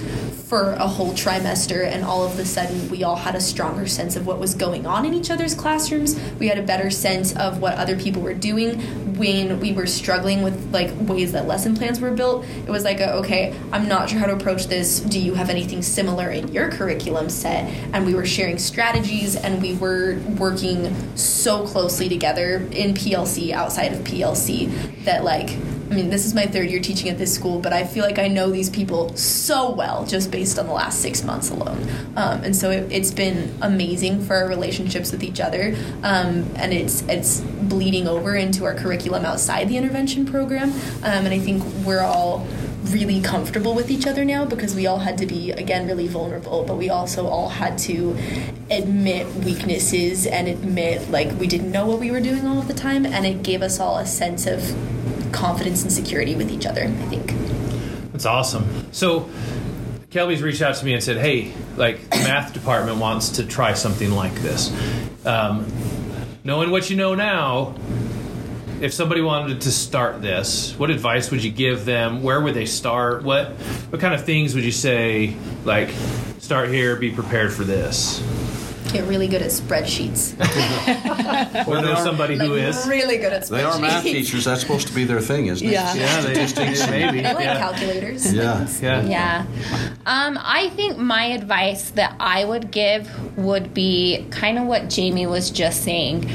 for 0.56 0.72
a 0.72 0.88
whole 0.88 1.12
trimester 1.12 1.86
and 1.86 2.02
all 2.02 2.24
of 2.24 2.40
a 2.40 2.46
sudden 2.46 2.90
we 2.90 3.04
all 3.04 3.18
had 3.18 3.36
a 3.36 3.42
stronger 3.42 3.86
sense 3.86 4.16
of 4.16 4.26
what 4.26 4.40
was 4.40 4.56
going 4.56 4.86
on 4.86 5.06
in 5.06 5.14
each 5.14 5.30
other's 5.30 5.54
classrooms. 5.54 6.18
We 6.40 6.48
had 6.48 6.58
a 6.58 6.64
better 6.64 6.90
sense 6.90 7.36
of 7.36 7.60
what 7.60 7.74
other 7.74 7.98
people 7.98 8.22
were 8.22 8.34
doing 8.34 8.80
when 9.18 9.60
we 9.60 9.74
were 9.74 9.86
struggling 9.86 10.44
with 10.44 10.72
like 10.72 10.92
ways 11.10 11.34
that 11.34 11.46
lesson 11.46 11.76
plans 11.76 12.00
were 12.00 12.12
built. 12.12 12.46
It 12.66 12.70
was 12.70 12.86
like 12.86 13.02
a, 13.02 13.16
okay 13.16 13.54
i'm 13.74 13.90
not 13.90 14.10
sure 14.10 14.20
how 14.20 14.28
to 14.28 14.34
approach 14.34 14.68
this. 14.68 15.02
Do 15.02 15.20
you 15.20 15.34
have 15.34 15.50
anything 15.50 15.82
similar 15.82 16.30
in 16.30 16.48
your 16.54 16.72
curriculum 16.72 17.30
set? 17.30 17.66
And 17.92 18.06
we 18.06 18.16
were 18.16 18.26
sharing 18.26 18.58
strategies 18.58 19.36
and 19.36 19.62
we 19.62 19.76
were 19.76 20.22
working 20.38 21.18
so 21.18 21.68
closely 21.68 22.08
together 22.08 22.66
in 22.72 22.94
plc 22.94 23.52
outside 23.52 23.92
of 23.92 24.00
plc 24.06 25.04
that 25.04 25.26
like 25.26 25.50
I 25.90 25.94
mean, 25.94 26.10
this 26.10 26.26
is 26.26 26.34
my 26.34 26.48
third 26.48 26.70
year 26.70 26.80
teaching 26.80 27.10
at 27.10 27.20
this 27.20 27.34
school, 27.34 27.60
but 27.60 27.72
I 27.72 27.86
feel 27.86 28.04
like 28.04 28.18
I 28.18 28.28
know 28.28 28.50
these 28.50 28.72
people 28.72 29.16
so 29.16 29.70
well 29.72 30.04
just 30.06 30.32
based 30.32 30.58
on 30.58 30.66
the 30.66 30.74
last 30.74 31.00
six 31.00 31.24
months 31.24 31.52
alone. 31.52 31.88
Um, 32.16 32.44
and 32.44 32.56
so 32.56 32.72
it, 32.72 32.92
has 32.92 33.14
been 33.14 33.56
amazing 33.62 34.26
for 34.26 34.36
our 34.36 34.48
relationships 34.48 35.12
with 35.12 35.24
each 35.24 35.40
other, 35.40 35.76
um, 36.02 36.50
and 36.56 36.74
it's 36.74 37.04
it's 37.04 37.42
bleeding 37.42 38.08
over 38.08 38.36
into 38.36 38.66
our 38.66 38.74
curriculum 38.74 39.26
outside 39.26 39.70
the 39.70 39.78
intervention 39.78 40.26
program. 40.26 40.72
Um, 41.04 41.26
and 41.26 41.30
I 41.30 41.40
think 41.40 41.64
we're 41.86 42.02
all 42.02 42.48
really 42.86 43.22
comfortable 43.22 43.74
with 43.74 43.90
each 43.90 44.06
other 44.06 44.24
now 44.24 44.46
because 44.46 44.76
we 44.76 44.86
all 44.88 45.00
had 45.00 45.18
to 45.18 45.26
be 45.26 45.52
again 45.52 45.88
really 45.88 46.08
vulnerable 46.08 46.64
but 46.66 46.76
we 46.76 46.88
also 46.88 47.26
all 47.26 47.50
had 47.50 47.80
to 47.80 48.16
admit 48.70 49.26
weaknesses 49.38 50.28
and 50.28 50.48
admit 50.48 51.10
like 51.10 51.32
we 51.40 51.48
didn't 51.48 51.72
know 51.72 51.88
what 51.88 52.00
we 52.00 52.12
were 52.12 52.20
doing 52.20 52.46
all 52.46 52.60
of 52.60 52.68
the 52.68 52.76
time 52.76 53.04
and 53.04 53.26
it 53.26 53.42
gave 53.42 53.64
us 53.64 53.80
all 53.80 53.98
a 53.98 54.06
sense 54.06 54.46
of 54.46 54.62
confidence 55.36 55.84
and 55.84 55.92
security 55.92 56.36
with 56.36 56.50
each 56.50 56.66
other 56.66 56.84
i 56.84 57.06
think 57.08 57.34
that's 58.12 58.26
awesome 58.26 58.66
so 58.92 59.30
kelbie's 60.10 60.42
reached 60.42 60.62
out 60.62 60.76
to 60.76 60.86
me 60.86 60.94
and 60.94 61.04
said 61.04 61.18
hey 61.18 61.52
like 61.76 62.02
the 62.10 62.18
math 62.18 62.54
department 62.54 62.98
wants 62.98 63.30
to 63.30 63.46
try 63.46 63.74
something 63.74 64.12
like 64.12 64.34
this 64.36 64.74
um, 65.26 65.66
knowing 66.44 66.72
what 66.72 66.90
you 66.90 66.96
know 66.96 67.16
now 67.16 67.76
if 68.82 68.94
somebody 68.94 69.22
wanted 69.22 69.62
to 69.62 69.72
start 69.72 70.22
this, 70.22 70.78
what 70.78 70.90
advice 70.90 71.32
would 71.32 71.44
you 71.44 71.52
give 71.52 71.86
them? 71.86 72.22
Where 72.22 72.42
would 72.42 72.54
they 72.54 72.66
start? 72.66 73.24
What 73.24 73.52
what 73.90 74.02
kind 74.02 74.14
of 74.14 74.26
things 74.26 74.54
would 74.54 74.64
you 74.64 74.72
say 74.72 75.36
like 75.64 75.90
start 76.40 76.70
here, 76.70 76.96
be 76.96 77.12
prepared 77.12 77.54
for 77.54 77.64
this? 77.64 78.22
Get 78.96 79.08
really 79.08 79.28
good 79.28 79.42
at 79.42 79.52
spreadsheets. 79.52 80.34
or 81.68 81.82
know 81.82 81.96
somebody 81.96 82.36
like 82.36 82.48
who 82.48 82.56
is 82.56 82.88
really 82.88 83.18
good 83.18 83.34
at 83.34 83.44
spreadsheets. 83.44 83.50
They 83.50 83.64
are 83.64 83.80
math 83.80 84.04
teachers. 84.04 84.46
That's 84.46 84.62
supposed 84.62 84.88
to 84.88 84.94
be 84.94 85.04
their 85.04 85.22
thing, 85.22 85.48
isn't 85.48 85.68
it? 85.68 85.72
Yeah. 85.72 85.94
Yeah, 85.94 86.22
they, 86.22 86.90
maybe. 86.90 87.26
I 87.26 87.34
like 87.34 87.46
yeah. 87.46 87.58
calculators. 87.58 88.34
Yeah. 88.34 88.68
Yeah. 88.82 89.02
Yeah. 89.04 89.46
Um, 90.06 90.40
I 90.42 90.70
think 90.76 90.98
my 90.98 91.26
advice 91.26 91.92
that 91.92 92.16
I 92.20 92.46
would 92.46 92.72
give 92.72 93.10
would 93.38 93.74
be 93.74 94.26
kind 94.30 94.58
of 94.58 94.66
what 94.66 94.90
Jamie 94.90 95.28
was 95.28 95.50
just 95.52 95.84
saying 95.84 96.30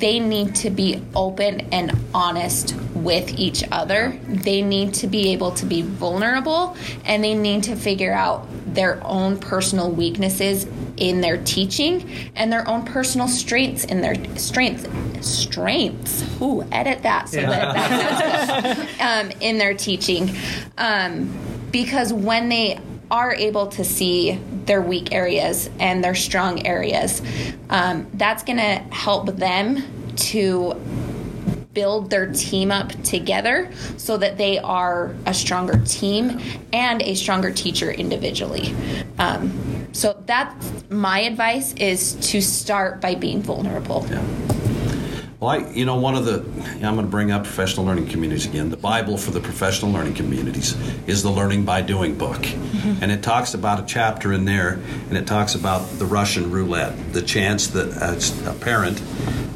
they 0.00 0.18
need 0.18 0.54
to 0.54 0.70
be 0.70 1.02
open 1.14 1.60
and 1.72 1.92
honest 2.14 2.74
with 2.94 3.38
each 3.38 3.62
other. 3.70 4.18
They 4.26 4.62
need 4.62 4.94
to 4.94 5.06
be 5.06 5.32
able 5.32 5.52
to 5.52 5.66
be 5.66 5.82
vulnerable 5.82 6.76
and 7.04 7.22
they 7.22 7.34
need 7.34 7.64
to 7.64 7.76
figure 7.76 8.12
out 8.12 8.48
their 8.74 9.00
own 9.04 9.38
personal 9.38 9.90
weaknesses 9.90 10.66
in 10.96 11.20
their 11.20 11.38
teaching 11.44 12.08
and 12.36 12.52
their 12.52 12.66
own 12.68 12.84
personal 12.84 13.26
strengths 13.28 13.84
in 13.84 14.00
their 14.00 14.14
strengths 14.36 14.86
strengths 15.26 16.22
ooh 16.40 16.62
edit 16.72 17.02
that 17.02 17.28
so 17.28 17.40
Yeah. 17.40 17.48
that 17.50 17.74
that's 17.74 19.00
um, 19.34 19.38
in 19.40 19.58
their 19.58 19.74
teaching 19.74 20.34
um, 20.78 21.30
because 21.70 22.12
when 22.12 22.48
they 22.48 22.78
are 23.10 23.34
able 23.34 23.66
to 23.66 23.84
see 23.84 24.38
their 24.66 24.80
weak 24.80 25.12
areas 25.12 25.68
and 25.80 26.04
their 26.04 26.14
strong 26.14 26.64
areas. 26.64 27.20
Um, 27.70 28.06
that's 28.14 28.44
going 28.44 28.58
to 28.58 28.76
help 28.94 29.26
them 29.34 29.82
to 30.14 30.74
build 31.72 32.10
their 32.10 32.32
team 32.32 32.72
up 32.72 32.90
together 33.02 33.70
so 33.96 34.16
that 34.16 34.36
they 34.38 34.58
are 34.58 35.14
a 35.26 35.32
stronger 35.32 35.80
team 35.84 36.40
and 36.72 37.00
a 37.02 37.14
stronger 37.14 37.50
teacher 37.52 37.90
individually. 37.90 38.74
Um, 39.18 39.88
so 39.92 40.20
that's 40.26 40.90
my 40.90 41.20
advice 41.20 41.72
is 41.74 42.14
to 42.30 42.40
start 42.40 43.00
by 43.00 43.14
being 43.14 43.42
vulnerable. 43.42 44.06
Yeah. 44.10 44.24
Well, 45.40 45.50
I, 45.50 45.70
you 45.70 45.86
know, 45.86 45.96
one 45.96 46.16
of 46.16 46.26
the, 46.26 46.44
I'm 46.86 46.96
going 46.96 46.96
to 46.96 47.02
bring 47.04 47.30
up 47.30 47.44
professional 47.44 47.86
learning 47.86 48.08
communities 48.08 48.44
again. 48.44 48.68
The 48.68 48.76
Bible 48.76 49.16
for 49.16 49.30
the 49.30 49.40
professional 49.40 49.90
learning 49.90 50.12
communities 50.12 50.76
is 51.06 51.22
the 51.22 51.30
Learning 51.30 51.64
by 51.64 51.80
Doing 51.80 52.18
book. 52.18 52.42
Mm-hmm. 52.42 53.02
And 53.02 53.10
it 53.10 53.22
talks 53.22 53.54
about 53.54 53.82
a 53.82 53.86
chapter 53.86 54.34
in 54.34 54.44
there, 54.44 54.78
and 55.08 55.16
it 55.16 55.26
talks 55.26 55.54
about 55.54 55.88
the 55.98 56.04
Russian 56.04 56.50
roulette, 56.50 57.14
the 57.14 57.22
chance 57.22 57.68
that 57.68 57.88
a, 57.88 58.50
a 58.50 58.54
parent 58.54 59.00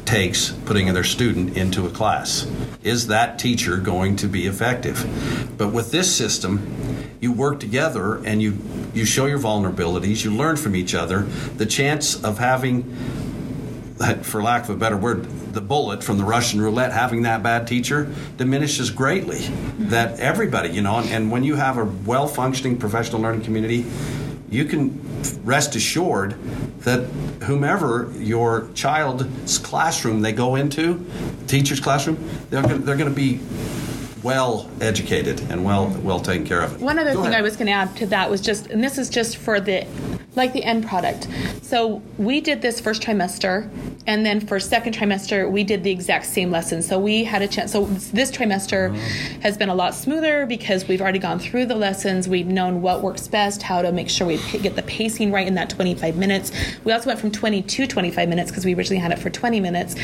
takes 0.05 0.51
putting 0.65 0.93
their 0.93 1.03
student 1.03 1.57
into 1.57 1.85
a 1.85 1.89
class. 1.89 2.49
Is 2.83 3.07
that 3.07 3.39
teacher 3.39 3.77
going 3.77 4.15
to 4.17 4.27
be 4.27 4.45
effective? 4.45 5.55
But 5.57 5.69
with 5.69 5.91
this 5.91 6.13
system, 6.15 7.15
you 7.19 7.31
work 7.31 7.59
together 7.59 8.23
and 8.25 8.41
you, 8.41 8.57
you 8.93 9.05
show 9.05 9.25
your 9.25 9.39
vulnerabilities, 9.39 10.23
you 10.23 10.31
learn 10.31 10.57
from 10.57 10.75
each 10.75 10.93
other. 10.93 11.21
The 11.57 11.65
chance 11.65 12.23
of 12.23 12.37
having, 12.37 12.83
for 14.21 14.43
lack 14.43 14.63
of 14.63 14.69
a 14.69 14.77
better 14.77 14.97
word, 14.97 15.25
the 15.53 15.61
bullet 15.61 16.03
from 16.03 16.17
the 16.17 16.23
Russian 16.23 16.61
roulette, 16.61 16.91
having 16.91 17.23
that 17.23 17.41
bad 17.41 17.65
teacher 17.65 18.13
diminishes 18.37 18.91
greatly. 18.91 19.39
That 19.79 20.19
everybody, 20.19 20.69
you 20.69 20.81
know, 20.81 20.97
and, 20.97 21.09
and 21.09 21.31
when 21.31 21.43
you 21.43 21.55
have 21.55 21.77
a 21.77 21.85
well 21.85 22.27
functioning 22.27 22.77
professional 22.77 23.21
learning 23.21 23.43
community, 23.43 23.85
you 24.49 24.65
can 24.65 25.14
rest 25.43 25.75
assured 25.75 26.35
that 26.79 27.05
whomever 27.43 28.11
your 28.17 28.69
child's 28.73 29.57
classroom 29.57 30.21
they 30.21 30.31
go 30.31 30.55
into, 30.55 31.05
teacher's 31.47 31.79
classroom, 31.79 32.17
they're 32.49 32.61
going, 32.61 32.81
they're 32.83 32.97
going 32.97 33.09
to 33.09 33.15
be 33.15 33.39
well 34.23 34.69
educated 34.81 35.39
and 35.51 35.63
well 35.63 35.87
well 36.01 36.19
taken 36.19 36.45
care 36.45 36.61
of. 36.61 36.81
One 36.81 36.97
other 36.97 37.13
Go 37.13 37.21
thing 37.21 37.31
ahead. 37.31 37.39
I 37.39 37.43
was 37.43 37.55
going 37.55 37.67
to 37.67 37.73
add 37.73 37.95
to 37.97 38.07
that 38.07 38.29
was 38.29 38.41
just, 38.41 38.67
and 38.67 38.83
this 38.83 38.97
is 38.97 39.09
just 39.09 39.37
for 39.37 39.59
the, 39.59 39.85
like 40.35 40.53
the 40.53 40.63
end 40.63 40.87
product. 40.87 41.27
So 41.61 42.01
we 42.17 42.41
did 42.41 42.61
this 42.61 42.79
first 42.79 43.01
trimester, 43.01 43.69
and 44.07 44.25
then 44.25 44.39
for 44.39 44.59
second 44.59 44.93
trimester 44.95 45.49
we 45.49 45.63
did 45.63 45.83
the 45.83 45.91
exact 45.91 46.25
same 46.25 46.51
lesson. 46.51 46.81
So 46.81 46.99
we 46.99 47.23
had 47.23 47.41
a 47.41 47.47
chance. 47.47 47.71
So 47.71 47.85
this 47.85 48.31
trimester 48.31 48.95
has 49.41 49.57
been 49.57 49.69
a 49.69 49.75
lot 49.75 49.95
smoother 49.95 50.45
because 50.45 50.87
we've 50.87 51.01
already 51.01 51.19
gone 51.19 51.39
through 51.39 51.65
the 51.65 51.75
lessons. 51.75 52.27
We've 52.27 52.47
known 52.47 52.81
what 52.81 53.01
works 53.01 53.27
best, 53.27 53.63
how 53.63 53.81
to 53.81 53.91
make 53.91 54.09
sure 54.09 54.27
we 54.27 54.37
get 54.59 54.75
the 54.75 54.83
pacing 54.83 55.31
right 55.31 55.47
in 55.47 55.55
that 55.55 55.69
25 55.69 56.17
minutes. 56.17 56.51
We 56.83 56.91
also 56.91 57.07
went 57.07 57.19
from 57.19 57.31
20 57.31 57.61
to 57.63 57.87
25 57.87 58.29
minutes 58.29 58.51
because 58.51 58.65
we 58.65 58.75
originally 58.75 59.01
had 59.01 59.11
it 59.11 59.19
for 59.19 59.29
20 59.29 59.59
minutes. 59.59 59.95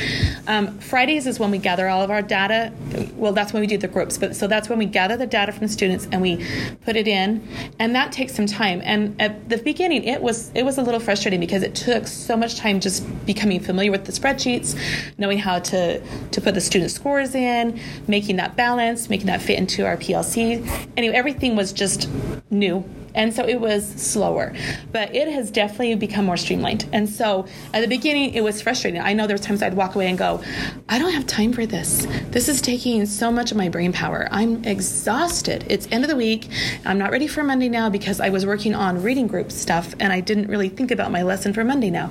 Um, 0.48 0.78
Fridays 0.80 1.28
is 1.28 1.40
when 1.40 1.52
we 1.52 1.58
gather 1.58 1.88
all 1.88 2.02
of 2.02 2.10
our 2.10 2.22
data. 2.22 2.74
Well, 3.16 3.34
that's 3.34 3.54
when 3.54 3.62
we 3.62 3.68
do 3.68 3.78
the 3.78 3.88
groups, 3.88 4.18
but 4.18 4.36
so 4.36 4.48
that's 4.48 4.70
when 4.70 4.80
we 4.80 4.86
gather 4.86 5.18
the 5.18 5.28
data 5.28 5.52
from 5.52 5.68
the 5.68 5.74
students 5.74 6.08
and 6.12 6.22
we 6.22 6.46
put 6.86 6.96
it 6.96 7.08
in, 7.08 7.48
and 7.80 7.96
that 7.96 8.12
takes 8.12 8.34
some 8.34 8.48
time. 8.48 8.82
And 8.84 9.20
at 9.22 9.50
the 9.50 9.58
beginning, 9.58 10.04
it 10.04 10.21
was 10.22 10.52
it 10.56 10.64
was 10.64 10.78
a 10.78 10.82
little 10.82 11.00
frustrating 11.00 11.40
because 11.40 11.64
it 11.64 11.76
took 11.76 12.08
so 12.08 12.36
much 12.38 12.56
time 12.58 12.80
just 12.80 13.04
becoming 13.26 13.60
familiar 13.60 13.92
with 13.92 14.06
the 14.06 14.12
spreadsheets, 14.12 14.78
knowing 15.18 15.38
how 15.38 15.60
to 15.60 16.00
to 16.00 16.42
put 16.42 16.54
the 16.54 16.62
student 16.62 16.92
scores 16.92 17.36
in, 17.36 17.80
making 18.08 18.38
that 18.38 18.56
balance, 18.56 19.10
making 19.10 19.28
that 19.28 19.42
fit 19.42 19.58
into 19.58 19.86
our 19.86 19.98
PLC. 19.98 20.66
Anyway, 20.98 21.16
everything 21.16 21.56
was 21.56 21.72
just 21.74 22.10
new 22.50 22.84
and 23.16 23.34
so 23.34 23.48
it 23.48 23.60
was 23.60 23.88
slower. 23.88 24.54
But 24.92 25.16
it 25.16 25.28
has 25.28 25.52
definitely 25.52 25.96
become 25.96 26.26
more 26.26 26.38
streamlined. 26.38 26.88
And 26.94 27.10
so 27.10 27.46
at 27.74 27.82
the 27.82 27.88
beginning 27.88 28.34
it 28.34 28.42
was 28.42 28.62
frustrating. 28.62 29.02
I 29.02 29.14
know 29.14 29.28
there 29.28 29.36
was 29.36 29.42
times 29.42 29.62
i'd 29.62 29.74
walk 29.74 29.96
away 29.96 30.08
and 30.08 30.18
go 30.18 30.42
i 30.90 31.00
don't 31.00 31.14
have 31.14 31.28
time 31.28 31.54
for 31.54 31.66
this. 31.66 32.08
This 32.30 32.48
is 32.48 32.62
taking 32.62 33.06
so 33.06 33.32
much 33.32 33.52
of 33.52 33.58
my 33.58 33.70
brain 33.70 33.94
power. 33.94 34.28
I'm 34.32 34.64
exhausted. 34.66 35.66
It's 35.70 35.88
end 35.92 36.04
of 36.04 36.10
the 36.10 36.16
week. 36.16 36.50
I'm 36.86 36.98
not 36.98 37.12
ready 37.12 37.28
for 37.28 37.44
monday 37.44 37.70
now 37.70 37.90
because 37.90 38.20
i 38.20 38.30
was 38.30 38.46
working 38.46 38.76
on 38.76 39.02
reading 39.02 39.28
group 39.28 39.52
stuff 39.52 39.94
and 40.00 40.12
i 40.14 40.20
didn't 40.20 40.48
really 40.48 40.70
think 40.70 40.92
about 40.92 41.12
my 41.12 41.22
lesson 41.22 41.54
for 41.54 41.64
monday 41.64 41.90
now. 41.90 42.10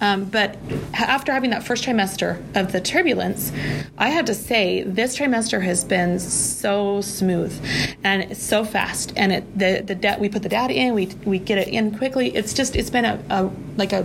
Um, 0.00 0.24
but 0.24 0.56
after 0.94 1.32
having 1.32 1.50
that 1.50 1.64
first 1.64 1.84
trimester 1.84 2.38
of 2.56 2.72
the 2.72 2.80
turbulence 2.80 3.52
i 3.98 4.08
have 4.08 4.24
to 4.26 4.34
say 4.34 4.82
this 4.82 5.16
trimester 5.16 5.62
has 5.62 5.84
been 5.84 6.18
so 6.18 7.00
smooth 7.00 7.52
and 8.04 8.36
so 8.36 8.64
fast 8.64 9.12
and 9.16 9.32
it 9.32 9.58
the 9.58 9.82
the 9.84 9.94
debt 9.94 10.20
we 10.20 10.28
put 10.28 10.37
the 10.42 10.48
data 10.48 10.74
in 10.74 10.94
we 10.94 11.06
we 11.24 11.38
get 11.38 11.58
it 11.58 11.68
in 11.68 11.96
quickly. 11.96 12.34
It's 12.34 12.54
just 12.54 12.76
it's 12.76 12.90
been 12.90 13.04
a, 13.04 13.22
a 13.30 13.50
like 13.76 13.92
a 13.92 14.04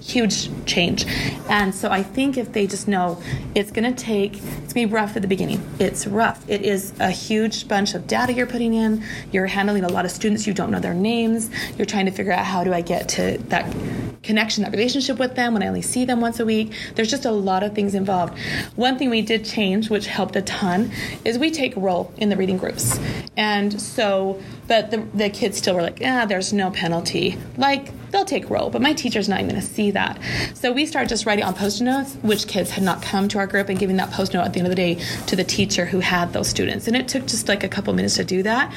huge 0.00 0.48
change. 0.64 1.06
And 1.48 1.74
so 1.74 1.90
i 1.90 2.02
think 2.02 2.36
if 2.36 2.52
they 2.52 2.66
just 2.66 2.88
know 2.88 3.20
it's 3.54 3.70
going 3.70 3.92
to 3.92 4.04
take 4.04 4.34
it's 4.34 4.72
going 4.72 4.86
to 4.86 4.88
be 4.88 4.94
rough 4.94 5.16
at 5.16 5.22
the 5.22 5.28
beginning. 5.28 5.62
It's 5.78 6.06
rough. 6.06 6.48
It 6.48 6.62
is 6.62 6.92
a 7.00 7.10
huge 7.10 7.68
bunch 7.68 7.94
of 7.94 8.06
data 8.06 8.32
you're 8.32 8.46
putting 8.46 8.74
in. 8.74 9.02
You're 9.32 9.46
handling 9.46 9.84
a 9.84 9.88
lot 9.88 10.04
of 10.04 10.10
students. 10.10 10.46
You 10.46 10.54
don't 10.54 10.70
know 10.70 10.80
their 10.80 10.94
names. 10.94 11.50
You're 11.76 11.86
trying 11.86 12.06
to 12.06 12.12
figure 12.12 12.32
out 12.32 12.44
how 12.44 12.64
do 12.64 12.72
i 12.72 12.80
get 12.80 13.08
to 13.10 13.38
that 13.48 13.74
connection 14.22 14.62
that 14.64 14.72
relationship 14.72 15.18
with 15.18 15.36
them 15.36 15.54
when 15.54 15.62
i 15.62 15.68
only 15.68 15.82
see 15.82 16.04
them 16.04 16.20
once 16.20 16.40
a 16.40 16.44
week. 16.44 16.72
There's 16.94 17.10
just 17.10 17.24
a 17.24 17.30
lot 17.30 17.62
of 17.62 17.74
things 17.74 17.94
involved. 17.94 18.38
One 18.76 18.98
thing 18.98 19.10
we 19.10 19.22
did 19.22 19.44
change 19.44 19.90
which 19.90 20.06
helped 20.06 20.36
a 20.36 20.42
ton 20.42 20.90
is 21.24 21.38
we 21.38 21.50
take 21.50 21.74
role 21.76 22.12
in 22.18 22.28
the 22.28 22.36
reading 22.36 22.58
groups. 22.58 22.98
And 23.36 23.80
so 23.80 24.40
but 24.68 24.90
the, 24.90 24.98
the 25.14 25.30
kids 25.30 25.58
still 25.58 25.74
were 25.74 25.82
like 25.82 26.00
ah 26.04 26.24
there's 26.24 26.52
no 26.52 26.70
penalty 26.70 27.36
like 27.56 27.92
they'll 28.10 28.24
take 28.24 28.48
roll, 28.50 28.70
but 28.70 28.80
my 28.80 28.92
teacher's 28.92 29.28
not 29.28 29.40
even 29.40 29.50
going 29.50 29.60
to 29.60 29.66
see 29.66 29.90
that. 29.90 30.18
So 30.54 30.72
we 30.72 30.86
started 30.86 31.08
just 31.08 31.26
writing 31.26 31.44
on 31.44 31.54
post-it 31.54 31.84
notes 31.84 32.14
which 32.22 32.46
kids 32.46 32.70
had 32.70 32.82
not 32.82 33.02
come 33.02 33.28
to 33.28 33.38
our 33.38 33.46
group 33.46 33.68
and 33.68 33.78
giving 33.78 33.96
that 33.96 34.10
post 34.10 34.34
note 34.34 34.44
at 34.44 34.52
the 34.52 34.60
end 34.60 34.66
of 34.66 34.70
the 34.70 34.76
day 34.76 34.94
to 35.26 35.36
the 35.36 35.44
teacher 35.44 35.84
who 35.86 36.00
had 36.00 36.32
those 36.32 36.48
students. 36.48 36.86
And 36.86 36.96
it 36.96 37.08
took 37.08 37.26
just 37.26 37.48
like 37.48 37.64
a 37.64 37.68
couple 37.68 37.92
minutes 37.92 38.16
to 38.16 38.24
do 38.24 38.42
that. 38.42 38.72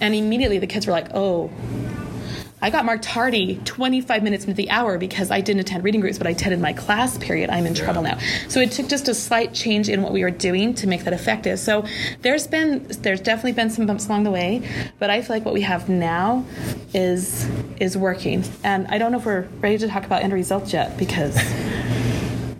And 0.00 0.14
immediately 0.14 0.58
the 0.58 0.66
kids 0.66 0.86
were 0.86 0.92
like, 0.92 1.08
oh, 1.14 1.50
I 2.62 2.70
got 2.70 2.86
marked 2.86 3.04
tardy 3.04 3.60
25 3.64 4.22
minutes 4.22 4.44
into 4.44 4.56
the 4.56 4.70
hour 4.70 4.96
because 4.96 5.30
I 5.30 5.42
didn't 5.42 5.60
attend 5.60 5.84
reading 5.84 6.00
groups, 6.00 6.16
but 6.16 6.26
I 6.26 6.30
attended 6.30 6.58
my 6.60 6.72
class 6.72 7.18
period. 7.18 7.50
I'm 7.50 7.66
in 7.66 7.74
trouble 7.74 8.02
now. 8.02 8.18
So 8.48 8.60
it 8.60 8.72
took 8.72 8.88
just 8.88 9.08
a 9.08 9.14
slight 9.14 9.52
change 9.52 9.90
in 9.90 10.02
what 10.02 10.12
we 10.12 10.22
were 10.22 10.30
doing 10.30 10.74
to 10.74 10.86
make 10.86 11.04
that 11.04 11.12
effective. 11.12 11.58
So 11.58 11.84
there's 12.22 12.46
been 12.46 12.86
there's 13.02 13.20
definitely 13.20 13.52
been 13.52 13.68
some 13.68 13.84
bumps 13.86 14.06
along 14.06 14.24
the 14.24 14.30
way, 14.30 14.66
but 14.98 15.10
I 15.10 15.20
feel 15.20 15.36
like 15.36 15.44
what 15.44 15.54
we 15.54 15.62
have 15.62 15.88
now 15.88 16.44
is 16.94 17.46
is 17.78 17.96
working. 17.96 18.42
And 18.64 18.86
I 18.88 18.96
don't 18.98 19.12
know 19.12 19.18
if 19.18 19.26
we're 19.26 19.46
ready 19.60 19.76
to 19.78 19.88
talk 19.88 20.04
about 20.04 20.22
end 20.22 20.32
results 20.32 20.72
yet 20.72 20.96
because 20.96 21.36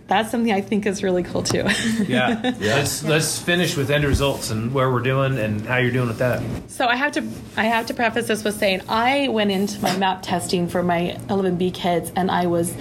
that's 0.07 0.31
something 0.31 0.53
I 0.53 0.61
think 0.61 0.85
is 0.85 1.03
really 1.03 1.23
cool 1.23 1.43
too. 1.43 1.65
Yeah. 2.07 2.53
Let's 2.59 3.03
let's 3.03 3.39
finish 3.39 3.75
with 3.75 3.91
end 3.91 4.05
results 4.05 4.49
and 4.51 4.73
where 4.73 4.89
we're 4.91 5.01
doing 5.01 5.37
and 5.37 5.65
how 5.65 5.77
you're 5.77 5.91
doing 5.91 6.07
with 6.07 6.19
that. 6.19 6.41
So 6.69 6.85
I 6.87 6.95
have 6.95 7.11
to 7.13 7.27
I 7.57 7.65
have 7.65 7.87
to 7.87 7.93
preface 7.93 8.27
this 8.27 8.43
with 8.43 8.55
saying 8.55 8.81
I 8.87 9.27
went 9.29 9.51
into 9.51 9.81
my 9.81 9.95
map 9.97 10.21
testing 10.21 10.67
for 10.69 10.83
my 10.83 11.17
11B 11.27 11.73
kids 11.73 12.11
and 12.15 12.31
I 12.31 12.45
was 12.47 12.73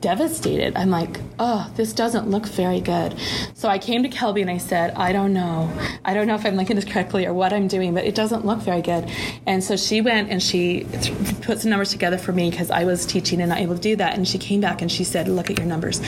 devastated. 0.00 0.76
I'm 0.76 0.90
like, 0.90 1.20
oh, 1.38 1.70
this 1.76 1.92
doesn't 1.92 2.28
look 2.28 2.46
very 2.46 2.80
good. 2.80 3.16
So 3.54 3.68
I 3.68 3.78
came 3.78 4.02
to 4.02 4.08
Kelbie 4.08 4.40
and 4.42 4.50
I 4.50 4.58
said, 4.58 4.92
I 4.94 5.12
don't 5.12 5.32
know. 5.32 5.70
I 6.04 6.14
don't 6.14 6.26
know 6.26 6.34
if 6.34 6.46
I'm 6.46 6.54
looking 6.56 6.76
this 6.76 6.84
correctly 6.84 7.26
or 7.26 7.34
what 7.34 7.52
I'm 7.52 7.68
doing, 7.68 7.94
but 7.94 8.04
it 8.04 8.14
doesn't 8.14 8.44
look 8.46 8.60
very 8.60 8.82
good. 8.82 9.10
And 9.46 9.62
so 9.62 9.76
she 9.76 10.00
went 10.00 10.30
and 10.30 10.42
she 10.42 10.84
th- 10.84 11.40
put 11.42 11.60
some 11.60 11.70
numbers 11.70 11.90
together 11.90 12.18
for 12.18 12.32
me 12.32 12.50
because 12.50 12.70
I 12.70 12.84
was 12.84 13.06
teaching 13.06 13.40
and 13.40 13.48
not 13.48 13.58
able 13.58 13.74
to 13.74 13.80
do 13.80 13.96
that. 13.96 14.14
And 14.14 14.26
she 14.26 14.38
came 14.38 14.60
back 14.60 14.82
and 14.82 14.90
she 14.90 15.04
said, 15.04 15.28
look 15.28 15.50
at 15.50 15.58
your 15.58 15.66
numbers. 15.66 16.00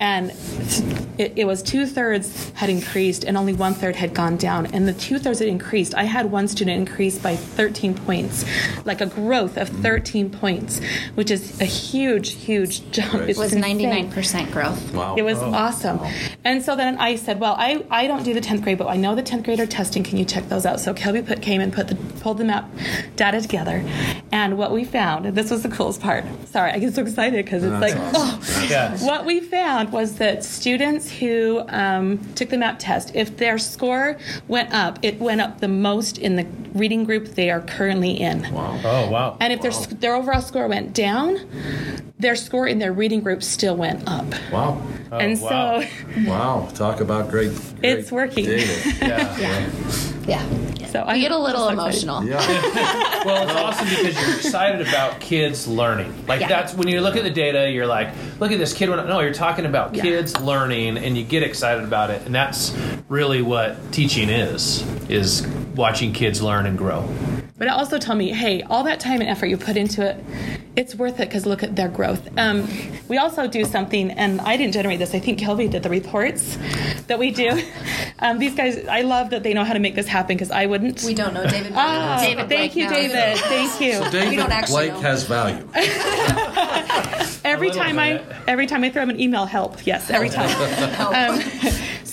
And 0.00 0.30
it, 1.18 1.32
it 1.36 1.46
was 1.46 1.62
two 1.62 1.86
thirds 1.86 2.50
had 2.50 2.68
increased 2.68 3.24
and 3.24 3.36
only 3.36 3.52
one 3.52 3.74
third 3.74 3.96
had 3.96 4.14
gone 4.14 4.36
down. 4.36 4.66
And 4.66 4.86
the 4.86 4.92
two 4.92 5.18
thirds 5.18 5.38
that 5.38 5.48
increased, 5.48 5.94
I 5.94 6.04
had 6.04 6.30
one 6.30 6.48
student 6.48 6.78
increase 6.78 7.18
by 7.18 7.36
13 7.36 7.94
points, 7.94 8.44
like 8.84 9.00
a 9.00 9.06
growth 9.06 9.56
of 9.56 9.68
13 9.68 10.30
points, 10.30 10.80
which 11.14 11.30
is 11.30 11.60
a 11.60 11.64
huge, 11.64 12.32
huge 12.34 12.90
jump. 12.90 13.14
It 13.28 13.36
was 13.36 13.52
99% 13.52 14.52
growth. 14.52 14.94
Wow. 14.94 15.16
It 15.16 15.22
was 15.22 15.38
oh. 15.38 15.52
awesome. 15.52 16.00
And 16.44 16.62
so 16.62 16.76
then 16.76 16.98
I 16.98 17.16
said, 17.16 17.40
well, 17.40 17.54
I, 17.58 17.84
I 17.90 18.06
don't 18.06 18.22
do 18.22 18.34
the 18.34 18.40
10th 18.40 18.62
grade, 18.62 18.78
but 18.78 18.88
I 18.88 18.96
know 18.96 19.14
the 19.14 19.22
10th 19.22 19.44
grade 19.44 19.60
are 19.60 19.66
testing. 19.66 20.02
Can 20.02 20.18
you 20.18 20.24
check 20.24 20.48
those 20.48 20.66
out? 20.66 20.80
So 20.80 20.92
Kelbie 20.92 21.26
put, 21.26 21.42
came 21.42 21.60
and 21.60 21.72
put 21.72 21.88
the, 21.88 21.96
pulled 22.20 22.38
the 22.38 22.44
map 22.44 22.70
data 23.16 23.40
together. 23.40 23.84
And 24.32 24.58
what 24.58 24.72
we 24.72 24.84
found, 24.84 25.26
and 25.26 25.36
this 25.36 25.50
was 25.50 25.62
the 25.62 25.68
coolest 25.68 26.00
part. 26.00 26.24
Sorry, 26.46 26.72
I 26.72 26.78
get 26.78 26.94
so 26.94 27.02
excited 27.02 27.44
because 27.44 27.64
it's 27.64 27.80
like, 27.80 27.94
oh. 27.96 28.40
Yeah. 28.68 28.96
What 28.98 29.24
we 29.24 29.40
found 29.40 29.75
was 29.84 30.16
that 30.16 30.44
students 30.44 31.10
who 31.10 31.62
um, 31.68 32.18
took 32.34 32.48
the 32.48 32.58
map 32.58 32.78
test, 32.78 33.14
if 33.14 33.36
their 33.36 33.58
score 33.58 34.16
went 34.48 34.72
up, 34.72 34.98
it 35.02 35.20
went 35.20 35.40
up 35.40 35.60
the 35.60 35.68
most 35.68 36.18
in 36.18 36.36
the 36.36 36.46
reading 36.74 37.04
group 37.04 37.28
they 37.28 37.50
are 37.50 37.60
currently 37.60 38.12
in. 38.12 38.52
Wow. 38.52 38.80
Oh 38.84 39.10
wow. 39.10 39.36
And 39.40 39.52
if 39.52 39.62
their, 39.62 39.72
their 39.96 40.14
overall 40.14 40.40
score 40.40 40.66
went 40.68 40.94
down, 40.94 41.38
their 42.18 42.36
score 42.36 42.66
in 42.66 42.78
their 42.78 42.92
reading 42.92 43.20
group 43.20 43.42
still 43.42 43.76
went 43.76 44.08
up. 44.08 44.26
Wow. 44.50 44.82
Oh, 45.12 45.18
and 45.18 45.40
wow. 45.40 45.80
so 45.80 45.88
Wow. 46.26 46.68
Talk 46.74 47.00
about 47.00 47.30
great. 47.30 47.50
great 47.80 47.98
It's 47.98 48.10
working. 48.10 48.44
data. 48.46 48.96
yeah. 49.00 49.38
Yeah. 49.38 50.12
Yeah. 50.26 50.42
So 50.86 51.00
I 51.00 51.14
I 51.14 51.18
get 51.18 51.30
a 51.32 51.38
little 51.38 51.66
so 51.66 51.70
emotional. 51.70 52.24
Yeah. 52.24 52.40
Well, 53.26 53.42
it's 53.42 53.52
awesome 53.52 53.88
because 53.88 54.20
you're 54.24 54.36
excited 54.36 54.86
about 54.86 55.18
kids 55.20 55.66
learning. 55.66 56.14
Like 56.28 56.40
Yeah. 56.42 56.46
that's 56.48 56.74
when 56.74 56.86
you 56.86 57.00
look 57.00 57.16
at 57.16 57.24
the 57.24 57.30
data, 57.30 57.68
you're 57.68 57.86
like, 57.86 58.10
look 58.38 58.52
at 58.52 58.58
this 58.58 58.72
kid. 58.72 58.88
Went, 58.88 59.04
no, 59.08 59.18
you're 59.18 59.32
talking 59.34 59.66
about 59.66 59.96
Yeah. 59.96 60.02
kids 60.02 60.38
learning, 60.40 60.96
and 60.96 61.18
you 61.18 61.24
get 61.24 61.42
excited 61.42 61.82
about 61.82 62.10
it, 62.10 62.22
and 62.24 62.32
that's 62.32 62.72
really 63.08 63.42
what 63.42 63.76
teaching 63.92 64.28
is: 64.28 64.84
is 65.08 65.44
watching 65.74 66.12
kids 66.12 66.40
learn 66.40 66.66
and 66.66 66.78
grow. 66.78 67.08
But 67.58 67.68
it 67.68 67.70
also 67.70 67.98
tell 67.98 68.14
me, 68.14 68.30
hey, 68.32 68.62
all 68.62 68.84
that 68.84 69.00
time 69.00 69.20
and 69.22 69.30
effort 69.30 69.46
you 69.46 69.56
put 69.56 69.78
into 69.78 70.06
it, 70.06 70.22
it's 70.76 70.94
worth 70.94 71.14
it 71.20 71.28
because 71.28 71.46
look 71.46 71.62
at 71.62 71.74
their 71.74 71.88
growth. 71.88 72.28
Um, 72.36 72.68
we 73.08 73.16
also 73.16 73.46
do 73.48 73.64
something, 73.64 74.10
and 74.10 74.42
I 74.42 74.58
didn't 74.58 74.74
generate 74.74 74.98
this. 74.98 75.14
I 75.14 75.20
think 75.20 75.38
Kelbie 75.38 75.70
did 75.70 75.82
the 75.82 75.88
reports 75.88 76.58
that 77.06 77.18
we 77.18 77.30
do. 77.30 77.62
Um, 78.18 78.38
these 78.38 78.54
guys, 78.54 78.82
I 78.86 79.02
love 79.02 79.28
that 79.30 79.42
they 79.42 79.52
know 79.52 79.62
how 79.62 79.74
to 79.74 79.78
make 79.78 79.94
this 79.94 80.06
happen 80.06 80.36
because 80.36 80.50
I 80.50 80.64
wouldn't. 80.64 81.02
We 81.02 81.12
don't 81.12 81.34
know 81.34 81.46
David. 81.46 81.72
Ah, 81.76 82.18
David 82.18 82.48
thank 82.48 82.72
Blake 82.72 82.76
you, 82.76 82.84
knows. 82.84 82.92
David. 83.12 83.36
Thank 83.44 83.80
you. 83.80 84.10
David 84.10 84.36
don't 84.38 84.52
actually 84.52 84.86
Blake 84.88 84.92
know. 84.94 85.00
has 85.00 85.24
value. 85.24 85.68
every 87.44 87.70
time 87.70 87.98
I 87.98 88.22
every 88.46 88.64
time 88.66 88.84
I 88.84 88.90
throw 88.90 89.02
them 89.02 89.10
an 89.10 89.20
email, 89.20 89.44
help. 89.44 89.86
Yes, 89.86 90.08
every 90.08 90.30
time. 90.30 90.48
Um, 90.96 91.40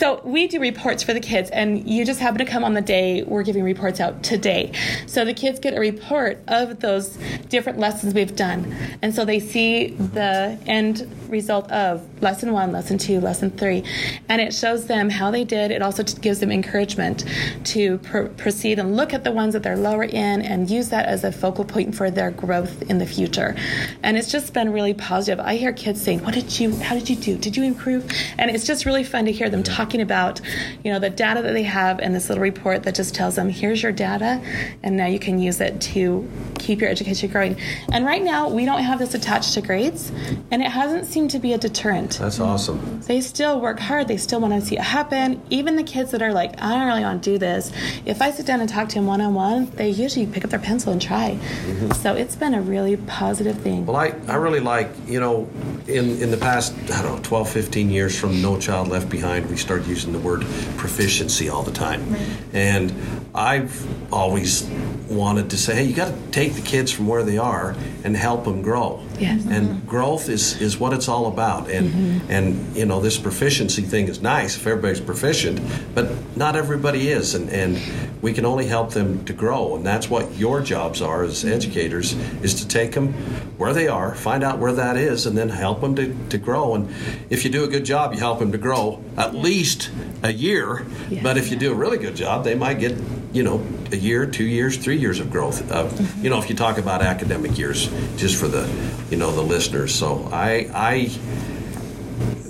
so 0.04 0.20
we 0.26 0.48
do 0.48 0.60
reports 0.60 1.02
for 1.02 1.14
the 1.14 1.22
kids, 1.22 1.50
and 1.52 1.90
you 1.90 2.04
just 2.04 2.20
happen 2.20 2.38
to 2.40 2.44
come 2.44 2.66
on 2.66 2.74
the 2.74 2.82
day 2.82 3.24
we're 3.24 3.42
giving 3.42 3.64
reports 3.64 4.02
out 4.02 4.22
today. 4.22 4.70
So 5.08 5.24
the 5.24 5.34
kids 5.34 5.62
get 5.62 5.74
a 5.74 5.80
report 5.80 6.44
of 6.50 6.82
those 6.82 7.18
different 7.48 7.80
lessons 7.80 8.14
we've 8.14 8.36
done, 8.36 8.76
and 9.02 9.16
so 9.16 9.24
they 9.24 9.40
see 9.40 9.92
the 9.92 10.60
end 10.66 11.10
result 11.30 11.72
of 11.72 12.22
lesson 12.22 12.52
one, 12.52 12.74
lesson 12.74 12.98
two, 12.98 13.22
lesson 13.22 13.50
three, 13.50 13.86
and 14.28 14.42
it 14.42 14.54
shows 14.54 14.88
them 14.88 15.10
how 15.10 15.32
they 15.32 15.46
did. 15.46 15.72
It 15.72 15.82
also 15.82 16.04
gives 16.04 16.42
them 16.42 16.52
encouragement 16.52 17.24
to 17.64 17.98
pr- 18.00 18.26
proceed 18.26 18.80
and 18.80 18.98
look 18.98 19.14
at 19.14 19.24
the 19.24 19.32
ones 19.32 19.54
that 19.54 19.64
they're 19.64 19.78
lower 19.78 20.04
in 20.04 20.42
and 20.42 20.70
use 20.70 20.90
that 20.90 21.06
as 21.06 21.24
a 21.24 21.32
focal 21.32 21.64
point 21.64 21.96
for 21.96 22.12
their 22.12 22.30
growth 22.30 22.82
in 22.90 22.98
the 22.98 23.06
future. 23.06 23.56
And 24.04 24.18
it's 24.18 24.30
just 24.30 24.54
been 24.54 24.74
really 24.74 24.94
positive. 24.94 25.40
I 25.40 25.56
hear 25.56 25.72
kids 25.72 26.02
saying, 26.02 26.26
"What 26.26 26.34
did 26.34 26.60
you? 26.60 26.76
How 26.76 26.94
did 26.94 27.10
you 27.10 27.16
do? 27.16 27.38
Did 27.38 27.56
you 27.56 27.64
improve?" 27.64 28.06
And 28.38 28.52
it's 28.52 28.66
just 28.66 28.86
really 28.86 29.06
fun 29.06 29.24
to 29.26 29.32
hear 29.32 29.50
them 29.50 29.64
talking 29.64 29.93
about, 30.02 30.42
you 30.84 30.92
know, 30.92 31.00
the 31.00 31.10
data 31.10 31.42
that 31.42 31.54
they 31.54 31.64
have 31.64 32.00
and 32.00 32.14
this 32.16 32.30
little 32.30 32.42
report 32.42 32.84
that 32.84 32.96
just 32.96 33.14
tells 33.16 33.36
them, 33.36 33.50
"Here's 33.50 33.82
your 33.84 33.92
data, 33.92 34.42
and 34.84 34.98
now 34.98 35.06
you 35.06 35.20
can 35.20 35.40
use 35.40 35.60
it 35.62 35.80
to 35.82 36.30
keep 36.60 36.82
your 36.82 36.90
education 36.90 37.30
growing." 37.30 37.58
And 37.92 38.06
right 38.06 38.24
now, 38.24 38.50
we 38.50 38.66
don't 38.66 38.82
have 38.84 39.00
this 39.00 39.14
attached 39.14 39.54
to 39.54 39.62
grades, 39.62 40.12
and 40.52 40.62
it 40.62 40.70
hasn't 40.72 41.06
seemed 41.06 41.32
to 41.32 41.40
be 41.40 41.54
a 41.54 41.58
deterrent 41.58 42.18
That's 42.20 42.40
awesome. 42.40 43.02
they 43.08 43.22
still 43.22 43.60
work 43.60 43.80
hard. 43.80 44.08
They 44.08 44.18
still 44.18 44.40
want 44.40 44.54
to 44.54 44.62
see 44.62 44.76
it 44.78 44.82
happen. 44.82 45.42
Even 45.50 45.76
the 45.76 45.84
kids 45.84 46.12
that 46.12 46.22
are 46.22 46.34
like, 46.34 46.62
I 46.62 46.70
don't 46.76 46.88
really 46.88 47.04
want 47.04 47.24
to 47.24 47.32
do 47.32 47.38
this. 47.38 47.72
If 48.06 48.22
I 48.22 48.32
sit 48.32 48.46
down 48.46 48.60
and 48.62 48.70
talk 48.70 48.90
to 48.90 48.96
them 48.96 49.08
one 49.08 49.22
on 49.22 49.34
one, 49.34 49.72
they 49.76 49.90
usually 49.90 50.26
pick 50.26 50.44
up 50.44 50.50
their 50.52 50.60
pencil 50.60 50.92
and 50.92 51.02
try. 51.02 51.32
Mm-hmm. 51.32 51.92
So 51.94 52.14
it's 52.14 52.36
been 52.36 52.54
a 52.54 52.62
really 52.62 52.98
positive 52.98 53.58
thing. 53.60 53.86
Well, 53.86 53.98
I, 53.98 54.14
I 54.28 54.36
really 54.36 54.60
like, 54.60 54.90
you 55.08 55.20
know, 55.20 55.50
in, 55.88 56.22
in 56.22 56.32
the 56.32 56.38
past, 56.38 56.74
I 56.92 57.02
don't 57.02 57.16
know, 57.16 57.22
12, 57.24 57.50
15 57.50 57.90
years 57.90 58.18
from 58.18 58.42
No 58.42 58.60
Child 58.60 58.88
Left 58.90 59.10
Behind, 59.10 59.50
we 59.50 59.58
started 59.58 59.73
using 59.80 60.12
the 60.14 60.20
word 60.20 60.42
proficiency 60.78 61.50
all 61.50 61.64
the 61.64 61.72
time. 61.72 62.16
And 62.54 62.94
I've 63.36 64.14
always 64.14 64.64
wanted 65.10 65.50
to 65.52 65.58
say, 65.58 65.76
hey, 65.76 65.84
you 65.84 65.96
got 65.96 66.14
to 66.14 66.32
take 66.32 66.54
the 66.54 66.62
kids 66.62 66.92
from 66.92 67.08
where 67.08 67.24
they 67.24 67.38
are 67.38 67.76
and 68.04 68.16
help 68.16 68.44
them 68.46 68.62
grow. 68.62 69.04
Yes. 69.20 69.46
And 69.48 69.88
growth 69.88 70.30
is, 70.30 70.60
is 70.62 70.80
what 70.80 70.94
it's 70.94 71.08
all 71.08 71.28
about. 71.28 71.70
And, 71.70 71.90
mm-hmm. 71.90 72.32
and, 72.32 72.76
you 72.76 72.86
know, 72.86 73.00
this 73.00 73.18
proficiency 73.18 73.84
thing 73.84 74.08
is 74.08 74.22
nice 74.22 74.56
if 74.56 74.66
everybody's 74.66 75.00
proficient, 75.00 75.62
but 75.94 76.12
not 76.36 76.56
everybody 76.56 77.10
is. 77.10 77.36
And, 77.36 77.50
and 77.50 77.80
we 78.22 78.34
can 78.34 78.46
only 78.46 78.66
help 78.66 78.92
them 78.92 79.24
to 79.26 79.34
grow. 79.34 79.76
And 79.76 79.86
that's 79.86 80.10
what 80.10 80.34
your 80.36 80.62
jobs 80.62 81.02
are 81.02 81.24
as 81.24 81.44
mm-hmm. 81.44 81.54
educators, 81.54 82.14
is 82.42 82.56
to 82.56 82.68
take 82.68 82.94
them 82.94 83.14
where 83.58 83.74
they 83.74 83.88
are, 83.88 84.16
find 84.16 84.44
out 84.44 84.60
where 84.60 84.74
that 84.74 84.98
is, 84.98 85.26
and 85.26 85.38
then 85.38 85.50
help 85.50 85.82
them 85.82 85.96
to, 85.96 86.16
to 86.30 86.38
grow. 86.38 86.76
And 86.76 86.90
if 87.30 87.46
you 87.46 87.52
do 87.52 87.64
a 87.64 87.68
good 87.68 87.86
job, 87.86 88.14
you 88.14 88.20
help 88.20 88.40
them 88.40 88.52
to 88.52 88.58
grow 88.58 89.04
at 89.18 89.36
least 89.36 89.92
a 90.24 90.32
year. 90.32 90.86
Yeah. 91.10 91.22
But 91.22 91.38
if 91.38 91.52
you 91.52 91.58
do 91.58 91.72
a 91.72 91.76
really 91.76 91.98
good 91.98 92.16
job, 92.16 92.44
they 92.44 92.56
might 92.56 92.80
get, 92.80 92.98
you 93.34 93.44
know, 93.44 93.66
a 93.92 93.96
year, 93.96 94.26
two 94.26 94.46
years, 94.46 94.78
three 94.78 94.98
years 94.98 95.20
of 95.20 95.30
growth. 95.30 95.70
Of, 95.72 96.24
you 96.24 96.30
know, 96.30 96.40
if 96.40 96.50
you 96.50 96.56
talk 96.56 96.78
about 96.78 97.02
academic 97.02 97.58
years, 97.58 97.88
just 98.16 98.38
for 98.40 98.48
the, 98.48 98.68
you 99.10 99.18
know, 99.18 99.32
the 99.32 99.42
listeners. 99.42 99.94
So 99.94 100.30
I, 100.32 100.70
I, 100.74 101.12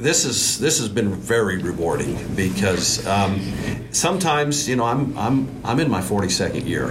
this 0.04 0.26
is 0.26 0.60
this 0.60 0.80
has 0.80 0.90
been 0.90 1.14
very 1.16 1.58
rewarding 1.58 2.18
because 2.36 3.06
um, 3.08 3.40
sometimes 3.92 4.68
you 4.68 4.76
know 4.76 4.84
I'm 4.84 5.18
I'm 5.18 5.62
I'm 5.64 5.80
in 5.80 5.90
my 5.90 6.02
42nd 6.02 6.66
year, 6.68 6.90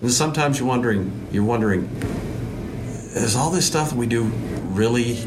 and 0.00 0.12
sometimes 0.12 0.60
you're 0.60 0.68
wondering 0.68 1.26
you're 1.32 1.42
wondering 1.42 1.90
is 3.14 3.34
all 3.34 3.50
this 3.50 3.66
stuff 3.66 3.90
that 3.90 3.96
we 3.96 4.06
do 4.06 4.22
really 4.22 5.26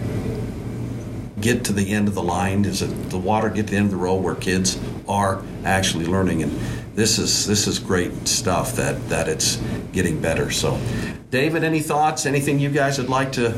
get 1.39 1.65
to 1.65 1.73
the 1.73 1.91
end 1.91 2.07
of 2.07 2.15
the 2.15 2.23
line? 2.23 2.65
Is 2.65 2.81
it 2.81 3.09
the 3.09 3.17
water 3.17 3.49
get 3.49 3.67
to 3.67 3.71
the 3.71 3.77
end 3.77 3.85
of 3.87 3.91
the 3.91 3.97
road 3.97 4.23
where 4.23 4.35
kids 4.35 4.79
are 5.07 5.43
actually 5.63 6.05
learning? 6.05 6.43
And 6.43 6.51
this 6.95 7.19
is 7.19 7.45
this 7.45 7.67
is 7.67 7.79
great 7.79 8.27
stuff 8.27 8.75
that 8.75 9.09
that 9.09 9.27
it's 9.27 9.57
getting 9.91 10.21
better. 10.21 10.51
So, 10.51 10.79
David, 11.29 11.63
any 11.63 11.81
thoughts? 11.81 12.25
Anything 12.25 12.59
you 12.59 12.69
guys 12.69 12.97
would 12.97 13.09
like 13.09 13.31
to 13.33 13.57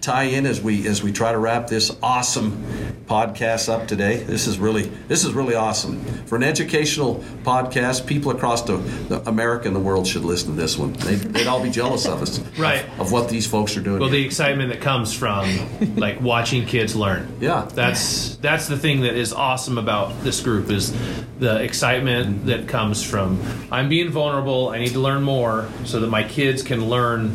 tie 0.00 0.24
in 0.24 0.46
as 0.46 0.60
we 0.60 0.86
as 0.86 1.02
we 1.02 1.12
try 1.12 1.32
to 1.32 1.38
wrap 1.38 1.66
this 1.66 1.94
awesome 2.02 2.89
podcast 3.10 3.68
up 3.68 3.88
today? 3.88 4.18
This 4.22 4.46
is 4.46 4.60
really 4.60 4.84
this 5.08 5.24
is 5.24 5.32
really 5.32 5.56
awesome 5.56 6.00
for 6.26 6.36
an 6.36 6.44
educational 6.44 7.16
podcast. 7.42 8.06
People 8.06 8.30
across 8.30 8.62
the, 8.62 8.76
the 8.76 9.28
America 9.28 9.66
and 9.66 9.74
the 9.74 9.80
world 9.80 10.06
should 10.06 10.22
listen 10.22 10.50
to 10.54 10.60
this 10.60 10.78
one. 10.78 10.92
They'd, 10.92 11.18
they'd 11.18 11.48
all 11.48 11.60
be 11.60 11.70
jealous 11.70 12.06
of 12.06 12.22
us, 12.22 12.38
Right. 12.56 12.84
Of 13.00 13.10
what 13.10 13.28
these 13.28 13.48
folks 13.48 13.76
are 13.76 13.80
doing. 13.80 13.98
Well, 13.98 14.10
the 14.10 14.24
excitement 14.24 14.70
that 14.70 14.80
comes 14.80 15.12
from 15.12 15.96
like 15.96 16.20
watching 16.20 16.66
kids 16.66 16.94
learn. 16.94 17.36
Yeah. 17.40 17.68
That's 17.74 18.36
that's 18.36 18.68
the 18.68 18.78
thing 18.78 19.00
that 19.00 19.16
is 19.16 19.32
awesome 19.32 19.76
about 19.76 20.22
this 20.22 20.40
group 20.40 20.70
is 20.70 20.94
the 21.40 21.56
excitement 21.62 22.46
that 22.46 22.68
comes 22.68 23.02
from 23.02 23.42
I'm 23.72 23.88
being 23.88 24.10
vulnerable. 24.10 24.68
I 24.68 24.78
need 24.78 24.92
to 24.92 25.00
learn 25.00 25.24
more 25.24 25.68
so 25.84 25.98
that 25.98 26.10
my 26.10 26.22
kids 26.22 26.62
can 26.62 26.88
learn 26.88 27.32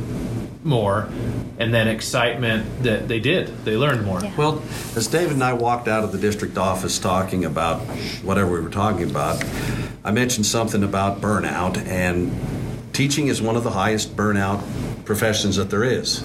more, 0.66 1.08
and 1.60 1.74
then 1.74 1.88
excitement 1.88 2.84
that 2.84 3.08
they 3.08 3.20
did. 3.20 3.64
They 3.64 3.78
learned 3.78 4.06
more. 4.06 4.22
Yeah. 4.22 4.36
Well, 4.36 4.62
as 4.96 5.08
David 5.08 5.34
and 5.34 5.44
I 5.44 5.54
walked 5.54 5.88
out 5.88 6.04
of 6.04 6.12
the 6.12 6.18
district 6.18 6.58
office 6.58 7.00
talking 7.00 7.46
about 7.46 7.82
whatever 8.24 8.52
we 8.52 8.60
were 8.60 8.70
talking 8.70 9.10
about, 9.10 9.44
I 10.04 10.12
mentioned 10.12 10.46
something 10.46 10.84
about 10.84 11.22
burnout, 11.22 11.78
and 11.78 12.34
teaching 12.94 13.28
is 13.28 13.42
one 13.42 13.56
of 13.56 13.64
the 13.64 13.72
highest 13.72 14.16
burnout 14.16 14.64
professions 15.06 15.56
that 15.56 15.70
there 15.70 15.84
is. 15.84 16.24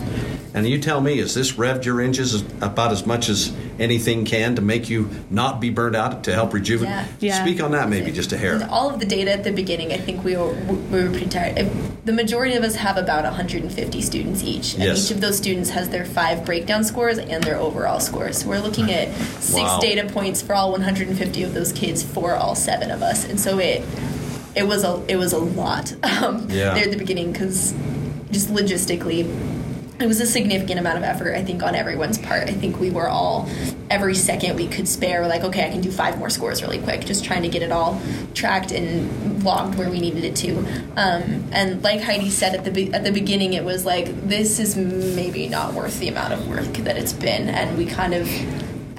And 0.53 0.67
you 0.67 0.81
tell 0.81 1.01
me, 1.01 1.19
is 1.21 1.35
this 1.35 1.53
revved 1.53 1.85
your 1.85 2.01
engines 2.01 2.35
about 2.61 2.91
as 2.91 3.07
much 3.07 3.29
as 3.29 3.53
anything 3.79 4.25
can 4.25 4.57
to 4.57 4.63
make 4.63 4.89
you 4.91 5.09
not 5.31 5.61
be 5.61 5.71
burned 5.71 5.95
out 5.95 6.25
to 6.25 6.33
help 6.35 6.53
rejuvenate? 6.53 6.91
Yeah. 7.21 7.37
Yeah. 7.37 7.45
Speak 7.45 7.63
on 7.63 7.71
that 7.73 7.89
maybe 7.89 8.11
just 8.11 8.33
a 8.33 8.35
And 8.37 8.63
hair. 8.63 8.69
all 8.71 8.91
of 8.91 8.99
the 8.99 9.07
data 9.07 9.33
at 9.33 9.45
the 9.45 9.53
beginning, 9.53 9.93
I 9.93 9.99
think 9.99 10.25
we 10.25 10.37
were, 10.37 10.53
we 10.53 11.03
were 11.05 11.11
pretty 11.11 11.29
tired. 11.29 11.71
The 12.05 12.13
majority 12.13 12.55
of 12.57 12.65
us 12.65 12.75
have 12.77 12.97
about 12.97 13.23
150 13.25 14.03
students 14.03 14.43
each, 14.43 14.75
and 14.75 14.83
Yes. 14.83 15.05
each 15.05 15.11
of 15.13 15.21
those 15.21 15.37
students 15.37 15.71
has 15.71 15.91
their 15.91 16.05
five 16.05 16.45
breakdown 16.45 16.83
scores 16.83 17.19
and 17.19 17.45
their 17.45 17.57
overall 17.57 18.01
scores. 18.01 18.39
So 18.39 18.49
we're 18.49 18.59
looking 18.61 18.91
at 18.91 19.15
six 19.39 19.61
Wow. 19.61 19.81
data 19.81 20.09
points 20.13 20.43
for 20.43 20.55
all 20.55 20.73
150 20.73 21.43
of 21.45 21.55
those 21.55 21.71
kids 21.73 22.03
for 22.03 22.35
all 22.35 22.55
seven 22.57 22.91
of 22.91 23.03
us, 23.03 23.25
and 23.25 23.39
so 23.39 23.59
it 23.59 23.85
it 24.57 24.67
was 24.67 24.83
a 24.83 25.01
it 25.07 25.15
was 25.17 25.33
a 25.33 25.39
lot 25.39 25.95
um, 26.23 26.49
Yeah. 26.51 26.75
there 26.75 26.85
at 26.85 26.91
the 26.91 26.97
beginning 26.97 27.31
because 27.31 27.73
just 28.31 28.49
logistically 28.49 29.29
it 30.01 30.07
was 30.07 30.19
a 30.19 30.27
significant 30.27 30.81
amount 30.81 30.97
of 30.97 31.05
effort 31.05 31.35
i 31.35 31.45
think 31.45 31.63
on 31.63 31.75
everyone's 31.75 32.19
part. 32.19 32.49
I 32.49 32.53
think 32.53 32.81
we 32.81 32.91
were 32.91 33.09
all 33.09 33.49
every 33.91 34.15
second 34.15 34.57
we 34.57 34.67
could 34.69 34.89
spare 34.89 35.21
we're 35.21 35.29
like 35.29 35.43
okay 35.43 35.67
i 35.67 35.71
can 35.71 35.81
do 35.81 35.91
five 35.91 36.19
more 36.19 36.31
scores 36.31 36.63
really 36.63 36.79
quick 36.79 37.05
just 37.05 37.25
trying 37.25 37.43
to 37.43 37.49
get 37.49 37.63
it 37.63 37.73
all 37.73 38.01
tracked 38.35 38.73
and 38.73 39.31
logged 39.43 39.77
where 39.77 39.91
we 39.91 40.01
needed 40.01 40.25
it 40.25 40.37
to. 40.37 40.59
Um, 40.97 41.45
and 41.53 41.83
like 41.83 42.01
heidi 42.01 42.31
said 42.31 42.55
at 42.55 42.65
the 42.65 42.71
be- 42.71 42.93
at 42.93 43.05
the 43.05 43.13
beginning 43.13 43.55
it 43.55 43.65
was 43.65 43.85
like 43.85 44.29
this 44.29 44.59
is 44.59 44.77
maybe 44.77 45.49
not 45.49 45.75
worth 45.75 45.99
the 45.99 46.09
amount 46.09 46.33
of 46.33 46.49
work 46.49 46.73
that 46.85 46.97
it's 46.97 47.13
been. 47.13 47.49
And 47.49 47.77
we 47.77 47.87
kind 47.87 48.15
of 48.15 48.29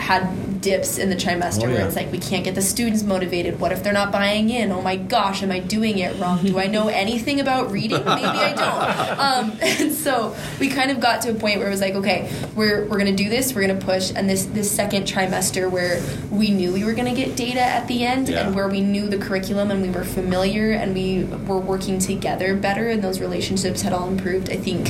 had 0.02 0.60
dips 0.62 0.98
in 1.00 1.10
the 1.10 1.16
trimester 1.16 1.64
Oh, 1.64 1.68
where 1.70 1.80
yeah. 1.80 1.88
it's 1.88 1.96
like 1.96 2.12
we 2.12 2.18
can't 2.20 2.44
get 2.44 2.54
the 2.56 2.62
students 2.62 3.02
motivated. 3.04 3.60
What 3.60 3.72
if 3.72 3.82
they're 3.84 3.94
not 3.94 4.12
buying 4.12 4.50
in? 4.50 4.72
Oh 4.72 4.82
my 4.82 4.96
gosh 4.96 5.42
am 5.44 5.52
i 5.52 5.60
doing 5.60 5.98
it 6.00 6.20
wrong? 6.20 6.44
Do 6.46 6.60
i 6.60 6.68
know 6.68 6.88
anything 6.88 7.40
about 7.40 7.72
reading? 7.72 8.04
Maybe 8.06 8.24
i 8.50 8.54
don't. 8.54 9.20
Um, 9.22 9.58
and 9.62 9.94
so 9.94 10.36
we 10.60 10.70
kind 10.70 10.90
of 10.92 11.00
got 11.00 11.22
to 11.24 11.32
a 11.32 11.34
point 11.34 11.60
where 11.60 11.68
it 11.68 11.72
was 11.72 11.82
like 11.82 11.94
okay 11.96 12.32
we're, 12.56 12.82
we're 12.88 12.98
going 13.00 13.16
to 13.16 13.24
do 13.24 13.30
this 13.30 13.54
we're 13.54 13.66
going 13.68 13.80
to 13.80 13.86
push 13.86 14.12
and 14.16 14.30
this 14.30 14.46
this 14.46 14.70
second 14.72 15.04
trimester 15.06 15.70
where 15.70 16.02
we 16.32 16.50
knew 16.52 16.72
we 16.74 16.84
were 16.84 16.94
going 16.94 17.14
to 17.14 17.20
get 17.26 17.36
data 17.36 17.62
at 17.62 17.88
the 17.88 18.04
end 18.06 18.30
Yeah. 18.30 18.46
and 18.48 18.56
where 18.56 18.68
we 18.68 18.82
knew 18.82 19.08
the 19.08 19.18
curriculum 19.18 19.70
and 19.72 19.82
we 19.82 19.90
were 19.90 20.04
familiar 20.04 20.72
and 20.72 20.94
we 20.96 21.24
were 21.50 21.60
working 21.60 22.00
together 22.00 22.56
better 22.56 22.90
and 22.90 23.04
those 23.04 23.20
relationships 23.20 23.82
had 23.82 23.94
all 23.94 24.08
improved 24.08 24.50
i 24.50 24.58
think 24.58 24.90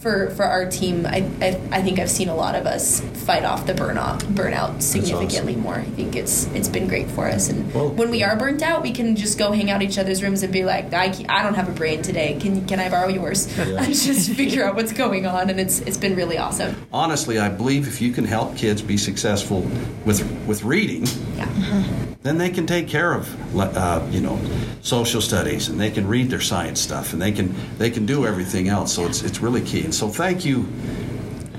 for 0.00 0.30
for 0.30 0.44
our 0.44 0.64
team. 0.68 1.06
I 1.06 1.28
i, 1.40 1.48
I 1.72 1.82
think 1.82 1.98
i've 1.98 2.10
seen 2.10 2.28
a 2.28 2.34
lot 2.34 2.54
of 2.54 2.66
us 2.66 3.00
fight 3.28 3.44
off 3.44 3.66
the 3.66 3.74
burnout 3.74 4.20
burnout 4.34 4.49
significantly 4.82 5.56
more. 5.56 5.76
I 5.76 5.84
think 5.84 6.16
it's 6.16 6.46
it's 6.54 6.68
been 6.68 6.88
great 6.88 7.10
for 7.10 7.26
us. 7.26 7.48
And 7.48 7.72
Well- 7.74 7.90
when 7.90 8.10
we 8.10 8.22
are 8.22 8.36
burnt 8.36 8.62
out 8.62 8.82
we 8.82 8.92
can 8.92 9.16
just 9.16 9.38
go 9.38 9.52
hang 9.52 9.70
out 9.70 9.82
each 9.82 9.98
other's 9.98 10.22
rooms 10.22 10.42
and 10.42 10.52
be 10.52 10.64
like 10.64 10.92
i, 10.92 11.06
I 11.28 11.42
don't 11.42 11.54
have 11.54 11.68
a 11.68 11.72
brain 11.72 12.02
today. 12.02 12.38
Can 12.40 12.66
can 12.66 12.80
i 12.80 12.88
borrow 12.88 13.08
yours? 13.08 13.46
And 13.58 13.86
just 13.94 14.30
figure 14.32 14.64
out 14.64 14.74
what's 14.74 14.92
going 14.92 15.26
on. 15.26 15.50
And 15.50 15.60
it's 15.60 15.80
it's 15.80 15.96
been 15.96 16.16
really 16.16 16.38
awesome. 16.38 16.74
Honestly, 16.92 17.38
I 17.38 17.48
believe 17.48 17.86
if 17.86 18.00
you 18.00 18.12
can 18.12 18.24
help 18.24 18.56
kids 18.56 18.82
be 18.82 18.96
successful 18.96 19.60
with 20.04 20.20
with 20.46 20.62
reading, 20.62 21.06
yeah. 21.36 21.84
then 22.22 22.38
they 22.38 22.50
can 22.50 22.66
take 22.66 22.88
care 22.88 23.12
of 23.14 23.56
uh, 23.56 24.06
you 24.10 24.20
know 24.20 24.38
social 24.82 25.20
studies 25.20 25.68
and 25.68 25.80
they 25.80 25.90
can 25.90 26.06
read 26.06 26.30
their 26.30 26.40
science 26.40 26.80
stuff 26.80 27.12
and 27.12 27.20
they 27.20 27.32
can 27.32 27.54
they 27.78 27.90
can 27.90 28.06
do 28.06 28.26
everything 28.26 28.68
else. 28.68 28.92
So 28.94 29.06
it's 29.06 29.22
it's 29.22 29.40
really 29.40 29.62
key. 29.62 29.84
And 29.84 29.94
so 29.94 30.08
thank 30.08 30.44
you 30.44 30.66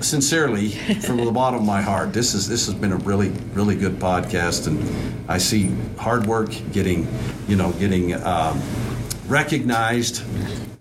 sincerely 0.04 0.70
from 1.02 1.18
the 1.18 1.32
bottom 1.32 1.60
of 1.60 1.66
my 1.66 1.82
heart 1.82 2.14
this 2.14 2.34
is 2.34 2.48
this 2.48 2.66
has 2.66 2.76
been 2.76 2.92
a 2.92 2.98
really 2.98 3.30
really 3.54 3.76
good 3.76 3.94
podcast 3.94 4.68
and 4.68 5.30
I 5.30 5.38
see 5.38 5.72
hard 5.98 6.26
work 6.26 6.54
getting 6.72 7.08
you 7.48 7.56
know 7.56 7.72
getting 7.74 8.14
um, 8.24 8.62
recognized 9.28 10.24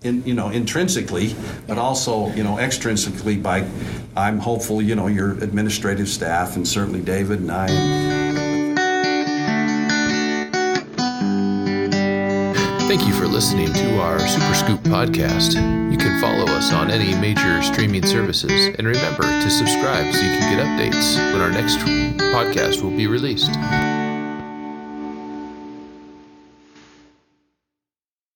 in 0.02 0.24
you 0.24 0.34
know 0.34 0.48
intrinsically 0.48 1.34
but 1.66 1.78
also 1.78 2.28
you 2.32 2.42
know 2.42 2.56
extrinsically 2.56 3.42
by 3.42 3.68
I'm 4.16 4.38
hopeful 4.38 4.82
you 4.82 4.94
know 4.94 5.06
your 5.06 5.32
administrative 5.42 6.08
staff 6.08 6.56
and 6.56 6.66
certainly 6.66 7.00
David 7.00 7.40
and 7.40 7.52
I 7.52 8.30
Thank 12.90 13.06
you 13.06 13.14
for 13.14 13.28
listening 13.28 13.72
to 13.72 14.00
our 14.00 14.18
Super 14.18 14.52
Scoop 14.52 14.80
podcast. 14.80 15.79
You 15.90 15.98
can 15.98 16.20
follow 16.20 16.44
us 16.52 16.72
on 16.72 16.90
any 16.90 17.14
major 17.20 17.62
streaming 17.62 18.06
services 18.06 18.74
and 18.78 18.86
remember 18.86 19.22
to 19.22 19.50
subscribe 19.50 20.14
so 20.14 20.20
you 20.20 20.38
can 20.38 20.56
get 20.56 20.64
updates 20.64 21.16
when 21.32 21.40
our 21.40 21.50
next 21.50 21.78
podcast 21.78 22.82
will 22.82 22.96
be 22.96 23.06
released. 23.08 23.50